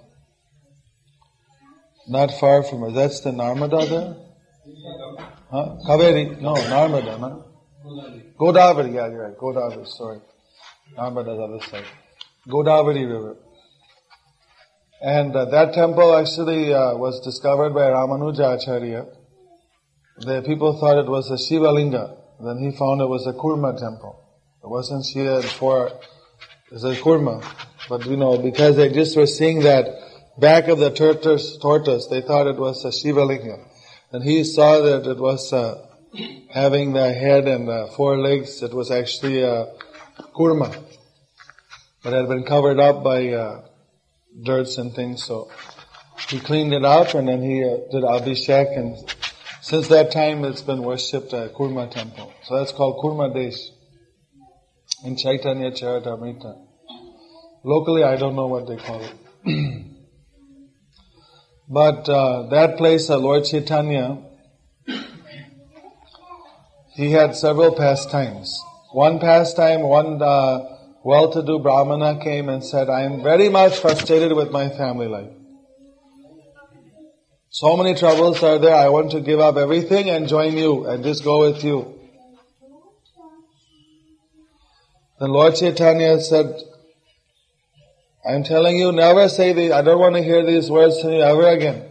not 2.09 2.31
far 2.39 2.63
from 2.63 2.85
it. 2.85 2.93
That's 2.93 3.21
the 3.21 3.31
Narmada 3.31 3.89
there? 3.89 4.17
Huh? 5.51 5.77
Kaveri? 5.87 6.41
No, 6.41 6.55
Narmada, 6.55 7.19
no? 7.21 7.45
Godavari, 8.39 8.95
yeah, 8.95 9.09
you're 9.09 9.29
right. 9.29 9.37
Godavari, 9.37 9.87
sorry. 9.87 10.21
Narmada's 10.97 11.41
other 11.41 11.65
side. 11.71 11.85
Godavari 12.49 13.07
River. 13.07 13.37
And 15.05 15.37
uh, 15.37 15.45
that 15.51 15.75
temple 15.75 16.17
actually 16.17 16.73
uh, 16.73 16.97
was 16.97 17.21
discovered 17.21 17.75
by 17.75 17.91
Ramanuja 17.91 18.57
Acharya. 18.57 19.05
The 20.17 20.41
people 20.41 20.81
thought 20.81 20.97
it 20.97 21.11
was 21.11 21.31
a 21.31 21.37
Shiva 21.37 21.71
Linga. 21.73 22.17
Then 22.43 22.57
he 22.57 22.75
found 22.75 23.03
it 23.03 23.07
was 23.07 23.27
a 23.27 23.35
Kurma 23.35 23.79
temple. 23.79 24.19
It 24.63 24.71
wasn't 24.71 25.05
Shiva 25.05 25.43
before, 25.43 25.89
it 25.89 26.73
was 26.73 26.85
a 26.85 26.95
Kurma. 26.95 27.45
But 27.87 28.07
you 28.07 28.17
know, 28.17 28.39
because 28.39 28.77
they 28.77 28.89
just 28.95 29.15
were 29.15 29.27
seeing 29.27 29.61
that 29.65 29.85
back 30.39 30.69
of 30.69 30.79
the 30.79 30.91
tortoise, 30.91 31.59
tortoise 31.59 32.07
they 32.07 32.23
thought 32.23 32.47
it 32.47 32.57
was 32.57 32.83
a 32.87 32.91
Shiva 32.91 33.27
Linga. 33.27 33.59
And 34.11 34.25
he 34.25 34.43
saw 34.43 34.81
that 34.81 35.07
it 35.07 35.19
was 35.19 35.53
uh, 35.53 35.87
having 36.49 36.95
the 36.95 37.13
head 37.13 37.47
and 37.47 37.93
four 37.93 38.19
legs, 38.19 38.63
it 38.63 38.73
was 38.73 38.91
actually 38.91 39.43
a 39.43 39.67
kurma. 40.35 40.75
But 42.03 42.15
it 42.15 42.21
had 42.21 42.29
been 42.29 42.45
covered 42.45 42.81
up 42.81 43.05
by 43.05 43.29
uh, 43.29 43.65
dirts 44.43 44.79
and 44.79 44.95
things, 44.95 45.25
so 45.25 45.51
he 46.29 46.41
cleaned 46.41 46.73
it 46.73 46.85
up 46.85 47.15
and 47.15 47.29
then 47.29 47.43
he 47.43 47.63
uh, 47.65 47.77
did 47.91 48.03
abhishek 48.03 48.77
and 48.77 49.15
since 49.61 49.89
that 49.89 50.11
time 50.13 50.45
it's 50.45 50.63
been 50.63 50.83
worshipped 50.83 51.33
at 51.33 51.55
Kurma 51.55 51.91
temple. 51.91 52.33
So 52.43 52.59
that's 52.59 52.73
called 52.73 53.03
Kurma 53.03 53.33
Desh 53.33 53.71
in 55.05 55.17
Chaitanya 55.17 55.71
Charitamrita. 55.71 56.67
Locally 57.65 58.05
I 58.05 58.17
don't 58.17 58.37
know 58.37 58.47
what 58.47 58.67
they 58.69 58.77
call 58.77 59.03
it. 59.03 59.15
but 61.69 62.09
uh, 62.09 62.49
that 62.51 62.77
place, 62.77 63.09
uh, 63.11 63.19
Lord 63.19 63.45
Chaitanya, 63.45 64.23
he 66.95 67.11
had 67.11 67.35
several 67.35 67.75
pastimes. 67.75 68.61
One 68.93 69.19
pastime, 69.19 69.81
one 69.83 70.23
uh, 70.23 70.74
well-to-do 71.05 71.59
brahmana 71.59 72.19
came 72.19 72.49
and 72.49 72.65
said, 72.65 72.89
I 72.89 73.03
am 73.03 73.23
very 73.23 73.51
much 73.51 73.79
frustrated 73.79 74.33
with 74.33 74.51
my 74.51 74.71
family 74.71 75.07
life. 75.07 75.31
So 77.51 77.77
many 77.77 77.95
troubles 77.95 78.43
are 78.43 78.59
there, 78.59 78.75
I 78.75 78.89
want 78.89 79.13
to 79.13 79.21
give 79.21 79.39
up 79.39 79.57
everything 79.57 80.09
and 80.09 80.27
join 80.27 80.57
you 80.57 80.87
and 80.87 81.05
just 81.05 81.23
go 81.23 81.41
with 81.41 81.63
you. 81.63 82.01
Then 85.21 85.29
Lord 85.31 85.55
Chaitanya 85.55 86.21
said, 86.21 86.61
I'm 88.27 88.43
telling 88.43 88.77
you, 88.77 88.91
never 88.91 89.29
say 89.29 89.53
these, 89.53 89.71
I 89.73 89.83
don't 89.83 90.01
want 90.01 90.17
to 90.17 90.23
hear 90.23 90.45
these 90.45 90.71
words 90.71 91.01
from 91.01 91.13
you 91.13 91.21
ever 91.21 91.47
again. 91.47 91.91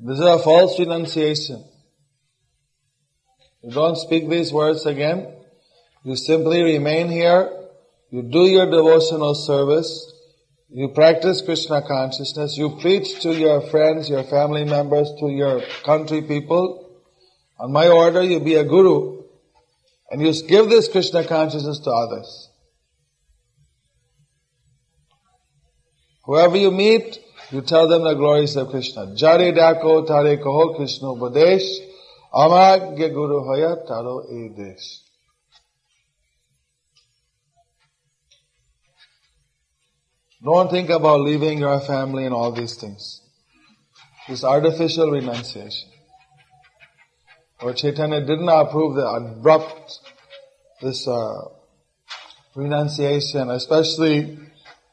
This 0.00 0.18
is 0.18 0.26
a 0.26 0.38
false 0.40 0.78
renunciation. 0.78 1.64
You 3.64 3.70
don't 3.70 3.96
speak 3.96 4.28
these 4.28 4.52
words 4.52 4.84
again. 4.84 5.26
You 6.04 6.16
simply 6.16 6.62
remain 6.62 7.08
here. 7.08 7.50
You 8.10 8.22
do 8.22 8.40
your 8.40 8.66
devotional 8.66 9.34
service. 9.34 10.12
You 10.68 10.88
practice 10.88 11.40
Krishna 11.40 11.80
consciousness. 11.80 12.58
You 12.58 12.76
preach 12.82 13.20
to 13.22 13.32
your 13.32 13.62
friends, 13.62 14.10
your 14.10 14.24
family 14.24 14.64
members, 14.64 15.10
to 15.18 15.30
your 15.30 15.62
country 15.82 16.20
people. 16.20 17.00
On 17.58 17.72
my 17.72 17.88
order, 17.88 18.22
you 18.22 18.40
be 18.40 18.56
a 18.56 18.64
guru. 18.64 19.22
And 20.10 20.20
you 20.20 20.32
give 20.46 20.68
this 20.68 20.88
Krishna 20.88 21.24
consciousness 21.26 21.78
to 21.80 21.90
others. 21.90 22.50
Whoever 26.24 26.56
you 26.56 26.70
meet, 26.70 27.18
you 27.50 27.62
tell 27.62 27.88
them 27.88 28.02
the 28.02 28.14
glories 28.14 28.56
of 28.56 28.68
Krishna. 28.68 29.14
Jare 29.14 29.52
dako 29.52 30.06
tare 30.06 30.36
koho 30.36 30.76
Krishna 30.76 31.08
upadesh, 31.08 31.83
Don't 40.42 40.68
think 40.68 40.90
about 40.90 41.20
leaving 41.20 41.58
your 41.58 41.78
family 41.80 42.24
and 42.24 42.34
all 42.34 42.50
these 42.50 42.74
things. 42.74 43.20
This 44.28 44.42
artificial 44.42 45.12
renunciation. 45.12 45.90
Lord 47.62 47.76
Chaitanya 47.76 48.20
didn't 48.20 48.48
approve 48.48 48.96
the 48.96 49.06
abrupt, 49.06 50.00
this 50.82 51.06
uh, 51.06 51.34
renunciation, 52.56 53.48
especially 53.50 54.38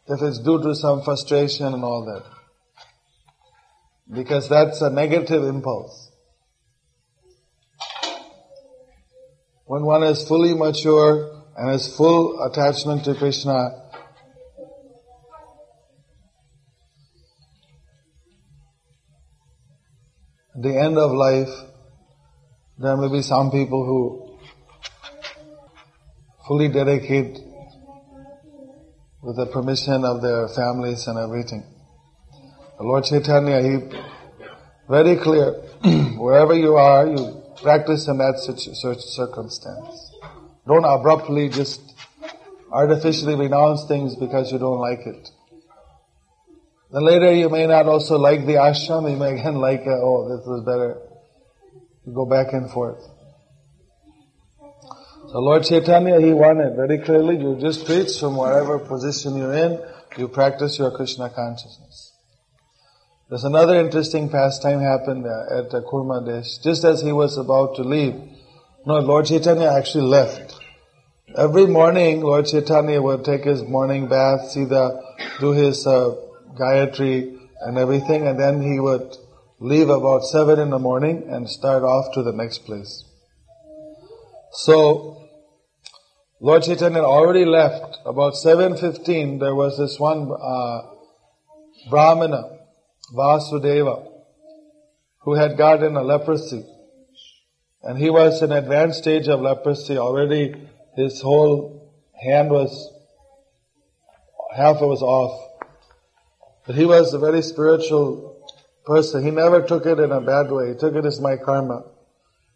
if 0.07 0.21
it's 0.21 0.39
due 0.39 0.61
to 0.61 0.75
some 0.75 1.01
frustration 1.01 1.73
and 1.73 1.83
all 1.83 2.05
that. 2.05 2.23
Because 4.13 4.47
that's 4.47 4.81
a 4.81 4.89
negative 4.89 5.43
impulse. 5.43 6.00
When 9.71 9.85
one 9.85 10.03
is 10.03 10.27
fully 10.27 10.53
mature 10.53 11.43
and 11.55 11.71
has 11.71 11.95
full 11.95 12.43
attachment 12.43 13.05
to 13.05 13.15
Krishna, 13.15 13.69
at 20.53 20.61
the 20.61 20.77
end 20.77 20.97
of 20.97 21.13
life, 21.13 21.47
there 22.79 22.97
may 22.97 23.07
be 23.07 23.21
some 23.21 23.49
people 23.49 23.85
who 23.85 24.37
fully 26.45 26.67
dedicate 26.67 27.39
with 29.21 29.37
the 29.37 29.45
permission 29.45 30.03
of 30.03 30.21
their 30.21 30.49
families 30.49 31.07
and 31.07 31.17
everything. 31.17 31.63
The 32.77 32.83
Lord 32.83 33.05
Chaitanya, 33.05 33.61
he 33.61 33.77
very 34.89 35.15
clear, 35.15 35.51
wherever 36.17 36.53
you 36.53 36.75
are, 36.75 37.07
you 37.07 37.40
practice 37.61 38.07
in 38.07 38.17
that 38.17 38.39
such 38.39 38.99
circumstance. 38.99 40.11
Don't 40.67 40.85
abruptly 40.85 41.49
just 41.49 41.81
artificially 42.71 43.35
renounce 43.35 43.85
things 43.87 44.15
because 44.15 44.51
you 44.51 44.59
don't 44.59 44.79
like 44.79 45.05
it. 45.05 45.29
Then 46.91 47.05
later 47.05 47.33
you 47.33 47.49
may 47.49 47.67
not 47.67 47.85
also 47.87 48.17
like 48.17 48.45
the 48.45 48.53
ashram, 48.53 49.09
you 49.09 49.17
may 49.17 49.33
again 49.39 49.55
like, 49.67 49.81
uh, 49.81 49.91
oh, 49.91 50.29
this 50.29 50.45
is 50.45 50.65
better. 50.65 50.97
You 52.05 52.13
go 52.13 52.25
back 52.25 52.53
and 52.53 52.69
forth. 52.69 53.01
So 55.31 55.39
Lord 55.39 55.63
Chaitanya, 55.63 56.19
he 56.19 56.33
wanted 56.33 56.75
very 56.75 56.99
clearly, 56.99 57.37
you 57.37 57.57
just 57.59 57.85
preach 57.85 58.19
from 58.19 58.35
whatever 58.35 58.79
position 58.79 59.37
you're 59.37 59.53
in, 59.53 59.81
you 60.17 60.27
practice 60.27 60.77
your 60.77 60.91
Krishna 60.91 61.29
consciousness. 61.29 62.10
There's 63.31 63.45
another 63.45 63.79
interesting 63.79 64.27
pastime 64.27 64.81
happened 64.81 65.25
uh, 65.25 65.59
at 65.59 65.71
Kurma 65.85 66.25
Desh. 66.25 66.57
Just 66.57 66.83
as 66.83 67.01
he 67.01 67.13
was 67.13 67.37
about 67.37 67.77
to 67.77 67.81
leave, 67.81 68.13
no, 68.85 68.99
Lord 68.99 69.27
Chaitanya 69.27 69.69
actually 69.69 70.03
left. 70.03 70.59
Every 71.37 71.65
morning, 71.65 72.19
Lord 72.19 72.47
Chaitanya 72.47 73.01
would 73.01 73.23
take 73.23 73.45
his 73.45 73.63
morning 73.63 74.09
bath, 74.09 74.49
see 74.51 74.65
the, 74.65 75.01
do 75.39 75.51
his 75.53 75.87
uh, 75.87 76.13
Gayatri 76.59 77.37
and 77.61 77.77
everything, 77.77 78.27
and 78.27 78.37
then 78.37 78.61
he 78.61 78.81
would 78.81 79.15
leave 79.61 79.87
about 79.87 80.25
seven 80.25 80.59
in 80.59 80.69
the 80.69 80.79
morning 80.79 81.29
and 81.29 81.49
start 81.49 81.83
off 81.83 82.13
to 82.15 82.23
the 82.23 82.33
next 82.33 82.65
place. 82.65 83.05
So, 84.51 85.25
Lord 86.41 86.63
Chaitanya 86.63 87.03
already 87.03 87.45
left. 87.45 87.99
About 88.05 88.33
7.15, 88.33 89.39
there 89.39 89.55
was 89.55 89.77
this 89.77 89.97
one 89.97 90.29
uh, 90.37 90.81
Brahmana, 91.89 92.57
Vasudeva, 93.13 94.07
who 95.19 95.33
had 95.33 95.57
gotten 95.57 95.95
a 95.95 96.01
leprosy. 96.01 96.65
And 97.83 97.97
he 97.97 98.09
was 98.09 98.41
in 98.41 98.51
advanced 98.51 98.99
stage 98.99 99.27
of 99.27 99.41
leprosy. 99.41 99.97
Already 99.97 100.55
his 100.95 101.21
whole 101.21 101.91
hand 102.23 102.49
was, 102.49 102.93
half 104.55 104.81
was 104.81 105.01
off. 105.01 105.49
But 106.65 106.75
he 106.75 106.85
was 106.85 107.13
a 107.13 107.19
very 107.19 107.41
spiritual 107.41 108.47
person. 108.85 109.23
He 109.23 109.31
never 109.31 109.61
took 109.61 109.85
it 109.85 109.99
in 109.99 110.11
a 110.11 110.21
bad 110.21 110.51
way. 110.51 110.69
He 110.69 110.75
took 110.75 110.95
it 110.95 111.05
as 111.05 111.19
my 111.19 111.37
karma. 111.37 111.83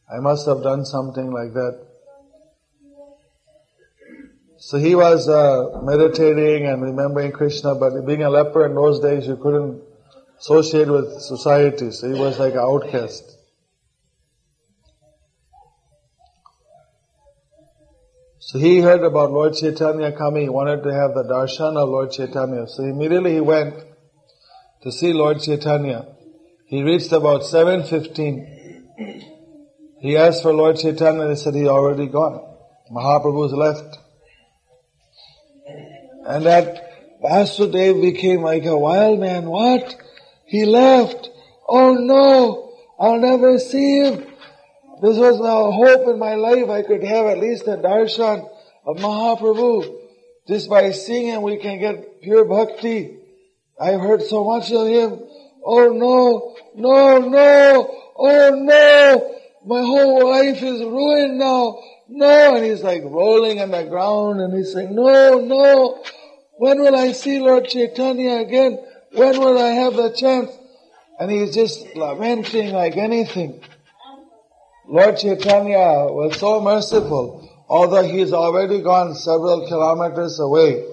I 0.10 0.20
must 0.20 0.48
have 0.48 0.62
done 0.62 0.86
something 0.86 1.32
like 1.32 1.54
that. 1.54 1.86
So 4.58 4.78
he 4.78 4.96
was 4.96 5.28
uh, 5.28 5.82
meditating 5.84 6.66
and 6.68 6.82
remembering 6.82 7.32
Krishna, 7.32 7.76
but 7.76 8.06
being 8.06 8.24
a 8.24 8.30
leper 8.30 8.66
in 8.66 8.74
those 8.74 9.00
days, 9.00 9.28
you 9.28 9.36
couldn't 9.36 9.82
associate 10.40 10.90
with 10.90 11.22
society. 11.22 11.92
So 11.92 12.08
he 12.14 12.20
was 12.20 12.40
like 12.40 12.54
an 12.54 12.60
outcast. 12.60 13.36
So 18.40 18.60
he 18.60 18.80
heard 18.80 19.04
about 19.04 19.32
Lord 19.32 19.56
Chaitanya 19.56 20.12
coming. 20.12 20.44
He 20.44 20.50
wanted 20.50 20.84
to 20.84 20.94
have 20.94 21.16
the 21.16 21.24
darshan 21.24 21.78
of 21.78 21.90
Lord 21.90 22.12
Chaitanya. 22.12 22.68
So 22.68 22.84
immediately 22.84 23.34
he 23.34 23.40
went 23.40 23.74
to 24.84 24.92
see 24.92 25.14
Lord 25.14 25.42
Chaitanya. 25.42 26.06
He 26.68 26.84
reached 26.84 27.12
about 27.12 27.42
7.15. 27.42 29.24
He 30.00 30.16
asked 30.16 30.44
for 30.44 30.54
Lord 30.54 30.78
Chaitanya, 30.78 31.28
they 31.28 31.36
said 31.36 31.56
he 31.56 31.68
already 31.68 32.06
gone. 32.06 32.40
Mahaprabhu's 32.92 33.54
left. 33.54 33.98
And 36.28 36.46
that 36.46 37.22
Vasudev 37.24 38.00
became 38.00 38.42
like 38.44 38.66
a 38.66 38.78
wild 38.78 39.20
man. 39.20 39.48
What? 39.48 39.96
He 40.46 40.66
left. 40.66 41.30
Oh 41.68 41.94
no, 41.94 42.74
I'll 43.00 43.20
never 43.20 43.58
see 43.60 44.00
him. 44.00 44.26
This 45.02 45.18
was 45.18 45.40
a 45.40 45.72
hope 45.72 46.08
in 46.08 46.20
my 46.20 46.36
life 46.36 46.70
I 46.70 46.84
could 46.84 47.04
have 47.04 47.26
at 47.26 47.40
least 47.40 47.68
a 47.68 47.78
darshan 47.78 48.50
of 48.86 48.98
Mahaprabhu. 48.98 50.02
Just 50.48 50.70
by 50.70 50.92
seeing 50.92 51.28
him 51.28 51.42
we 51.42 51.58
can 51.58 51.80
get 51.80 52.22
pure 52.22 52.46
bhakti. 52.46 53.18
I've 53.80 54.00
heard 54.00 54.22
so 54.22 54.44
much 54.46 54.72
of 54.72 54.88
him. 54.88 55.20
Oh 55.66 55.90
no, 55.90 56.56
no, 56.76 57.18
no, 57.18 58.02
oh 58.18 58.50
no, 58.52 59.36
my 59.66 59.82
whole 59.82 60.30
life 60.30 60.62
is 60.62 60.80
ruined 60.82 61.40
now. 61.40 61.80
No, 62.08 62.56
and 62.56 62.64
he's 62.64 62.84
like 62.84 63.02
rolling 63.04 63.60
on 63.60 63.72
the 63.72 63.84
ground 63.86 64.40
and 64.40 64.56
he's 64.56 64.74
saying, 64.74 64.94
no, 64.94 65.40
no, 65.40 66.04
when 66.58 66.80
will 66.80 66.96
I 66.96 67.14
see 67.14 67.40
Lord 67.40 67.68
Chaitanya 67.68 68.38
again? 68.38 68.80
When 69.16 69.40
will 69.40 69.58
I 69.58 69.70
have 69.70 69.96
the 69.96 70.12
chance? 70.12 70.52
And 71.20 71.32
he's 71.32 71.54
just 71.54 71.96
lamenting 71.96 72.74
like 72.74 72.98
anything. 72.98 73.62
Lord 74.88 75.18
Chaitanya 75.18 76.12
was 76.12 76.38
so 76.38 76.62
merciful, 76.62 77.66
although 77.70 78.04
he's 78.04 78.34
already 78.34 78.82
gone 78.82 79.16
several 79.16 79.68
kilometers 79.68 80.40
away. 80.40 80.86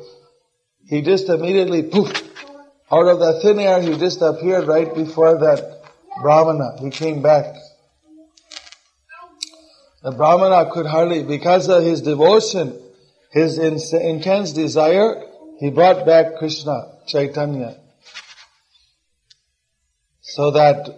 He 0.87 1.03
just 1.03 1.29
immediately 1.29 1.83
poof, 1.83 2.13
out 2.91 3.09
of 3.09 3.19
the 3.19 3.41
thin 3.43 3.59
air, 3.59 3.83
he 3.83 3.97
just 3.99 4.23
appeared 4.23 4.69
right 4.69 4.95
before 4.95 5.39
that 5.39 5.83
Brahmana. 6.23 6.79
He 6.81 6.91
came 6.91 7.23
back. 7.23 7.55
The 10.03 10.13
Brahmana 10.13 10.71
could 10.73 10.87
hardly, 10.87 11.23
because 11.23 11.69
of 11.69 11.83
his 11.83 12.03
devotion, 12.03 12.79
his 13.31 13.59
intense 13.59 14.53
desire, 14.53 15.23
he 15.59 15.71
brought 15.71 16.05
back 16.07 16.37
Krishna, 16.39 16.99
Chaitanya. 17.07 17.79
So 20.23 20.53
that 20.53 20.89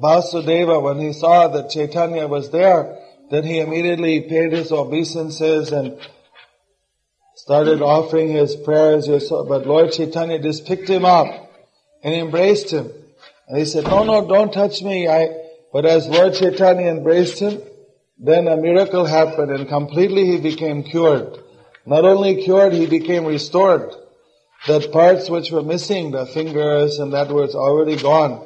Vasudeva, 0.00 0.80
when 0.82 1.00
he 1.00 1.12
saw 1.12 1.48
that 1.48 1.70
Chaitanya 1.70 2.26
was 2.26 2.50
there, 2.50 2.98
then 3.30 3.42
he 3.42 3.58
immediately 3.58 4.20
paid 4.20 4.52
his 4.52 4.70
obeisances 4.70 5.72
and 5.72 5.98
started 7.34 7.82
offering 7.82 8.28
his 8.28 8.54
prayers, 8.54 9.08
but 9.08 9.66
Lord 9.66 9.92
Chaitanya 9.92 10.38
just 10.38 10.66
picked 10.66 10.88
him 10.88 11.04
up 11.04 11.26
and 12.02 12.14
embraced 12.14 12.70
him. 12.70 12.90
And 13.48 13.58
he 13.58 13.64
said, 13.64 13.84
no, 13.84 14.04
no, 14.04 14.26
don't 14.26 14.52
touch 14.52 14.82
me. 14.82 15.08
I, 15.08 15.28
but 15.72 15.84
as 15.84 16.06
Lord 16.06 16.34
Chaitanya 16.34 16.88
embraced 16.88 17.40
him, 17.40 17.60
Then 18.18 18.48
a 18.48 18.56
miracle 18.56 19.04
happened 19.04 19.50
and 19.50 19.68
completely 19.68 20.24
he 20.26 20.40
became 20.40 20.82
cured. 20.82 21.36
Not 21.84 22.04
only 22.04 22.42
cured, 22.42 22.72
he 22.72 22.86
became 22.86 23.26
restored. 23.26 23.92
That 24.66 24.90
parts 24.90 25.28
which 25.28 25.50
were 25.50 25.62
missing, 25.62 26.12
the 26.12 26.26
fingers 26.26 26.98
and 26.98 27.12
that 27.12 27.28
was 27.28 27.54
already 27.54 27.96
gone, 27.96 28.45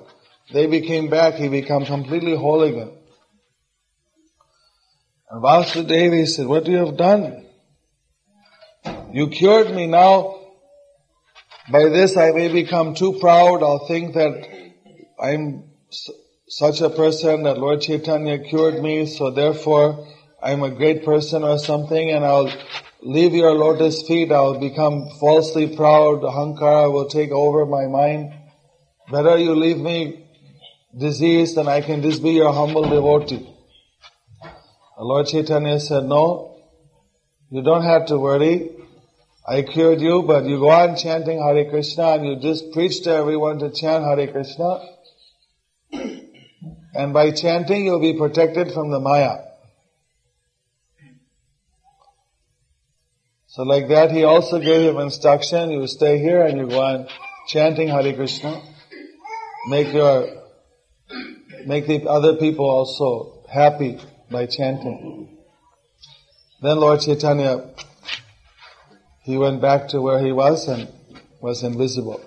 they 0.53 0.67
became 0.67 1.09
back, 1.09 1.35
he 1.35 1.49
became 1.49 1.85
completely 1.85 2.37
whole 2.37 2.63
again. 2.63 2.93
And 5.31 5.43
Vasudevi 5.43 6.27
said, 6.27 6.47
what 6.47 6.67
you 6.67 6.79
have 6.79 6.97
done? 6.97 7.47
You 9.13 9.29
cured 9.29 9.75
me 9.75 9.87
now. 9.87 10.39
By 11.71 11.85
this 11.85 12.17
I 12.17 12.33
may 12.33 12.49
become 12.49 12.95
too 12.95 13.19
proud. 13.21 13.63
I'll 13.63 13.87
think 13.87 14.15
that 14.15 14.49
I'm 15.23 15.71
such 16.49 16.81
a 16.81 16.91
person 16.91 17.45
that 17.45 17.59
Lord 17.59 17.81
Chaitanya 17.81 18.41
cured 18.41 18.83
me, 18.83 19.07
so 19.07 19.31
therefore 19.31 20.07
I'm 20.43 20.65
a 20.65 20.71
great 20.71 21.05
person 21.05 21.45
or 21.45 21.59
something 21.59 22.11
and 22.11 22.25
I'll 22.25 22.53
leave 23.03 23.35
your 23.35 23.53
lotus 23.53 24.03
feet, 24.07 24.33
I'll 24.33 24.59
become 24.59 25.09
falsely 25.21 25.75
proud, 25.77 26.23
Ahankara 26.23 26.93
will 26.93 27.07
take 27.07 27.31
over 27.31 27.67
my 27.67 27.87
mind. 27.87 28.35
Better 29.11 29.39
you 29.39 29.55
leave 29.55 29.79
me 29.79 30.27
diseased 30.97 31.57
and 31.57 31.69
I 31.69 31.81
can 31.81 32.03
just 32.03 32.23
be 32.23 32.31
your 32.31 32.53
humble 32.53 32.83
devotee. 32.83 33.49
Lord 34.99 35.27
Chaitanya 35.27 35.81
said, 35.81 36.05
no, 36.05 36.59
you 37.51 37.63
don't 37.63 37.85
have 37.85 38.07
to 38.07 38.19
worry. 38.19 38.71
I 39.47 39.63
cured 39.63 40.01
you, 40.01 40.23
but 40.23 40.45
you 40.45 40.59
go 40.59 40.69
on 40.69 40.97
chanting 40.97 41.39
Hare 41.41 41.69
Krishna 41.71 42.13
and 42.13 42.27
you 42.27 42.37
just 42.37 42.73
preach 42.73 43.03
to 43.05 43.11
everyone 43.11 43.59
to 43.61 43.71
chant 43.71 44.05
Hare 44.05 44.31
Krishna. 44.31 44.81
And 46.93 47.13
by 47.13 47.31
chanting, 47.31 47.87
you'll 47.87 48.01
be 48.01 48.19
protected 48.19 48.73
from 48.73 48.91
the 48.91 49.01
Maya. 49.01 49.39
So 53.47 53.63
like 53.63 53.89
that, 53.89 54.13
he 54.13 54.23
also 54.25 54.61
gave 54.61 54.89
him 54.89 54.99
instruction, 54.99 55.71
you 55.71 55.87
stay 55.89 56.19
here 56.19 56.43
and 56.43 56.59
you 56.59 56.69
go 56.69 56.81
on 56.81 57.09
chanting 57.49 57.89
Hare 57.89 58.13
Krishna. 58.13 58.63
Make 59.69 59.93
your, 59.93 60.40
make 61.67 61.87
the 61.87 62.09
other 62.09 62.37
people 62.37 62.65
also 62.69 63.45
happy 63.51 63.99
by 64.31 64.47
chanting. 64.47 65.39
Then 66.63 66.79
Lord 66.79 67.01
Chaitanya, 67.01 67.75
he 69.23 69.37
went 69.39 69.61
back 69.61 69.89
to 69.89 70.01
where 70.01 70.19
he 70.19 70.33
was 70.33 70.69
and 70.69 70.89
was 71.41 71.63
invisible. 71.63 72.21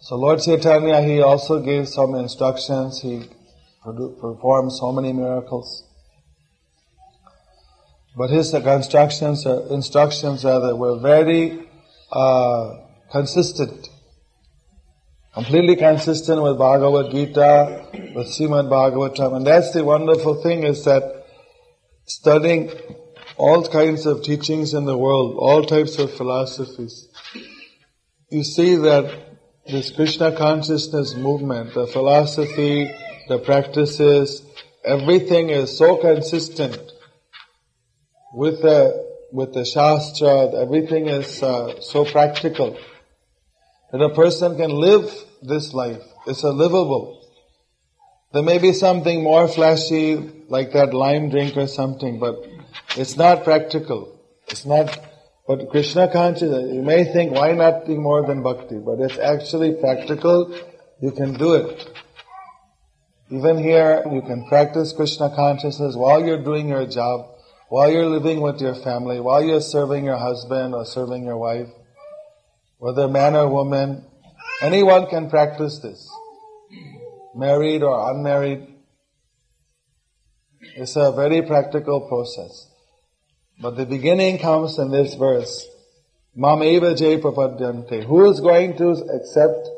So 0.00 0.16
Lord 0.16 0.40
Chaitanya, 0.40 1.00
he 1.02 1.20
also 1.22 1.60
gave 1.60 1.88
some 1.88 2.14
instructions. 2.14 3.00
He 3.00 3.22
performed 3.82 4.72
so 4.72 4.92
many 4.92 5.12
miracles. 5.12 5.84
But 8.16 8.30
his 8.30 8.52
instructions, 8.52 9.46
instructions 9.46 10.44
rather, 10.44 10.76
were 10.76 10.98
very 10.98 11.68
uh, 12.10 12.74
consistent. 13.10 13.88
Completely 15.34 15.76
consistent 15.76 16.42
with 16.42 16.58
Bhagavad 16.58 17.10
Gita, 17.10 17.86
with 18.14 18.26
Srimad 18.26 18.68
Bhagavatam. 18.68 19.36
And 19.36 19.46
that's 19.46 19.72
the 19.72 19.82
wonderful 19.82 20.42
thing 20.42 20.62
is 20.64 20.84
that 20.84 21.24
studying 22.04 22.70
all 23.38 23.66
kinds 23.66 24.04
of 24.04 24.22
teachings 24.22 24.74
in 24.74 24.84
the 24.84 24.96
world, 24.96 25.36
all 25.38 25.64
types 25.64 25.98
of 25.98 26.12
philosophies, 26.12 27.08
you 28.28 28.44
see 28.44 28.76
that 28.76 29.38
this 29.66 29.90
Krishna 29.90 30.36
consciousness 30.36 31.14
movement, 31.14 31.72
the 31.72 31.86
philosophy, 31.86 32.94
the 33.28 33.38
practices, 33.38 34.42
everything 34.84 35.48
is 35.48 35.78
so 35.78 35.96
consistent 35.96 36.78
with 38.34 38.60
the 38.60 39.10
with 39.32 39.54
the 39.54 39.64
shastra. 39.64 40.50
Everything 40.60 41.08
is 41.08 41.42
uh, 41.42 41.80
so 41.80 42.04
practical 42.04 42.76
that 43.92 44.00
a 44.00 44.14
person 44.14 44.56
can 44.56 44.70
live 44.70 45.12
this 45.42 45.72
life. 45.72 46.02
It's 46.26 46.42
a 46.42 46.50
livable. 46.50 47.20
There 48.32 48.42
may 48.42 48.58
be 48.58 48.72
something 48.72 49.22
more 49.22 49.46
flashy, 49.46 50.16
like 50.48 50.72
that 50.72 50.94
lime 50.94 51.28
drink 51.28 51.56
or 51.56 51.66
something, 51.66 52.18
but 52.18 52.36
it's 52.96 53.16
not 53.16 53.44
practical. 53.44 54.18
It's 54.48 54.64
not 54.64 54.98
but 55.46 55.70
Krishna 55.70 56.10
consciousness, 56.10 56.72
you 56.72 56.82
may 56.82 57.04
think, 57.04 57.32
why 57.32 57.52
not 57.52 57.84
be 57.86 57.96
more 57.96 58.24
than 58.24 58.42
bhakti? 58.42 58.78
But 58.78 59.00
it's 59.00 59.18
actually 59.18 59.74
practical. 59.74 60.56
You 61.00 61.10
can 61.10 61.34
do 61.34 61.54
it. 61.54 61.98
Even 63.28 63.58
here, 63.58 64.04
you 64.10 64.22
can 64.22 64.46
practice 64.46 64.92
Krishna 64.92 65.34
consciousness 65.34 65.96
while 65.96 66.24
you're 66.24 66.44
doing 66.44 66.68
your 66.68 66.86
job, 66.86 67.26
while 67.68 67.90
you're 67.90 68.06
living 68.06 68.40
with 68.40 68.60
your 68.60 68.74
family, 68.74 69.18
while 69.18 69.42
you're 69.42 69.60
serving 69.60 70.04
your 70.04 70.16
husband 70.16 70.74
or 70.74 70.84
serving 70.84 71.24
your 71.24 71.38
wife, 71.38 71.68
whether 72.82 73.06
man 73.06 73.36
or 73.36 73.48
woman. 73.48 74.04
Anyone 74.60 75.06
can 75.06 75.30
practice 75.30 75.78
this. 75.78 76.10
Married 77.32 77.84
or 77.84 78.10
unmarried. 78.10 78.66
It's 80.74 80.96
a 80.96 81.12
very 81.12 81.42
practical 81.42 82.00
process. 82.08 82.68
But 83.60 83.76
the 83.76 83.86
beginning 83.86 84.38
comes 84.40 84.80
in 84.80 84.90
this 84.90 85.14
verse. 85.14 85.64
Mameva 86.36 86.98
Jay. 86.98 87.20
Who 88.02 88.28
is 88.28 88.40
going 88.40 88.76
to 88.78 88.88
accept 88.90 89.68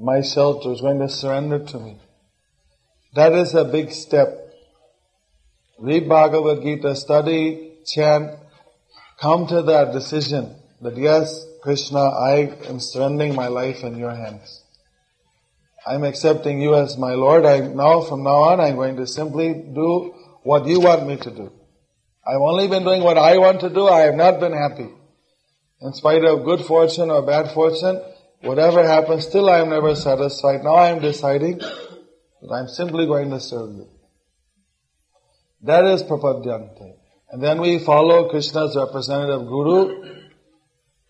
my 0.00 0.22
shelter, 0.22 0.72
is 0.72 0.80
going 0.80 1.00
to 1.00 1.10
surrender 1.10 1.58
to 1.58 1.78
me? 1.78 1.98
That 3.14 3.34
is 3.34 3.54
a 3.54 3.66
big 3.66 3.92
step. 3.92 4.28
Read 5.78 6.08
Bhagavad 6.08 6.62
Gita, 6.62 6.96
study, 6.96 7.72
chant, 7.84 8.30
come 9.20 9.46
to 9.48 9.60
that 9.60 9.92
decision 9.92 10.54
that 10.80 10.96
yes, 10.96 11.44
Krishna, 11.66 11.98
I 11.98 12.56
am 12.68 12.78
surrendering 12.78 13.34
my 13.34 13.48
life 13.48 13.82
in 13.82 13.98
your 13.98 14.14
hands. 14.14 14.62
I'm 15.84 16.04
accepting 16.04 16.60
you 16.60 16.76
as 16.76 16.96
my 16.96 17.14
Lord. 17.14 17.44
I 17.44 17.58
now, 17.58 18.02
from 18.02 18.22
now 18.22 18.36
on, 18.50 18.60
I'm 18.60 18.76
going 18.76 18.94
to 18.98 19.06
simply 19.08 19.52
do 19.52 20.14
what 20.44 20.68
you 20.68 20.78
want 20.78 21.08
me 21.08 21.16
to 21.16 21.28
do. 21.28 21.50
I've 22.24 22.40
only 22.40 22.68
been 22.68 22.84
doing 22.84 23.02
what 23.02 23.18
I 23.18 23.38
want 23.38 23.62
to 23.62 23.68
do. 23.68 23.88
I 23.88 24.02
have 24.02 24.14
not 24.14 24.38
been 24.38 24.52
happy. 24.52 24.88
In 25.80 25.92
spite 25.92 26.24
of 26.24 26.44
good 26.44 26.60
fortune 26.64 27.10
or 27.10 27.26
bad 27.26 27.50
fortune, 27.50 28.00
whatever 28.42 28.86
happens, 28.86 29.26
still 29.26 29.50
I 29.50 29.58
am 29.58 29.70
never 29.70 29.96
satisfied. 29.96 30.62
Now 30.62 30.76
I 30.76 30.90
am 30.90 31.00
deciding 31.00 31.58
that 31.58 32.52
I'm 32.52 32.68
simply 32.68 33.06
going 33.06 33.30
to 33.30 33.40
serve 33.40 33.70
you. 33.70 33.88
That 35.62 35.84
is 35.86 36.04
prapadyante. 36.04 36.94
And 37.32 37.42
then 37.42 37.60
we 37.60 37.80
follow 37.80 38.28
Krishna's 38.28 38.76
representative 38.76 39.48
guru 39.48 40.15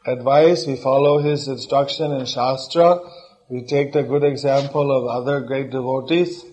advice, 0.07 0.67
we 0.67 0.77
follow 0.77 1.19
his 1.19 1.49
instruction 1.49 2.13
in 2.13 2.27
Shastra, 2.27 3.01
we 3.49 3.65
take 3.65 3.93
the 3.93 4.03
good 4.03 4.25
example 4.25 4.91
of 4.91 5.07
other 5.07 5.41
great 5.41 5.71
devotees, 5.71 6.45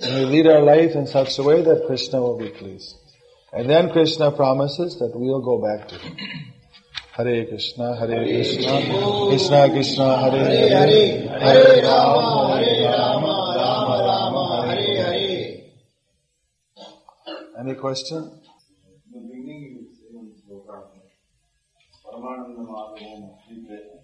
and 0.00 0.14
we 0.14 0.24
lead 0.24 0.46
our 0.46 0.62
life 0.62 0.94
in 0.94 1.06
such 1.06 1.38
a 1.38 1.42
way 1.42 1.62
that 1.62 1.84
Krishna 1.86 2.20
will 2.20 2.38
be 2.38 2.50
pleased. 2.50 2.94
And 3.52 3.70
then 3.70 3.90
Krishna 3.90 4.30
promises 4.32 4.98
that 4.98 5.12
we'll 5.14 5.40
go 5.40 5.62
back 5.62 5.88
to 5.88 5.94
him. 5.96 6.16
Hare 7.16 7.46
Krishna, 7.46 7.96
Hare 7.96 8.24
Krishna, 8.24 9.28
Krishna 9.30 9.70
Krishna, 9.70 10.18
Hare 10.18 10.44
Hare, 10.44 11.28
Hare 11.38 11.82
Rama, 11.82 12.58
Hare 12.58 12.90
Rama, 12.90 13.54
Rama 13.56 13.96
Rama, 14.04 14.66
Hare 14.66 15.04
Hare. 15.04 15.60
Any 17.58 17.74
question? 17.74 18.42
The 19.10 19.20
beginning 19.20 19.60
you 19.62 19.88
say 19.96 20.12
in 20.12 20.26
Sloka, 20.44 20.92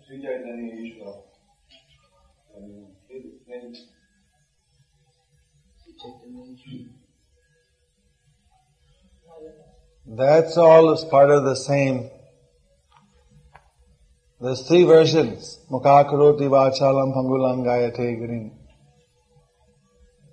Chaitanya 0.09 0.75
Ishvara. 0.77 1.23
That's 10.05 10.57
all 10.59 10.93
is 10.93 11.05
part 11.05 11.31
of 11.31 11.45
the 11.45 11.55
same. 11.55 12.11
There's 14.41 14.67
three 14.69 14.85
versions. 14.85 15.61
Mukhakaroti 15.71 16.49
vachalam 16.51 17.15
pangulangayate 17.15 17.97
girim. 18.21 18.51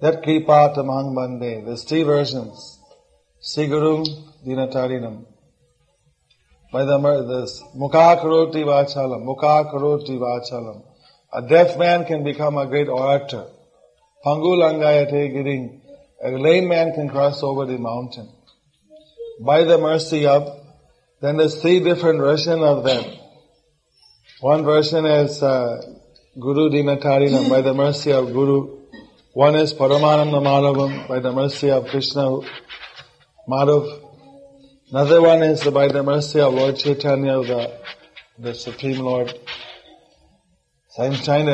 That 0.02 0.22
kripa 0.24 0.76
tamang 0.76 1.16
bande. 1.16 1.66
There's 1.66 1.84
three 1.84 2.04
versions. 2.04 2.80
Sigurum 3.42 4.06
dinatarinam. 4.46 5.29
By 6.72 6.86
the 6.86 6.98
this 7.28 7.64
Mukhakaroti 7.76 8.64
vachalam. 8.64 9.26
Mukhakaroti 9.26 10.18
vachalam. 10.20 10.84
A 11.34 11.42
deaf 11.48 11.78
man 11.78 12.06
can 12.06 12.24
become 12.24 12.58
a 12.58 12.68
great 12.68 12.88
orator. 12.88 13.46
Pangulangayate 14.26 15.34
giring. 15.34 15.82
A 16.24 16.32
lame 16.32 16.68
man 16.68 16.94
can 16.94 17.10
cross 17.10 17.42
over 17.44 17.66
the 17.66 17.78
mountain 17.78 18.30
by 19.40 19.64
the 19.64 19.78
mercy 19.78 20.26
of, 20.26 20.60
then 21.22 21.38
there's 21.38 21.62
three 21.62 21.80
different 21.80 22.20
versions 22.20 22.62
of 22.62 22.84
them. 22.84 23.04
One 24.42 24.64
version 24.64 25.06
is 25.06 25.42
uh, 25.42 25.82
Guru 26.40 26.70
Dinatarinam, 26.70 27.50
by 27.50 27.62
the 27.62 27.74
mercy 27.74 28.12
of 28.12 28.28
Guru. 28.28 28.80
One 29.34 29.56
is 29.56 29.74
Paramananda 29.74 30.42
Madhavam 30.42 31.08
by 31.08 31.20
the 31.20 31.32
mercy 31.32 31.72
of 31.72 31.88
Krishna 31.88 32.40
Madhav. 33.48 34.09
Another 34.92 35.22
one 35.22 35.44
is 35.44 35.64
by 35.66 35.88
the 35.88 36.02
mercy 36.02 36.40
of 36.40 36.52
Lord 36.52 36.76
Chaitanya, 36.76 37.44
the, 37.44 37.80
the 38.40 38.56
Supreme 38.56 38.98
Lord. 38.98 39.32
So 40.90 41.04
I'm 41.04 41.14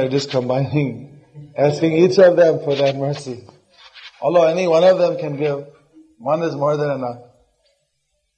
just 0.10 0.32
combining, 0.32 1.20
asking 1.58 1.98
each 1.98 2.18
of 2.18 2.38
them 2.38 2.60
for 2.64 2.76
that 2.76 2.96
mercy. 2.96 3.46
Although 4.22 4.48
any 4.48 4.70
one 4.70 4.86
of 4.86 5.00
them 5.00 5.18
can 5.18 5.36
give, 5.36 5.68
one 6.18 6.44
is 6.44 6.56
more 6.56 6.78
than 6.78 6.92
enough. 6.92 7.24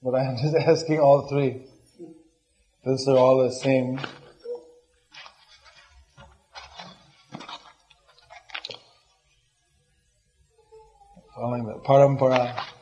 But 0.02 0.16
I 0.16 0.24
am 0.24 0.38
just 0.38 0.56
asking 0.68 1.00
all 1.00 1.28
three. 1.30 1.62
Since 2.84 3.06
they're 3.06 3.18
all 3.18 3.44
the 3.44 3.52
same. 3.52 4.00
Following 11.36 11.68
the 11.68 11.76
parampara. 11.86 12.77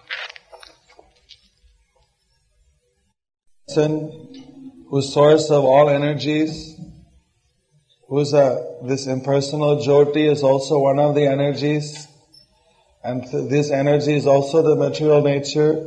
Person 3.67 4.85
who's 4.89 5.11
source 5.11 5.49
of 5.49 5.65
all 5.65 5.89
energies, 5.89 6.79
who's 8.07 8.31
a, 8.31 8.77
this 8.83 9.07
impersonal 9.07 9.77
Jyoti 9.77 10.29
is 10.31 10.43
also 10.43 10.77
one 10.77 10.99
of 10.99 11.15
the 11.15 11.25
energies. 11.25 12.07
And 13.03 13.23
th- 13.23 13.49
this 13.49 13.71
energy 13.71 14.13
is 14.13 14.27
also 14.27 14.61
the 14.61 14.75
material 14.75 15.23
nature. 15.23 15.83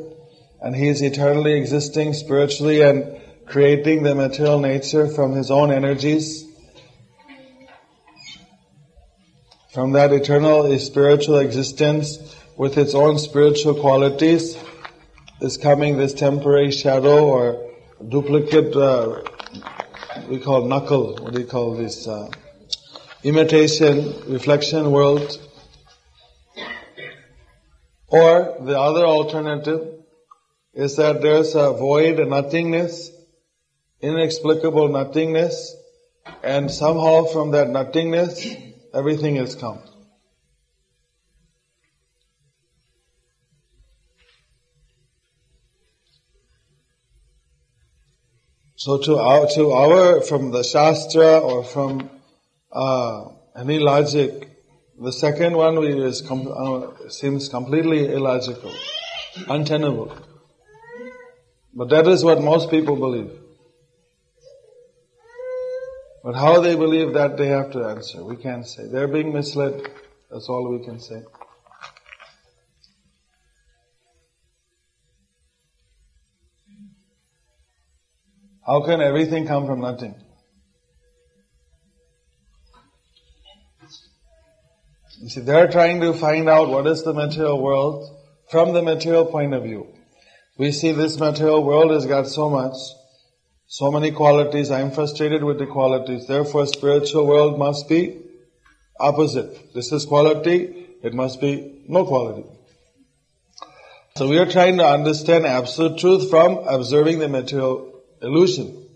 And 0.60 0.74
he 0.74 0.88
is 0.88 1.02
eternally 1.02 1.52
existing 1.52 2.14
spiritually 2.14 2.82
and 2.82 3.20
creating 3.46 4.02
the 4.02 4.16
material 4.16 4.58
nature 4.58 5.06
from 5.06 5.36
his 5.36 5.48
own 5.48 5.70
energies. 5.70 6.44
From 9.72 9.92
that 9.92 10.12
eternal 10.12 10.76
spiritual 10.80 11.38
existence 11.38 12.18
with 12.56 12.76
its 12.76 12.94
own 12.94 13.20
spiritual 13.20 13.76
qualities 13.76 14.58
is 15.40 15.56
coming 15.56 15.96
this 15.96 16.12
temporary 16.12 16.72
shadow 16.72 17.24
or 17.24 17.67
duplicate, 18.06 18.76
uh, 18.76 19.22
we 20.28 20.38
call 20.38 20.66
knuckle, 20.66 21.16
what 21.16 21.32
do 21.32 21.40
you 21.40 21.46
call 21.46 21.74
this, 21.74 22.06
uh, 22.06 22.30
imitation, 23.24 24.14
reflection 24.28 24.90
world. 24.90 25.38
Or 28.08 28.56
the 28.60 28.78
other 28.78 29.04
alternative 29.04 29.94
is 30.72 30.96
that 30.96 31.20
there's 31.22 31.54
a 31.54 31.72
void, 31.72 32.20
a 32.20 32.24
nothingness, 32.24 33.10
inexplicable 34.00 34.88
nothingness, 34.88 35.74
and 36.42 36.70
somehow 36.70 37.24
from 37.24 37.50
that 37.50 37.68
nothingness, 37.68 38.46
everything 38.94 39.36
has 39.36 39.54
come. 39.54 39.80
So 48.78 48.96
to 48.96 49.16
our, 49.18 49.48
to 49.56 49.72
our, 49.72 50.20
from 50.20 50.52
the 50.52 50.62
Shastra 50.62 51.40
or 51.40 51.64
from 51.64 52.08
uh, 52.70 53.24
any 53.56 53.80
logic, 53.80 54.50
the 54.96 55.10
second 55.10 55.56
one 55.56 55.82
is 55.82 56.22
com- 56.22 56.46
uh, 56.46 57.08
seems 57.08 57.48
completely 57.48 58.06
illogical, 58.06 58.72
untenable. 59.48 60.16
But 61.74 61.88
that 61.88 62.06
is 62.06 62.24
what 62.24 62.40
most 62.40 62.70
people 62.70 62.94
believe. 62.94 63.32
But 66.22 66.36
how 66.36 66.60
they 66.60 66.76
believe 66.76 67.14
that 67.14 67.36
they 67.36 67.48
have 67.48 67.72
to 67.72 67.82
answer. 67.82 68.22
We 68.22 68.36
can't 68.36 68.64
say. 68.64 68.86
They're 68.86 69.08
being 69.08 69.32
misled. 69.32 69.90
That's 70.30 70.48
all 70.48 70.70
we 70.70 70.84
can 70.84 71.00
say. 71.00 71.24
How 78.68 78.82
can 78.82 79.00
everything 79.00 79.46
come 79.46 79.64
from 79.64 79.80
nothing? 79.80 80.14
You 85.22 85.30
see, 85.30 85.40
they're 85.40 85.68
trying 85.68 86.02
to 86.02 86.12
find 86.12 86.50
out 86.50 86.68
what 86.68 86.86
is 86.86 87.02
the 87.02 87.14
material 87.14 87.62
world 87.62 88.14
from 88.50 88.74
the 88.74 88.82
material 88.82 89.24
point 89.24 89.54
of 89.54 89.62
view. 89.62 89.86
We 90.58 90.72
see 90.72 90.92
this 90.92 91.18
material 91.18 91.64
world 91.64 91.92
has 91.92 92.04
got 92.04 92.26
so 92.26 92.50
much, 92.50 92.76
so 93.66 93.90
many 93.90 94.12
qualities. 94.12 94.70
I'm 94.70 94.90
frustrated 94.90 95.42
with 95.42 95.58
the 95.58 95.66
qualities. 95.66 96.26
Therefore, 96.26 96.66
spiritual 96.66 97.26
world 97.26 97.58
must 97.58 97.88
be 97.88 98.20
opposite. 99.00 99.72
This 99.72 99.92
is 99.92 100.04
quality. 100.04 100.88
It 101.02 101.14
must 101.14 101.40
be 101.40 101.84
no 101.88 102.04
quality. 102.04 102.44
So 104.16 104.28
we 104.28 104.38
are 104.38 104.50
trying 104.50 104.76
to 104.76 104.84
understand 104.86 105.46
absolute 105.46 105.98
truth 105.98 106.28
from 106.28 106.58
observing 106.68 107.20
the 107.20 107.28
material 107.28 107.97
illusion. 108.22 108.86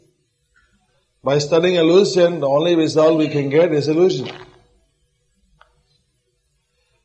By 1.25 1.39
studying 1.39 1.77
illusion, 1.77 2.41
the 2.41 2.49
only 2.49 2.75
result 2.75 3.19
we 3.19 3.29
can 3.29 3.49
get 3.49 3.73
is 3.73 3.89
illusion. 3.89 4.29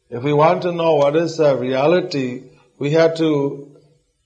If 0.09 0.23
we 0.23 0.33
want 0.33 0.61
to 0.63 0.71
know 0.71 0.95
what 0.95 1.15
is 1.15 1.37
the 1.37 1.55
reality, 1.55 2.43
we 2.79 2.91
have 2.91 3.15
to 3.17 3.77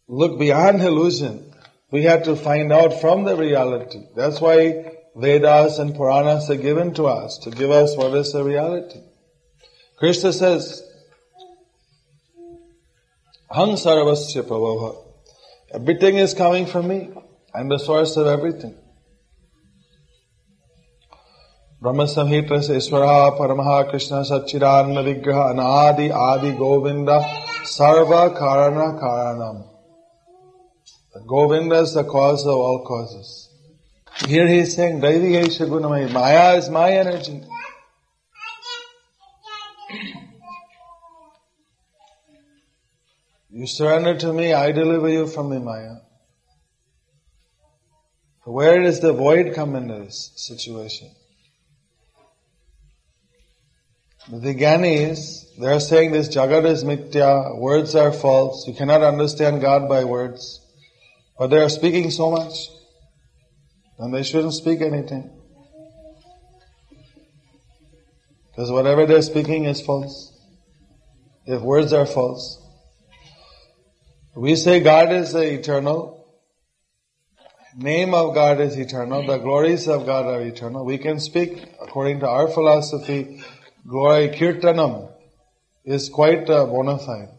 look 0.08 0.40
beyond 0.40 0.82
illusion. 0.82 1.54
We 1.92 2.04
have 2.04 2.24
to 2.24 2.36
find 2.36 2.72
out 2.72 3.02
from 3.02 3.24
the 3.24 3.36
reality. 3.36 4.04
That's 4.16 4.40
why 4.40 4.94
Vedas 5.16 5.80
and 5.80 5.96
Puranas 5.96 6.50
are 6.50 6.56
given 6.56 6.94
to 6.94 7.08
us, 7.08 7.40
to 7.40 7.52
give 7.52 7.72
us 7.72 7.98
what 7.98 8.14
is 8.14 8.32
the 8.32 8.44
reality. 8.44 9.02
Krishna 9.98 10.32
says, 10.32 10.84
Hang 13.52 13.76
sarvasya 13.76 14.44
prabhava. 14.44 14.96
Everything 15.74 16.16
is 16.16 16.34
coming 16.34 16.66
from 16.66 16.88
me. 16.88 17.10
I'm 17.55 17.69
the 17.69 17.79
source 17.79 18.17
of 18.17 18.27
everything. 18.27 18.75
ब्रह्म 21.83 22.05
संहित 22.11 22.53
से 22.67 22.77
ईश्वर 22.77 23.03
परम 23.39 23.63
कृष्ण 23.91 24.23
सच्चिदानंद 24.29 24.99
विग्रह 25.07 25.41
अनादि 25.43 26.09
आदि 26.25 26.51
गोविंद 26.61 27.11
सर्व 27.77 28.13
कारण 28.39 28.79
कारणम 29.03 29.65
Govinda 31.27 31.81
is 31.81 31.95
the 31.95 32.05
cause 32.05 32.43
of 32.43 32.55
all 32.55 32.85
causes. 32.85 33.49
Here 34.27 34.47
he 34.47 34.59
is 34.59 34.75
saying, 34.75 35.01
Daivi 35.01 35.45
Esha 35.45 35.67
Gunamai, 35.67 36.13
Maya 36.13 36.57
is 36.57 36.69
my 36.69 36.91
energy. 36.91 37.43
You 43.51 43.67
surrender 43.67 44.17
to 44.19 44.33
me, 44.33 44.53
I 44.53 44.73
deliver 44.73 45.09
you 45.09 45.27
from 45.27 45.51
the 45.51 45.61
Maya. 45.61 45.97
Where 48.44 48.82
does 48.82 49.00
the 49.00 49.14
void 49.14 49.54
come 49.54 49.76
into 49.76 50.00
this 50.00 50.32
situation? 50.36 51.12
The 54.30 54.56
Gyanis, 54.56 55.46
they 55.60 55.68
are 55.68 55.80
saying 55.80 56.12
this 56.12 56.30
Jagat 56.30 56.66
is 56.66 56.84
mithya, 56.84 57.58
words 57.58 57.96
are 57.96 58.12
false, 58.12 58.68
you 58.68 58.74
cannot 58.74 59.04
understand 59.04 59.62
God 59.62 59.90
by 59.90 60.04
words. 60.04 60.60
But 61.38 61.48
they 61.48 61.60
are 61.60 61.70
speaking 61.70 62.12
so 62.12 62.32
much, 62.32 62.70
and 63.98 64.14
they 64.14 64.24
shouldn't 64.24 64.54
speak 64.54 64.82
anything. 64.82 65.32
Because 68.52 68.72
whatever 68.72 69.06
they're 69.06 69.22
speaking 69.22 69.66
is 69.66 69.82
false. 69.82 70.32
If 71.46 71.62
words 71.62 71.94
are 71.94 72.06
false. 72.06 72.60
We 74.36 74.56
say 74.56 74.80
God 74.82 75.12
is 75.12 75.34
eternal. 75.34 76.21
Name 77.78 78.14
of 78.14 78.36
God 78.36 78.60
is 78.60 78.78
eternal. 78.78 79.26
The 79.26 79.38
glories 79.38 79.88
of 79.88 80.06
God 80.06 80.26
are 80.26 80.42
eternal. 80.42 80.84
We 80.86 80.98
can 80.98 81.20
speak 81.22 81.64
according 81.82 82.20
to 82.20 82.28
our 82.28 82.50
philosophy. 82.50 83.42
Glory 83.88 84.28
kirtanam 84.30 85.10
is 85.86 86.10
quite 86.10 86.50
uh, 86.50 86.66
bona 86.66 86.98
fide. 86.98 87.30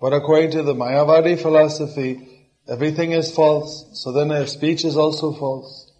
But 0.00 0.12
according 0.14 0.50
to 0.52 0.62
the 0.64 0.74
Mayavadi 0.74 1.40
philosophy, 1.40 2.48
everything 2.68 3.12
is 3.12 3.32
false. 3.32 3.88
So 3.92 4.10
then 4.12 4.28
their 4.28 4.48
speech 4.48 4.84
is 4.84 4.96
also 4.96 5.32
false. 5.32 5.92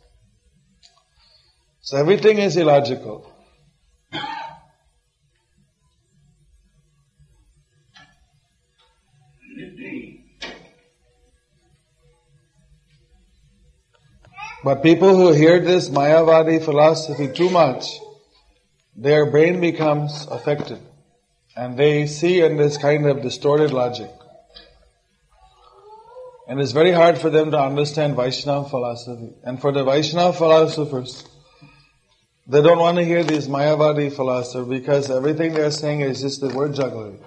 So 1.80 1.98
everything 1.98 2.38
is 2.38 2.56
illogical. 2.56 3.32
But 14.68 14.82
people 14.82 15.16
who 15.16 15.32
hear 15.32 15.60
this 15.60 15.88
Mayavadi 15.88 16.62
philosophy 16.62 17.28
too 17.32 17.48
much, 17.48 17.86
their 18.94 19.30
brain 19.30 19.62
becomes 19.62 20.26
affected. 20.30 20.78
And 21.56 21.78
they 21.78 22.06
see 22.06 22.42
in 22.42 22.58
this 22.58 22.76
kind 22.76 23.06
of 23.06 23.22
distorted 23.22 23.70
logic. 23.70 24.10
And 26.46 26.60
it's 26.60 26.72
very 26.72 26.92
hard 26.92 27.16
for 27.16 27.30
them 27.30 27.50
to 27.52 27.58
understand 27.58 28.14
Vaishnava 28.14 28.68
philosophy. 28.68 29.32
And 29.42 29.58
for 29.58 29.72
the 29.72 29.84
Vaishnava 29.84 30.36
philosophers, 30.36 31.24
They 32.46 32.60
don't 32.60 32.78
want 32.78 32.98
to 32.98 33.04
hear 33.06 33.24
these 33.24 33.48
Mayavadi 33.48 34.14
philosophers 34.14 34.68
because 34.68 35.10
everything 35.10 35.54
they're 35.54 35.70
saying 35.70 36.02
is 36.02 36.20
just 36.20 36.42
the 36.42 36.50
word 36.50 36.74
jugglery. 36.74 37.18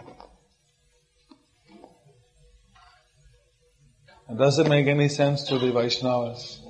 It 4.29 4.37
doesn't 4.37 4.69
make 4.69 4.85
any 4.85 5.09
sense 5.09 5.45
to 5.45 5.57
the 5.57 5.71
Vaishnavas. 5.71 6.60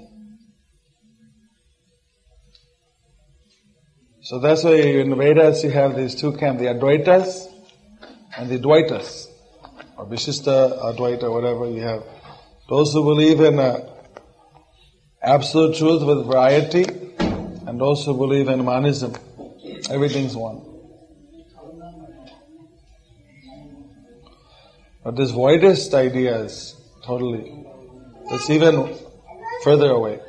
So 4.31 4.39
that's 4.39 4.63
why 4.63 4.75
in 4.75 5.13
Vedas 5.17 5.61
you 5.61 5.71
have 5.71 5.97
these 5.97 6.15
two 6.15 6.31
camps, 6.31 6.61
the 6.61 6.69
Advaitas 6.69 7.51
and 8.37 8.49
the 8.49 8.59
Dvaitas, 8.59 9.27
or 9.97 10.05
Vishista, 10.05 10.81
Advaita, 10.81 11.29
whatever 11.29 11.69
you 11.69 11.81
have. 11.81 12.01
Those 12.69 12.93
who 12.93 13.03
believe 13.03 13.41
in 13.41 13.59
uh, 13.59 13.93
absolute 15.21 15.75
truth 15.75 16.03
with 16.03 16.25
variety, 16.27 16.85
and 17.67 17.77
those 17.77 18.05
who 18.05 18.15
believe 18.15 18.47
in 18.47 18.63
monism. 18.63 19.15
Everything's 19.89 20.33
one. 20.33 20.61
But 25.03 25.17
this 25.17 25.33
voidist 25.33 25.93
idea 25.93 26.37
is 26.37 26.77
totally, 27.03 27.65
it's 28.29 28.49
even 28.49 28.97
further 29.65 29.89
away. 29.89 30.21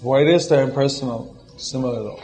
Voidist 0.00 0.56
are 0.56 0.62
impersonal, 0.62 1.39
similar 1.60 2.02
though. 2.02 2.22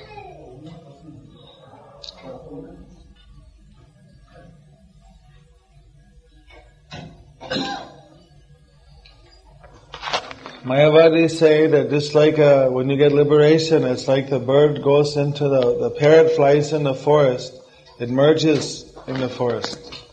Mayavadis 10.67 11.39
say 11.39 11.69
that 11.69 11.91
just 11.91 12.17
like 12.17 12.41
uh, 12.41 12.69
when 12.69 12.91
you 12.91 12.97
get 12.97 13.13
liberation, 13.13 13.85
it's 13.85 14.09
like 14.09 14.29
the 14.29 14.41
bird 14.41 14.83
goes 14.83 15.17
into 15.17 15.49
the, 15.49 15.79
the 15.79 15.91
parrot 15.91 16.35
flies 16.35 16.73
in 16.73 16.83
the 16.83 16.93
forest, 16.93 17.55
it 18.01 18.11
merges 18.11 18.93
in 19.07 19.21
the 19.21 19.29
forest. 19.29 20.05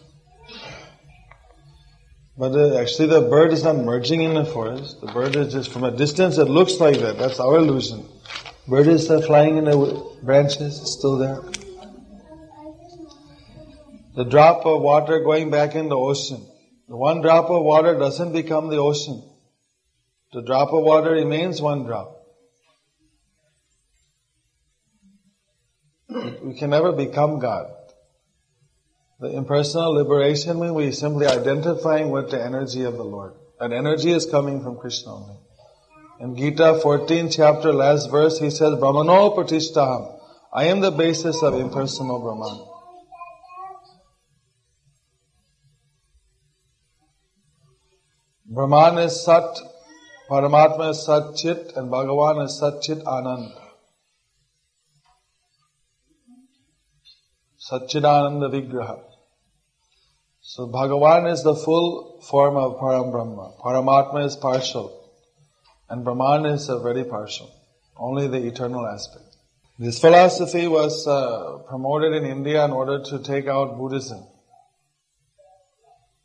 But 2.38 2.52
uh, 2.52 2.78
actually 2.80 3.08
the 3.08 3.22
bird 3.22 3.52
is 3.52 3.64
not 3.64 3.78
merging 3.78 4.22
in 4.22 4.36
the 4.36 4.46
forest. 4.46 5.02
The 5.02 5.08
bird 5.08 5.36
is 5.36 5.54
just 5.54 5.72
from 5.72 5.86
a 5.86 5.92
distance, 5.92 6.38
it 6.38 6.46
looks 6.46 6.80
like 6.80 7.00
that. 7.00 7.18
That's 7.18 7.40
our 7.40 7.58
illusion. 7.58 8.06
Bird 8.66 8.88
is 8.88 9.10
uh, 9.12 9.20
flying 9.22 9.58
in 9.58 9.66
the 9.66 10.12
branches, 10.24 10.82
still 10.94 11.18
there. 11.18 11.42
The 14.16 14.24
drop 14.24 14.66
of 14.66 14.82
water 14.82 15.20
going 15.20 15.50
back 15.50 15.76
in 15.76 15.90
the 15.90 15.98
ocean. 15.98 16.46
The 16.88 16.96
one 16.96 17.22
drop 17.22 17.50
of 17.50 17.64
water 17.64 17.98
doesn't 17.98 18.32
become 18.32 18.70
the 18.70 18.78
ocean. 18.78 19.22
The 20.32 20.44
drop 20.44 20.70
of 20.72 20.84
water 20.84 21.12
remains 21.12 21.62
one 21.62 21.84
drop. 21.84 22.22
We 26.44 26.58
can 26.58 26.70
never 26.70 26.92
become 26.92 27.40
God. 27.40 27.70
The 29.20 29.30
impersonal 29.30 29.94
liberation 29.94 30.60
means 30.60 30.74
we 30.74 30.92
simply 30.92 31.28
identifying 31.28 32.12
with 32.12 32.32
the 32.32 32.42
energy 32.42 32.84
of 32.84 32.96
the 32.96 33.04
Lord. 33.04 33.34
That 33.60 33.74
energy 33.74 34.12
is 34.12 34.26
coming 34.26 34.62
from 34.64 34.78
Krishna 34.78 35.16
only. 35.16 35.38
In 36.24 36.38
Gita 36.38 36.80
14 36.82 37.30
chapter 37.32 37.74
last 37.74 38.10
verse 38.10 38.40
he 38.40 38.50
says, 38.50 38.76
Brahmano 38.80 39.36
pratishtaham. 39.36 40.22
I 40.54 40.68
am 40.68 40.80
the 40.80 40.90
basis 40.90 41.44
of 41.44 41.54
impersonal 41.56 42.22
Brahman. 42.22 42.66
Brahman 48.46 49.00
is 49.00 49.22
Sat, 49.26 49.60
Paramatma 50.30 50.92
is 50.92 51.06
Sat 51.06 51.36
Chit, 51.36 51.74
and 51.76 51.92
Bhagavan 51.92 52.46
is 52.46 52.58
Sat 52.58 52.82
Chit 52.82 53.00
Anand. 53.00 53.52
Satchidananda 57.70 58.50
Vigraha. 58.50 59.02
So 60.40 60.70
Bhagavan 60.70 61.30
is 61.30 61.44
the 61.44 61.56
full 61.56 62.22
form 62.22 62.56
of 62.56 62.80
Param 62.80 63.12
Brahma. 63.12 63.58
Paramatma 63.62 64.26
is 64.26 64.38
partial. 64.38 65.03
And 65.94 66.04
Brahman 66.04 66.48
is 66.48 66.70
uh, 66.70 66.80
very 66.80 67.04
partial. 67.04 67.54
Only 67.96 68.28
the 68.28 68.44
eternal 68.48 68.88
aspect. 68.88 69.38
This 69.78 70.00
philosophy 70.00 70.68
was 70.68 71.06
uh, 71.06 71.60
promoted 71.70 72.14
in 72.14 72.26
India 72.26 72.66
in 72.66 72.72
order 72.72 73.04
to 73.04 73.20
take 73.20 73.48
out 73.48 73.78
Buddhism. 73.78 74.24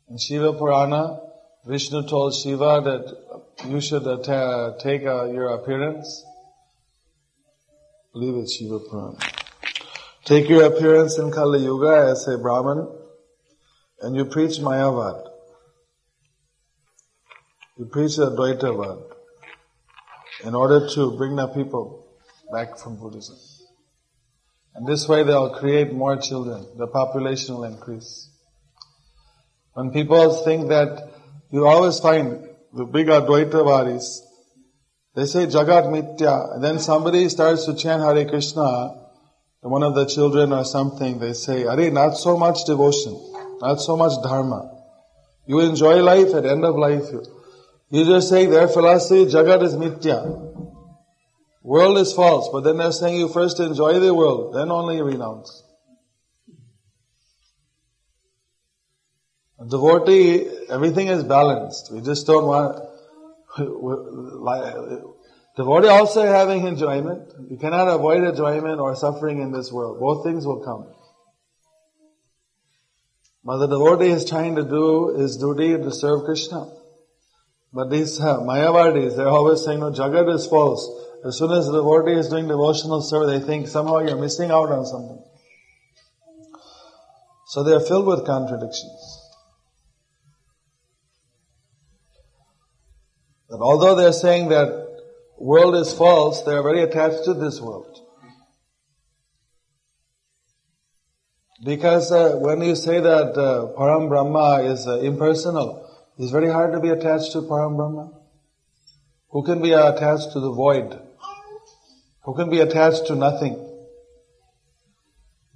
In 0.09 0.17
Shiva 0.17 0.53
Purana, 0.53 1.19
Vishnu 1.67 2.01
told 2.07 2.33
Shiva 2.33 2.81
that 2.83 3.69
you 3.69 3.79
should 3.79 4.07
uh, 4.07 4.73
take 4.79 5.03
your 5.03 5.49
appearance. 5.49 6.25
I 8.07 8.13
believe 8.13 8.49
Shiva 8.49 8.79
Purana. 8.79 9.19
Take 10.25 10.49
your 10.49 10.63
appearance 10.63 11.19
in 11.19 11.31
Kali 11.31 11.59
Yuga 11.59 12.07
as 12.09 12.27
a 12.27 12.39
Brahman 12.39 12.87
and 14.01 14.15
you 14.15 14.25
preach 14.25 14.57
Mayavad. 14.57 15.29
You 17.77 17.85
preach 17.85 18.13
Advaitavad 18.13 19.17
in 20.43 20.55
order 20.55 20.87
to 20.95 21.17
bring 21.17 21.35
the 21.35 21.47
people 21.47 22.07
back 22.51 22.77
from 22.77 22.97
Buddhism. 22.97 23.37
And 24.75 24.87
this 24.87 25.07
way 25.07 25.23
they'll 25.23 25.55
create 25.59 25.93
more 25.93 26.17
children. 26.17 26.65
The 26.77 26.87
population 26.87 27.55
will 27.55 27.65
increase. 27.65 28.29
When 29.73 29.91
people 29.91 30.43
think 30.43 30.69
that 30.69 31.09
you 31.51 31.67
always 31.67 31.99
find 31.99 32.47
the 32.73 32.85
big 32.85 33.07
Advaitavadis, 33.07 34.19
they 35.15 35.25
say 35.25 35.47
Jagat 35.47 35.91
Mitya, 35.91 36.53
and 36.53 36.63
then 36.63 36.79
somebody 36.79 37.27
starts 37.29 37.65
to 37.65 37.75
chant 37.75 38.01
Hare 38.01 38.25
Krishna, 38.25 38.99
one 39.61 39.83
of 39.83 39.95
the 39.95 40.05
children 40.05 40.53
or 40.53 40.63
something, 40.63 41.19
they 41.19 41.33
say, 41.33 41.65
Are 41.65 41.75
not 41.91 42.13
so 42.13 42.37
much 42.37 42.63
devotion, 42.65 43.13
not 43.61 43.81
so 43.81 43.97
much 43.97 44.13
dharma. 44.23 44.71
You 45.45 45.59
enjoy 45.59 46.01
life, 46.01 46.33
at 46.33 46.45
end 46.45 46.63
of 46.63 46.75
life, 46.75 47.03
you, 47.11 47.25
you 47.91 48.05
just 48.05 48.29
say 48.29 48.45
their 48.45 48.67
philosophy, 48.67 49.25
Jagat 49.25 49.63
is 49.63 49.75
Mitya. 49.75 50.49
World 51.63 51.97
is 51.97 52.13
false, 52.13 52.49
but 52.51 52.61
then 52.61 52.77
they're 52.77 52.91
saying 52.91 53.17
you 53.17 53.27
first 53.27 53.59
enjoy 53.59 53.99
the 53.99 54.13
world, 54.13 54.55
then 54.55 54.71
only 54.71 55.01
renounce. 55.01 55.63
A 59.59 59.65
devotee, 59.65 60.49
everything 60.69 61.07
is 61.07 61.23
balanced. 61.23 61.91
We 61.91 62.01
just 62.01 62.25
don't 62.25 62.45
want, 62.45 62.77
devotee 65.57 65.87
also 65.89 66.25
having 66.25 66.65
enjoyment. 66.65 67.33
You 67.49 67.57
cannot 67.57 67.89
avoid 67.89 68.23
enjoyment 68.23 68.79
or 68.79 68.95
suffering 68.95 69.41
in 69.41 69.51
this 69.51 69.69
world. 69.71 69.99
Both 69.99 70.23
things 70.23 70.45
will 70.45 70.63
come. 70.63 70.87
But 73.43 73.57
the 73.57 73.67
devotee 73.67 74.11
is 74.11 74.23
trying 74.23 74.55
to 74.55 74.63
do 74.63 75.15
his 75.17 75.35
duty 75.37 75.75
to 75.75 75.91
serve 75.91 76.23
Krishna. 76.23 76.78
But 77.71 77.91
these 77.91 78.19
uh, 78.19 78.39
Mayavadis, 78.39 79.15
they're 79.15 79.27
always 79.27 79.63
saying, 79.63 79.79
no, 79.79 79.91
Jagat 79.91 80.33
is 80.33 80.47
false. 80.47 80.89
As 81.23 81.37
soon 81.37 81.51
as 81.51 81.67
the 81.67 81.73
devotee 81.73 82.17
is 82.17 82.29
doing 82.29 82.47
devotional 82.47 83.01
service, 83.01 83.39
they 83.39 83.45
think 83.45 83.67
somehow 83.67 83.99
you're 83.99 84.17
missing 84.17 84.49
out 84.51 84.71
on 84.71 84.85
something. 84.85 85.23
So 87.47 87.63
they're 87.63 87.79
filled 87.79 88.07
with 88.07 88.25
contradictions. 88.25 89.19
That 93.49 93.59
although 93.59 93.95
they're 93.95 94.13
saying 94.13 94.49
that 94.49 94.87
world 95.37 95.75
is 95.75 95.93
false, 95.93 96.43
they 96.43 96.53
are 96.53 96.63
very 96.63 96.83
attached 96.83 97.23
to 97.25 97.33
this 97.33 97.59
world. 97.59 97.99
Because 101.63 102.11
uh, 102.11 102.37
when 102.37 102.61
you 102.61 102.75
say 102.75 103.01
that 103.01 103.37
uh, 103.37 103.73
Param 103.77 104.07
Brahma 104.07 104.63
is 104.63 104.87
uh, 104.87 104.99
impersonal, 104.99 105.88
it's 106.19 106.31
very 106.31 106.49
hard 106.49 106.73
to 106.73 106.81
be 106.81 106.89
attached 106.89 107.31
to 107.31 107.41
Param 107.43 107.77
Brahma. 107.77 108.11
Who 109.29 109.43
can 109.43 109.61
be 109.61 109.71
attached 109.71 110.33
to 110.33 110.41
the 110.41 110.51
void? 110.51 110.99
Who 112.25 112.35
can 112.35 112.49
be 112.49 112.59
attached 112.59 113.07
to 113.07 113.15
nothing? 113.15 113.65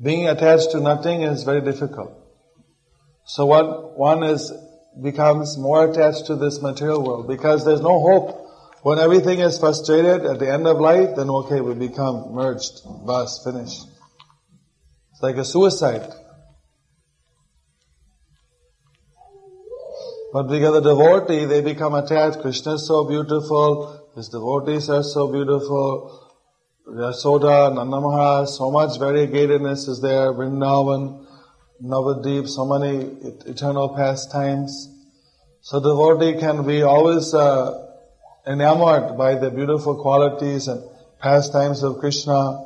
Being 0.01 0.29
attached 0.29 0.71
to 0.71 0.79
nothing 0.79 1.23
is 1.23 1.43
very 1.43 1.59
difficult. 1.59 2.17
So 3.25 3.45
what 3.45 3.97
one 3.97 4.23
is 4.23 4.53
becomes 5.01 5.57
more 5.57 5.89
attached 5.89 6.27
to 6.27 6.37
this 6.37 6.61
material 6.61 7.03
world 7.03 7.27
because 7.27 7.65
there's 7.65 7.81
no 7.81 7.99
hope. 7.99 8.39
When 8.83 8.99
everything 8.99 9.39
is 9.39 9.59
frustrated 9.59 10.25
at 10.25 10.39
the 10.39 10.49
end 10.49 10.65
of 10.65 10.77
life, 10.79 11.15
then 11.17 11.29
okay, 11.29 11.59
we 11.59 11.73
become 11.73 12.33
merged, 12.33 12.81
bus, 13.05 13.43
finished. 13.43 13.87
It's 15.11 15.21
like 15.21 15.35
a 15.35 15.45
suicide. 15.45 16.09
But 20.33 20.47
because 20.49 20.73
the 20.73 20.81
devotee, 20.81 21.45
they 21.45 21.61
become 21.61 21.93
attached. 21.93 22.41
Krishna 22.41 22.73
is 22.73 22.87
so 22.87 23.03
beautiful, 23.07 24.09
his 24.15 24.29
devotees 24.29 24.89
are 24.89 25.03
so 25.03 25.31
beautiful, 25.31 26.31
Yasoda, 26.87 27.71
Nanda 27.71 28.01
Maharaj, 28.01 28.49
so 28.49 28.71
much 28.71 28.99
variegatedness 28.99 29.87
is 29.87 30.01
there, 30.01 30.33
Vrindavan, 30.33 31.23
Navadip, 31.83 32.49
so 32.49 32.65
many 32.65 33.05
eternal 33.45 33.89
pastimes. 33.89 34.89
So 35.61 35.79
devotee 35.79 36.39
can 36.39 36.65
be 36.65 36.81
always 36.81 37.31
uh, 37.35 37.87
enamored 38.47 39.15
by 39.15 39.35
the 39.35 39.51
beautiful 39.51 40.01
qualities 40.01 40.67
and 40.67 40.83
pastimes 41.19 41.83
of 41.83 41.99
Krishna, 41.99 42.65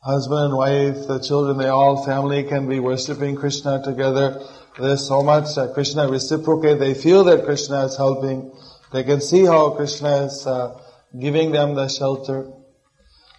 husband 0.00 0.46
and 0.46 0.56
wife, 0.56 1.06
the 1.06 1.20
children, 1.20 1.56
they 1.58 1.68
all, 1.68 2.04
family 2.04 2.42
can 2.42 2.68
be 2.68 2.80
worshipping 2.80 3.36
Krishna 3.36 3.80
together. 3.84 4.44
There's 4.78 5.08
so 5.08 5.24
much 5.24 5.58
uh, 5.58 5.72
Krishna 5.72 6.08
reciprocate. 6.08 6.78
They 6.78 6.94
feel 6.94 7.24
that 7.24 7.44
Krishna 7.44 7.84
is 7.86 7.96
helping. 7.96 8.52
They 8.92 9.02
can 9.02 9.20
see 9.20 9.44
how 9.44 9.70
Krishna 9.70 10.26
is 10.26 10.46
uh, 10.46 10.80
giving 11.18 11.50
them 11.50 11.74
the 11.74 11.88
shelter. 11.88 12.50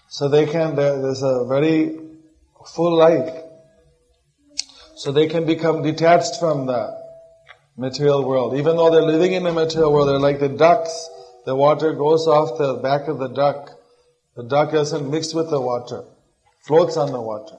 So 0.09 0.27
they 0.27 0.45
can, 0.45 0.75
there's 0.75 1.23
a 1.23 1.45
very 1.47 1.97
full 2.75 2.97
life. 2.97 3.33
So 4.95 5.13
they 5.13 5.27
can 5.27 5.45
become 5.45 5.81
detached 5.81 6.41
from 6.41 6.65
the 6.65 6.99
material 7.77 8.27
world. 8.27 8.55
Even 8.55 8.75
though 8.75 8.91
they're 8.91 9.01
living 9.01 9.31
in 9.31 9.43
the 9.43 9.53
material 9.53 9.93
world, 9.93 10.09
they're 10.09 10.19
like 10.19 10.41
the 10.41 10.49
ducks. 10.49 11.09
The 11.45 11.55
water 11.55 11.93
goes 11.93 12.27
off 12.27 12.57
the 12.57 12.73
back 12.75 13.07
of 13.07 13.17
the 13.17 13.29
duck. 13.29 13.69
The 14.35 14.43
duck 14.43 14.73
isn't 14.73 15.09
mixed 15.09 15.33
with 15.33 15.49
the 15.49 15.61
water. 15.61 16.03
Floats 16.67 16.97
on 16.97 17.13
the 17.13 17.21
water. 17.21 17.55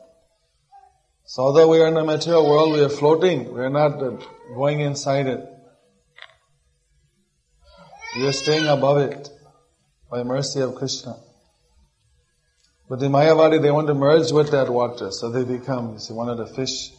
So 1.33 1.45
although 1.45 1.69
we 1.69 1.81
are 1.81 1.87
in 1.87 1.95
the 1.95 2.03
material 2.03 2.45
world, 2.45 2.73
we 2.73 2.81
are 2.83 2.89
floating. 2.89 3.55
We 3.55 3.61
are 3.61 3.71
not 3.71 4.01
going 4.53 4.81
inside 4.81 5.29
it. 5.29 5.49
We 8.17 8.27
are 8.27 8.33
staying 8.33 8.67
above 8.67 8.99
it 8.99 9.29
by 10.11 10.25
mercy 10.25 10.61
of 10.61 10.75
Krishna. 10.75 11.15
But 12.89 12.99
the 12.99 13.07
Mayavadi, 13.07 13.63
they 13.63 13.71
want 13.71 13.87
to 13.87 13.95
merge 13.95 14.33
with 14.33 14.51
that 14.51 14.69
water, 14.71 15.13
so 15.13 15.31
they 15.31 15.45
become, 15.45 15.93
you 15.93 15.99
see, 16.01 16.15
one 16.15 16.29
of 16.29 16.37
the 16.37 16.47
fish. 16.47 16.91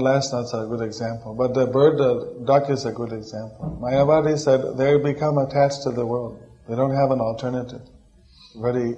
Last, 0.00 0.32
that's 0.32 0.52
a 0.54 0.66
good 0.66 0.80
example. 0.80 1.34
But 1.34 1.54
the 1.54 1.66
bird, 1.66 1.98
the 1.98 2.44
duck 2.44 2.70
is 2.70 2.84
a 2.84 2.92
good 2.92 3.12
example. 3.12 3.78
Mayavadi 3.82 4.38
said 4.38 4.76
they 4.76 4.96
become 4.98 5.38
attached 5.38 5.82
to 5.84 5.90
the 5.90 6.06
world. 6.06 6.40
They 6.68 6.76
don't 6.76 6.94
have 6.94 7.10
an 7.10 7.20
alternative. 7.20 7.82
Very 8.56 8.96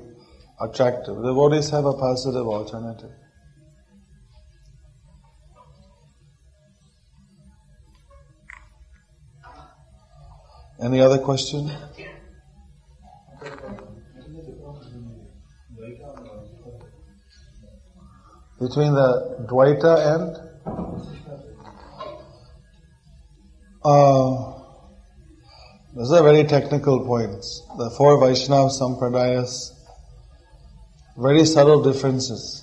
attractive. 0.61 1.17
The 1.17 1.23
devotees 1.23 1.71
have 1.71 1.85
a 1.85 1.95
positive 1.95 2.47
alternative. 2.47 3.11
Any 10.83 11.01
other 11.01 11.19
question? 11.19 11.71
Between 18.61 18.95
the 18.95 19.47
Dvaita 19.49 20.15
and 20.15 20.46
uh, 23.85 24.53
those 25.95 26.13
are 26.13 26.23
very 26.23 26.45
technical 26.45 27.05
points. 27.07 27.63
The 27.79 27.91
four 27.97 28.21
Vaishnava 28.21 28.69
Sampradayas, 28.69 29.71
very 31.17 31.45
subtle 31.45 31.83
differences. 31.83 32.63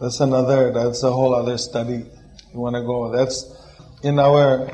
That's 0.00 0.20
another, 0.20 0.72
that's 0.72 1.02
a 1.02 1.10
whole 1.10 1.34
other 1.34 1.58
study 1.58 2.04
you 2.52 2.60
want 2.60 2.74
to 2.76 2.82
go. 2.82 3.10
That's 3.10 3.44
in 4.02 4.18
our 4.18 4.70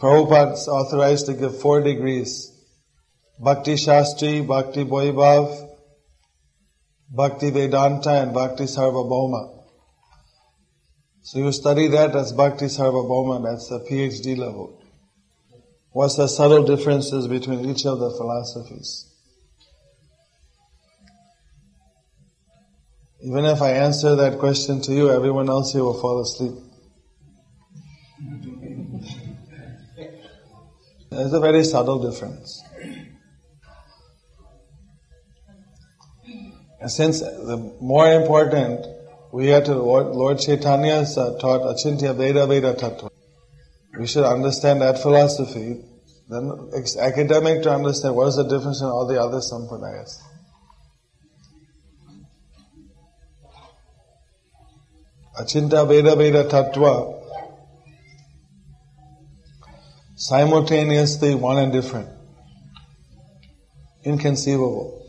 Prabhupada's 0.00 0.68
authorized 0.68 1.26
to 1.26 1.34
give 1.34 1.60
four 1.60 1.80
degrees. 1.80 2.53
Bhakti 3.38 3.74
Shastri, 3.74 4.46
Bhakti 4.46 4.84
Vaibhav, 4.84 5.70
Bhakti 7.10 7.50
Vedanta 7.50 8.10
and 8.10 8.32
Bhakti 8.32 8.64
Sarvabhauma. 8.64 9.64
So 11.22 11.38
you 11.38 11.52
study 11.52 11.88
that 11.88 12.14
as 12.14 12.32
Bhakti 12.32 12.66
Sarvabhauma, 12.66 13.42
that's 13.42 13.68
the 13.68 13.80
PhD 13.80 14.36
level. 14.36 14.80
What's 15.90 16.16
the 16.16 16.26
subtle 16.26 16.64
differences 16.64 17.28
between 17.28 17.68
each 17.70 17.86
of 17.86 17.98
the 17.98 18.10
philosophies? 18.10 19.10
Even 23.22 23.46
if 23.46 23.62
I 23.62 23.70
answer 23.70 24.16
that 24.16 24.38
question 24.38 24.80
to 24.82 24.92
you, 24.92 25.10
everyone 25.10 25.48
else 25.48 25.72
here 25.72 25.82
will 25.82 25.98
fall 25.98 26.20
asleep. 26.20 26.52
There's 31.10 31.32
a 31.32 31.40
very 31.40 31.64
subtle 31.64 32.10
difference. 32.10 32.62
And 36.84 36.92
since 36.92 37.20
the 37.20 37.56
more 37.80 38.12
important, 38.12 38.86
we 39.32 39.46
have 39.46 39.64
to, 39.64 39.74
Lord, 39.74 40.08
Lord 40.08 40.36
taught 40.36 41.62
Achintya 41.62 42.14
Bheda 42.14 42.44
Abheda 42.46 42.78
Tattva. 42.78 43.08
We 43.98 44.06
should 44.06 44.26
understand 44.26 44.82
that 44.82 45.00
philosophy. 45.00 45.82
Then 46.28 46.68
it's 46.74 46.98
academic 46.98 47.62
to 47.62 47.72
understand 47.72 48.14
what 48.14 48.28
is 48.28 48.36
the 48.36 48.42
difference 48.42 48.82
in 48.82 48.88
all 48.88 49.06
the 49.06 49.18
other 49.18 49.38
sampradayas. 49.38 50.20
Achinta 55.40 55.86
Bheda 55.88 56.16
Abheda 56.16 56.50
Tattva 56.50 57.18
simultaneously 60.16 61.34
one 61.34 61.56
and 61.56 61.72
different. 61.72 62.10
Inconceivable. 64.04 65.00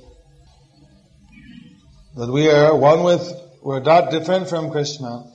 That 2.15 2.31
we 2.31 2.49
are 2.49 2.73
one 2.73 3.03
with, 3.03 3.29
we're 3.61 3.81
not 3.81 4.09
different 4.09 4.47
from 4.47 4.71
Krishna. 4.71 5.25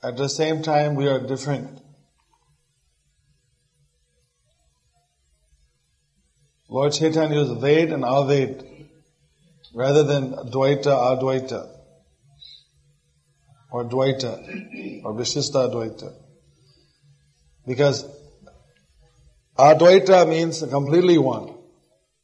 At 0.00 0.16
the 0.16 0.28
same 0.28 0.62
time, 0.62 0.94
we 0.94 1.08
are 1.08 1.26
different. 1.26 1.80
Lord 6.68 6.92
Chaitanya 6.92 7.34
used 7.34 7.50
Bhed 7.60 7.92
and 7.92 8.04
Abhed 8.04 8.86
rather 9.74 10.04
than 10.04 10.32
Dvaita, 10.32 10.84
Advaita 10.84 11.68
or 13.72 13.84
Dvaita 13.84 15.02
or 15.04 15.14
Vishista 15.14 15.72
Dvaita. 15.72 16.14
Because 17.66 18.04
Advaita 19.58 20.28
means 20.28 20.62
completely 20.62 21.18
one. 21.18 21.56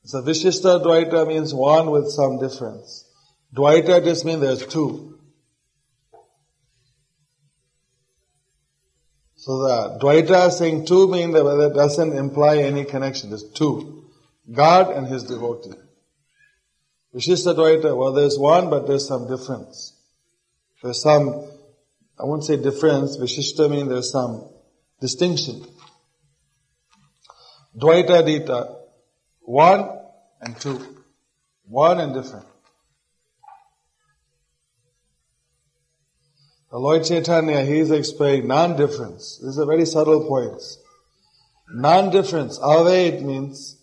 So 0.05 0.23
Vishista 0.23 0.81
Dvaita 0.81 1.27
means 1.27 1.53
one 1.53 1.91
with 1.91 2.09
some 2.11 2.39
difference. 2.39 3.04
Just 3.57 4.25
means 4.25 4.41
there's 4.41 4.67
two. 4.67 5.19
So 9.37 9.59
the 9.59 9.99
Dvaita 10.01 10.51
saying 10.51 10.87
two 10.87 11.07
means 11.09 11.35
that 11.35 11.73
doesn't 11.75 12.17
imply 12.17 12.59
any 12.59 12.85
connection. 12.85 13.29
There's 13.29 13.45
two. 13.51 14.11
God 14.51 14.91
and 14.91 15.07
his 15.07 15.25
devotee. 15.25 15.77
Vishista 17.15 17.55
Dvaita, 17.55 17.97
well 17.97 18.13
there's 18.13 18.39
one 18.39 18.71
but 18.71 18.87
there's 18.87 19.07
some 19.07 19.29
difference. 19.29 20.01
There's 20.83 21.03
some, 21.03 21.29
I 22.19 22.25
won't 22.25 22.45
say 22.45 22.57
difference, 22.57 23.17
Vishishta 23.17 23.71
means 23.71 23.89
there's 23.89 24.11
some 24.11 24.49
distinction. 25.01 25.65
Dvaita 27.77 28.25
Dita, 28.25 28.77
one 29.43 29.89
and 30.41 30.61
two. 30.61 30.81
One 31.67 32.01
and 32.01 32.15
different. 32.15 32.47
The 36.75 36.81
Lord 36.81 37.05
Chaitanya, 37.05 37.65
he 37.65 37.79
is 37.79 37.93
explaining 37.93 38.49
non-difference. 38.49 39.39
This 39.41 39.51
is 39.51 39.59
a 39.59 39.65
very 39.65 39.87
subtle 39.87 40.27
point. 40.27 40.61
Non-difference. 41.73 42.59
Abhed 42.59 43.23
means 43.23 43.81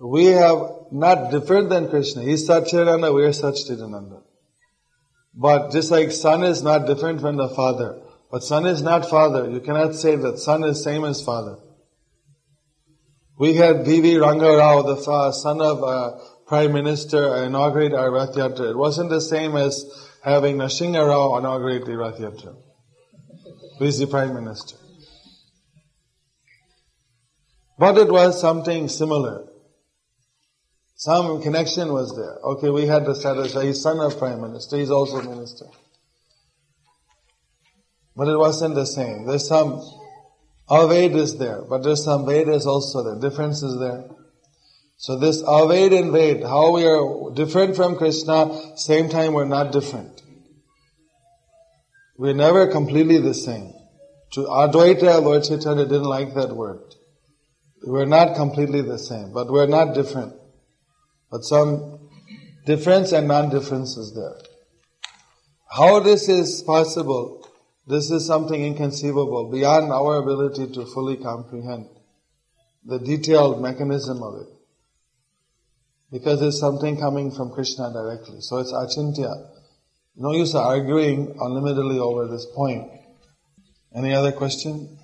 we 0.00 0.24
have 0.24 0.58
not 0.90 1.30
different 1.30 1.68
than 1.68 1.88
Krishna. 1.90 2.22
He 2.22 2.32
is 2.32 2.48
Satchidananda, 2.48 3.14
we 3.14 3.22
are 3.22 3.28
Satchidananda. 3.28 4.20
But 5.32 5.70
just 5.70 5.92
like 5.92 6.10
son 6.10 6.42
is 6.42 6.64
not 6.64 6.88
different 6.88 7.20
from 7.20 7.36
the 7.36 7.50
father, 7.50 8.02
but 8.32 8.42
son 8.42 8.66
is 8.66 8.82
not 8.82 9.08
father, 9.08 9.48
you 9.48 9.60
cannot 9.60 9.94
say 9.94 10.16
that 10.16 10.40
son 10.40 10.64
is 10.64 10.82
same 10.82 11.04
as 11.04 11.22
father. 11.22 11.56
We 13.38 13.54
had 13.54 13.84
P.V. 13.84 14.18
Ranga 14.18 14.56
Rao, 14.56 14.82
the 14.82 15.30
son 15.30 15.60
of 15.60 15.84
a 15.84 16.18
prime 16.48 16.72
minister, 16.72 17.44
inaugurate 17.44 17.94
our 17.94 18.10
Rath 18.10 18.34
Yatra. 18.34 18.72
It 18.72 18.76
wasn't 18.76 19.10
the 19.10 19.20
same 19.20 19.54
as 19.54 19.84
having 20.22 20.56
Narasimha 20.56 21.06
Rao 21.06 21.36
inaugurate 21.38 21.84
the 21.84 21.96
Rath 21.96 22.18
Yatra. 22.18 22.54
Who 23.78 23.84
is 23.84 23.98
the 23.98 24.06
prime 24.06 24.34
minister? 24.34 24.76
But 27.78 27.98
it 27.98 28.08
was 28.08 28.40
something 28.40 28.88
similar. 28.88 29.48
Some 30.94 31.42
connection 31.42 31.92
was 31.92 32.14
there. 32.14 32.38
Okay, 32.52 32.70
we 32.70 32.86
had 32.86 33.04
the 33.04 33.14
satisfy. 33.14 33.64
He's 33.64 33.82
son 33.82 33.98
of 33.98 34.16
prime 34.18 34.40
minister. 34.40 34.76
He's 34.76 34.90
also 34.90 35.20
minister. 35.22 35.66
But 38.14 38.28
it 38.28 38.38
wasn't 38.38 38.76
the 38.76 38.84
same. 38.84 39.26
There's 39.26 39.48
some, 39.48 39.80
our 40.68 40.86
Ved 40.86 41.16
is 41.16 41.38
there, 41.38 41.62
but 41.68 41.82
there's 41.82 42.04
some 42.04 42.24
Vedas 42.26 42.66
also 42.66 43.02
there. 43.02 43.30
Difference 43.30 43.64
is 43.64 43.80
there. 43.80 44.04
So 45.02 45.18
this 45.18 45.42
abhed 45.42 45.98
and 45.98 46.12
bhed, 46.12 46.44
how 46.44 46.70
we 46.70 46.86
are 46.86 47.34
different 47.34 47.74
from 47.74 47.96
Krishna, 47.96 48.76
same 48.76 49.08
time 49.08 49.32
we're 49.32 49.44
not 49.44 49.72
different. 49.72 50.22
We're 52.16 52.34
never 52.34 52.68
completely 52.68 53.18
the 53.18 53.34
same. 53.34 53.72
To 54.34 54.42
Advaita, 54.42 55.20
Lord 55.20 55.42
Chaitanya 55.42 55.86
didn't 55.86 56.04
like 56.04 56.34
that 56.34 56.54
word. 56.54 56.84
We're 57.84 58.04
not 58.04 58.36
completely 58.36 58.80
the 58.80 58.96
same, 58.96 59.32
but 59.32 59.50
we're 59.50 59.66
not 59.66 59.92
different. 59.92 60.34
But 61.32 61.42
some 61.42 62.08
difference 62.64 63.10
and 63.10 63.26
non-difference 63.26 63.96
is 63.96 64.14
there. 64.14 64.38
How 65.68 65.98
this 65.98 66.28
is 66.28 66.62
possible, 66.62 67.44
this 67.88 68.08
is 68.12 68.24
something 68.24 68.64
inconceivable, 68.64 69.50
beyond 69.50 69.90
our 69.90 70.18
ability 70.22 70.72
to 70.74 70.86
fully 70.86 71.16
comprehend 71.16 71.88
the 72.84 73.00
detailed 73.00 73.60
mechanism 73.60 74.22
of 74.22 74.42
it. 74.42 74.61
Because 76.12 76.42
it's 76.42 76.58
something 76.58 76.98
coming 76.98 77.30
from 77.30 77.50
Krishna 77.50 77.90
directly. 77.90 78.42
So 78.42 78.58
it's 78.58 78.70
achintya. 78.70 79.48
No 80.14 80.32
use 80.32 80.54
arguing 80.54 81.34
unlimitedly 81.40 81.98
over 81.98 82.28
this 82.28 82.46
point. 82.54 82.90
Any 83.94 84.14
other 84.14 84.32
question? 84.32 84.98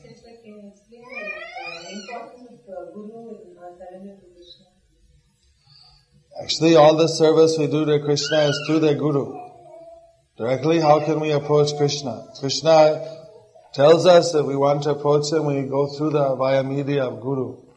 Actually, 6.42 6.76
all 6.76 6.96
the 6.96 7.08
service 7.08 7.56
we 7.58 7.66
do 7.66 7.84
to 7.86 7.98
Krishna 8.04 8.38
is 8.50 8.64
through 8.66 8.80
the 8.80 8.94
Guru. 8.94 9.34
Directly, 10.36 10.78
how 10.78 11.04
can 11.04 11.20
we 11.20 11.32
approach 11.32 11.76
Krishna? 11.76 12.26
Krishna 12.38 13.16
tells 13.72 14.06
us 14.06 14.32
that 14.32 14.44
we 14.44 14.56
want 14.56 14.84
to 14.84 14.90
approach 14.90 15.32
Him, 15.32 15.46
when 15.46 15.62
we 15.62 15.68
go 15.68 15.86
through 15.88 16.10
the 16.10 16.36
via 16.36 16.62
media 16.62 17.04
of 17.04 17.20
Guru. 17.20 17.67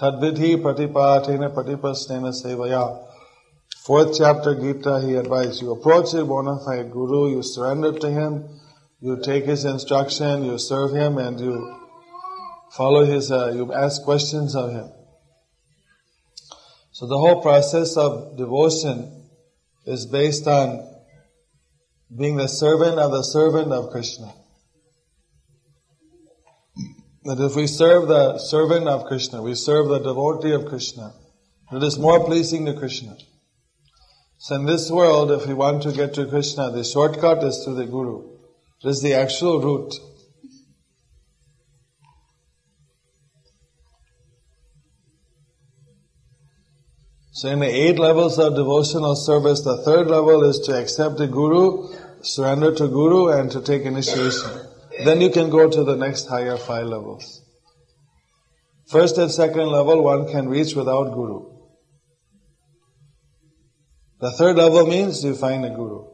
Tadvidhi 0.00 0.62
pratipatena 0.62 1.52
pratipastena 1.52 2.32
sevaya. 2.32 3.04
Fourth 3.78 4.16
chapter 4.16 4.54
Gita, 4.54 5.00
he 5.00 5.14
advised 5.14 5.60
you 5.60 5.72
approach 5.72 6.14
a 6.14 6.24
bona 6.24 6.58
fide 6.64 6.92
Guru, 6.92 7.30
you 7.30 7.42
surrender 7.42 7.98
to 7.98 8.08
Him, 8.08 8.48
you 9.00 9.20
take 9.20 9.46
His 9.46 9.64
instruction, 9.64 10.44
you 10.44 10.56
serve 10.58 10.92
Him, 10.92 11.18
and 11.18 11.40
you 11.40 11.74
follow 12.70 13.04
His, 13.04 13.32
uh, 13.32 13.50
you 13.52 13.72
ask 13.72 14.04
questions 14.04 14.54
of 14.54 14.70
Him. 14.70 14.88
So 16.92 17.06
the 17.06 17.18
whole 17.18 17.42
process 17.42 17.96
of 17.96 18.36
devotion 18.36 19.24
is 19.84 20.06
based 20.06 20.46
on 20.46 20.86
being 22.16 22.36
the 22.36 22.46
servant 22.46 22.98
of 22.98 23.10
the 23.10 23.22
servant 23.22 23.72
of 23.72 23.90
Krishna. 23.90 24.32
That 27.28 27.40
if 27.40 27.56
we 27.56 27.66
serve 27.66 28.08
the 28.08 28.38
servant 28.38 28.88
of 28.88 29.04
Krishna, 29.04 29.42
we 29.42 29.54
serve 29.54 29.88
the 29.88 29.98
devotee 29.98 30.52
of 30.52 30.64
Krishna, 30.64 31.12
it 31.70 31.82
is 31.82 31.98
more 31.98 32.24
pleasing 32.24 32.64
to 32.64 32.72
Krishna. 32.72 33.18
So 34.38 34.54
in 34.54 34.64
this 34.64 34.90
world, 34.90 35.30
if 35.30 35.46
we 35.46 35.52
want 35.52 35.82
to 35.82 35.92
get 35.92 36.14
to 36.14 36.24
Krishna, 36.24 36.70
the 36.70 36.84
shortcut 36.84 37.44
is 37.44 37.62
through 37.62 37.74
the 37.74 37.84
Guru. 37.84 38.30
It 38.82 38.88
is 38.88 39.02
the 39.02 39.12
actual 39.12 39.60
route. 39.60 39.94
So 47.32 47.50
in 47.50 47.58
the 47.58 47.66
eight 47.66 47.98
levels 47.98 48.38
of 48.38 48.54
devotional 48.54 49.16
service, 49.16 49.60
the 49.60 49.82
third 49.84 50.06
level 50.06 50.44
is 50.44 50.60
to 50.60 50.80
accept 50.80 51.18
the 51.18 51.26
Guru, 51.26 51.94
surrender 52.22 52.74
to 52.74 52.88
Guru 52.88 53.28
and 53.38 53.50
to 53.50 53.60
take 53.60 53.82
initiation. 53.82 54.67
Then 55.04 55.20
you 55.20 55.30
can 55.30 55.50
go 55.50 55.68
to 55.70 55.84
the 55.84 55.96
next 55.96 56.26
higher 56.26 56.56
five 56.56 56.86
levels. 56.86 57.42
First 58.90 59.18
and 59.18 59.30
second 59.30 59.68
level 59.68 60.02
one 60.02 60.26
can 60.28 60.48
reach 60.48 60.74
without 60.74 61.12
Guru. 61.12 61.58
The 64.20 64.32
third 64.32 64.56
level 64.56 64.86
means 64.86 65.22
you 65.22 65.34
find 65.34 65.64
a 65.64 65.70
Guru. 65.70 66.06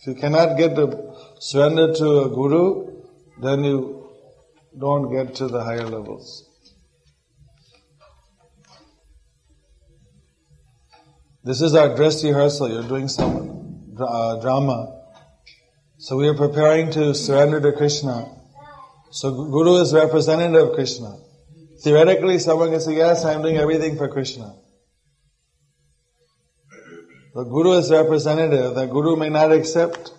If 0.00 0.06
you 0.06 0.14
cannot 0.14 0.56
get 0.56 0.74
to 0.74 1.14
surrender 1.38 1.94
to 1.94 2.20
a 2.22 2.28
Guru, 2.28 3.02
then 3.40 3.62
you 3.62 4.10
don't 4.78 5.12
get 5.12 5.36
to 5.36 5.48
the 5.48 5.62
higher 5.62 5.86
levels. 5.86 6.44
This 11.44 11.60
is 11.60 11.76
our 11.76 11.94
dress 11.94 12.24
rehearsal. 12.24 12.68
You're 12.68 12.88
doing 12.88 13.06
some 13.06 13.94
uh, 14.00 14.40
drama. 14.40 14.95
So 15.98 16.18
we 16.18 16.28
are 16.28 16.34
preparing 16.34 16.90
to 16.90 17.14
surrender 17.14 17.58
to 17.58 17.72
Krishna. 17.72 18.30
So 19.12 19.30
Guru 19.30 19.76
is 19.80 19.94
representative 19.94 20.68
of 20.68 20.74
Krishna. 20.74 21.16
Theoretically, 21.82 22.38
someone 22.38 22.70
can 22.70 22.80
say, 22.80 22.96
yes, 22.96 23.24
I'm 23.24 23.40
doing 23.40 23.56
everything 23.56 23.96
for 23.96 24.06
Krishna. 24.08 24.54
The 27.34 27.44
Guru 27.44 27.72
is 27.78 27.90
representative. 27.90 28.74
The 28.74 28.86
Guru 28.86 29.16
may 29.16 29.30
not 29.30 29.52
accept. 29.52 30.12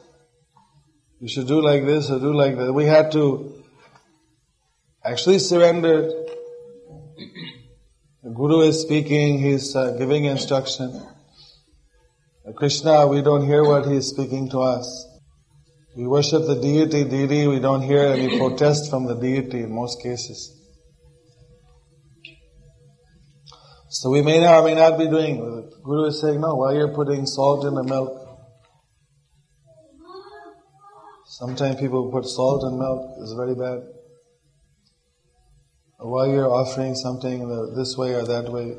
You 1.20 1.28
should 1.28 1.48
do 1.48 1.62
like 1.62 1.86
this 1.86 2.10
or 2.10 2.20
do 2.20 2.34
like 2.34 2.58
that. 2.58 2.74
We 2.74 2.86
had 2.86 3.12
to 3.12 3.64
actually 5.06 5.38
surrender. 5.38 6.10
The 8.24 8.32
Guru 8.32 8.62
is 8.62 8.82
speaking, 8.82 9.40
he's 9.40 9.76
uh, 9.76 9.92
giving 9.92 10.26
instruction. 10.26 11.06
Krishna, 12.56 13.06
we 13.06 13.22
don't 13.22 13.46
hear 13.46 13.64
what 13.64 13.86
he 13.86 13.98
is 13.98 14.10
speaking 14.10 14.50
to 14.50 14.60
us. 14.60 15.07
We 15.98 16.06
worship 16.06 16.46
the 16.46 16.62
deity, 16.62 17.06
deity, 17.06 17.48
we 17.48 17.60
don't 17.60 17.82
hear 17.82 18.04
any 18.04 18.38
protest 18.40 18.92
from 18.92 19.08
the 19.08 19.16
deity 19.16 19.64
in 19.64 19.74
most 19.74 20.00
cases. 20.00 20.54
So 23.90 24.12
we 24.12 24.22
may 24.22 24.46
or 24.48 24.64
may 24.64 24.76
not 24.76 25.00
be 25.00 25.08
doing, 25.08 25.38
the 25.40 25.72
Guru 25.84 26.10
is 26.10 26.22
saying, 26.22 26.40
no, 26.40 26.54
why 26.54 26.74
you're 26.74 26.94
putting 26.94 27.26
salt 27.26 27.66
in 27.66 27.74
the 27.74 27.84
milk? 27.84 28.12
Sometimes 31.26 31.80
people 31.80 32.12
put 32.12 32.26
salt 32.26 32.72
in 32.72 32.78
milk, 32.78 33.16
it's 33.20 33.34
very 33.34 33.56
bad. 33.56 33.80
Why 35.98 36.28
you're 36.28 36.54
offering 36.54 36.94
something 36.94 37.74
this 37.76 37.98
way 37.98 38.14
or 38.14 38.24
that 38.24 38.52
way. 38.52 38.78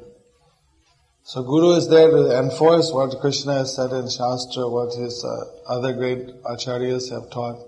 So 1.28 1.42
Guru 1.42 1.72
is 1.72 1.90
there 1.90 2.10
to 2.10 2.38
enforce 2.38 2.90
what 2.90 3.20
Krishna 3.20 3.59
has 3.59 3.76
said 3.76 3.92
in 3.92 4.09
Shastra, 4.09 4.66
what 4.66 4.94
his 4.94 5.22
uh, 5.22 5.70
other 5.70 5.92
great 5.92 6.26
acharyas 6.42 7.10
have 7.12 7.30
taught. 7.30 7.59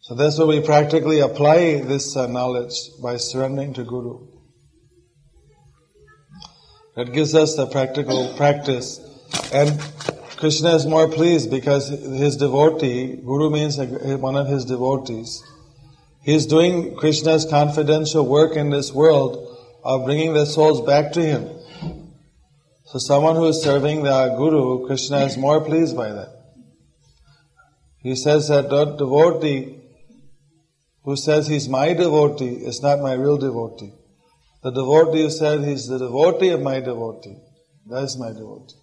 So 0.00 0.16
that's 0.16 0.36
where 0.36 0.48
we 0.48 0.60
practically 0.60 1.20
apply 1.20 1.82
this 1.82 2.16
uh, 2.16 2.26
knowledge 2.26 2.74
by 3.00 3.18
surrendering 3.18 3.72
to 3.74 3.84
Guru. 3.84 4.26
That 6.96 7.12
gives 7.12 7.36
us 7.36 7.54
the 7.54 7.66
practical 7.66 8.34
practice. 8.34 8.98
And 9.52 9.80
Krishna 10.38 10.74
is 10.74 10.86
more 10.86 11.08
pleased 11.08 11.52
because 11.52 11.88
his 11.88 12.36
devotee, 12.36 13.14
Guru 13.14 13.48
means 13.48 13.78
one 13.78 14.34
of 14.34 14.48
his 14.48 14.64
devotees, 14.64 15.40
he 16.24 16.34
is 16.34 16.46
doing 16.46 16.96
Krishna's 16.96 17.46
confidential 17.48 18.26
work 18.26 18.56
in 18.56 18.70
this 18.70 18.92
world 18.92 19.46
of 19.82 20.04
bringing 20.04 20.34
their 20.34 20.46
souls 20.46 20.86
back 20.86 21.12
to 21.12 21.22
Him. 21.22 21.48
So 22.84 22.98
someone 22.98 23.36
who 23.36 23.46
is 23.46 23.62
serving 23.62 24.02
the 24.02 24.34
Guru, 24.36 24.86
Krishna 24.86 25.18
is 25.18 25.36
more 25.36 25.64
pleased 25.64 25.96
by 25.96 26.10
that. 26.10 26.30
He 27.98 28.16
says 28.16 28.48
that 28.48 28.68
the 28.68 28.84
devotee 28.96 29.76
who 31.04 31.16
says 31.16 31.46
he's 31.46 31.68
my 31.68 31.92
devotee 31.92 32.54
is 32.70 32.82
not 32.82 33.00
my 33.00 33.12
real 33.12 33.38
devotee. 33.38 33.92
The 34.62 34.70
devotee 34.70 35.22
who 35.22 35.30
said 35.30 35.64
he's 35.64 35.86
the 35.86 35.98
devotee 35.98 36.50
of 36.50 36.62
my 36.62 36.80
devotee, 36.80 37.36
that 37.86 38.02
is 38.04 38.18
my 38.18 38.32
devotee. 38.32 38.79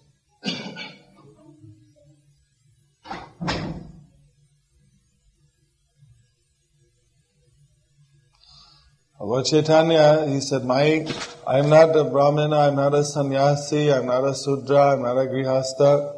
Lord 9.28 9.44
Chaitanya, 9.44 10.26
he 10.26 10.40
said, 10.40 10.64
my, 10.64 11.06
I'm 11.46 11.68
not 11.68 11.94
a 11.94 12.04
Brahmana, 12.04 12.60
I'm 12.60 12.76
not 12.76 12.94
a 12.94 13.04
sannyasi, 13.04 13.92
I'm 13.92 14.06
not 14.06 14.24
a 14.24 14.34
Sudra, 14.34 14.94
I'm 14.94 15.02
not 15.02 15.18
a 15.18 15.26
Grihasta. 15.26 16.14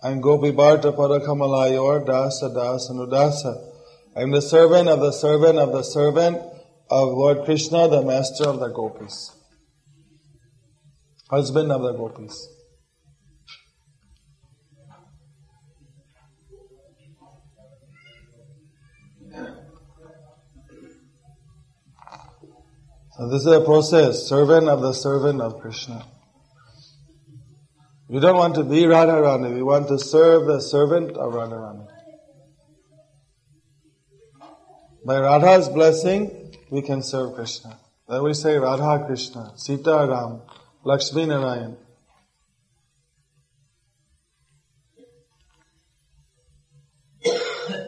I'm 0.00 0.20
Gopi 0.20 0.52
Bharta 0.52 0.96
Parakamalayor 0.96 2.06
Dasa 2.06 2.54
Dasa 2.54 2.92
Nudasa. 2.92 3.52
I'm 4.14 4.30
the 4.30 4.40
servant 4.40 4.88
of 4.88 5.00
the 5.00 5.10
servant 5.10 5.58
of 5.58 5.72
the 5.72 5.82
servant 5.82 6.36
of 6.88 7.08
Lord 7.08 7.44
Krishna, 7.44 7.88
the 7.88 8.02
master 8.02 8.44
of 8.44 8.60
the 8.60 8.68
gopis. 8.68 9.34
Husband 11.28 11.72
of 11.72 11.82
the 11.82 11.94
gopis. 11.94 12.57
This 23.20 23.40
is 23.40 23.46
a 23.48 23.60
process, 23.60 24.28
servant 24.28 24.68
of 24.68 24.80
the 24.80 24.92
servant 24.92 25.40
of 25.40 25.58
Krishna. 25.58 26.06
We 28.06 28.20
don't 28.20 28.36
want 28.36 28.54
to 28.54 28.62
be 28.62 28.82
Radharani, 28.82 29.56
we 29.56 29.62
want 29.62 29.88
to 29.88 29.98
serve 29.98 30.46
the 30.46 30.60
servant 30.60 31.16
of 31.16 31.32
Radharani. 31.32 31.88
By 35.04 35.18
Radha's 35.18 35.68
blessing, 35.68 36.54
we 36.70 36.80
can 36.80 37.02
serve 37.02 37.34
Krishna. 37.34 37.80
Then 38.08 38.22
we 38.22 38.34
say 38.34 38.56
Radha 38.56 39.04
Krishna, 39.04 39.52
Sita 39.56 40.06
Ram, 40.08 40.42
Lakshmi 40.84 41.26
Narayan. 41.26 41.76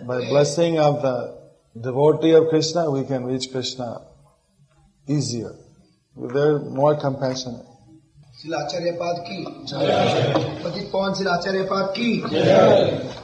By 0.08 0.28
blessing 0.28 0.80
of 0.80 1.02
the 1.02 1.38
devotee 1.80 2.32
of 2.32 2.48
Krishna, 2.48 2.90
we 2.90 3.04
can 3.04 3.24
reach 3.26 3.52
Krishna 3.52 4.09
easier. 5.09 5.53
They're 6.15 6.59
more 6.59 6.95
compassionate. 6.95 7.65
शिलाचार्य 8.41 8.91
पाद 8.91 9.19
की 9.27 9.43
पतित 10.63 10.89
पवन 10.93 11.13
शिलाचार्य 11.13 11.61
पाद 11.63 11.93
की 11.97 13.15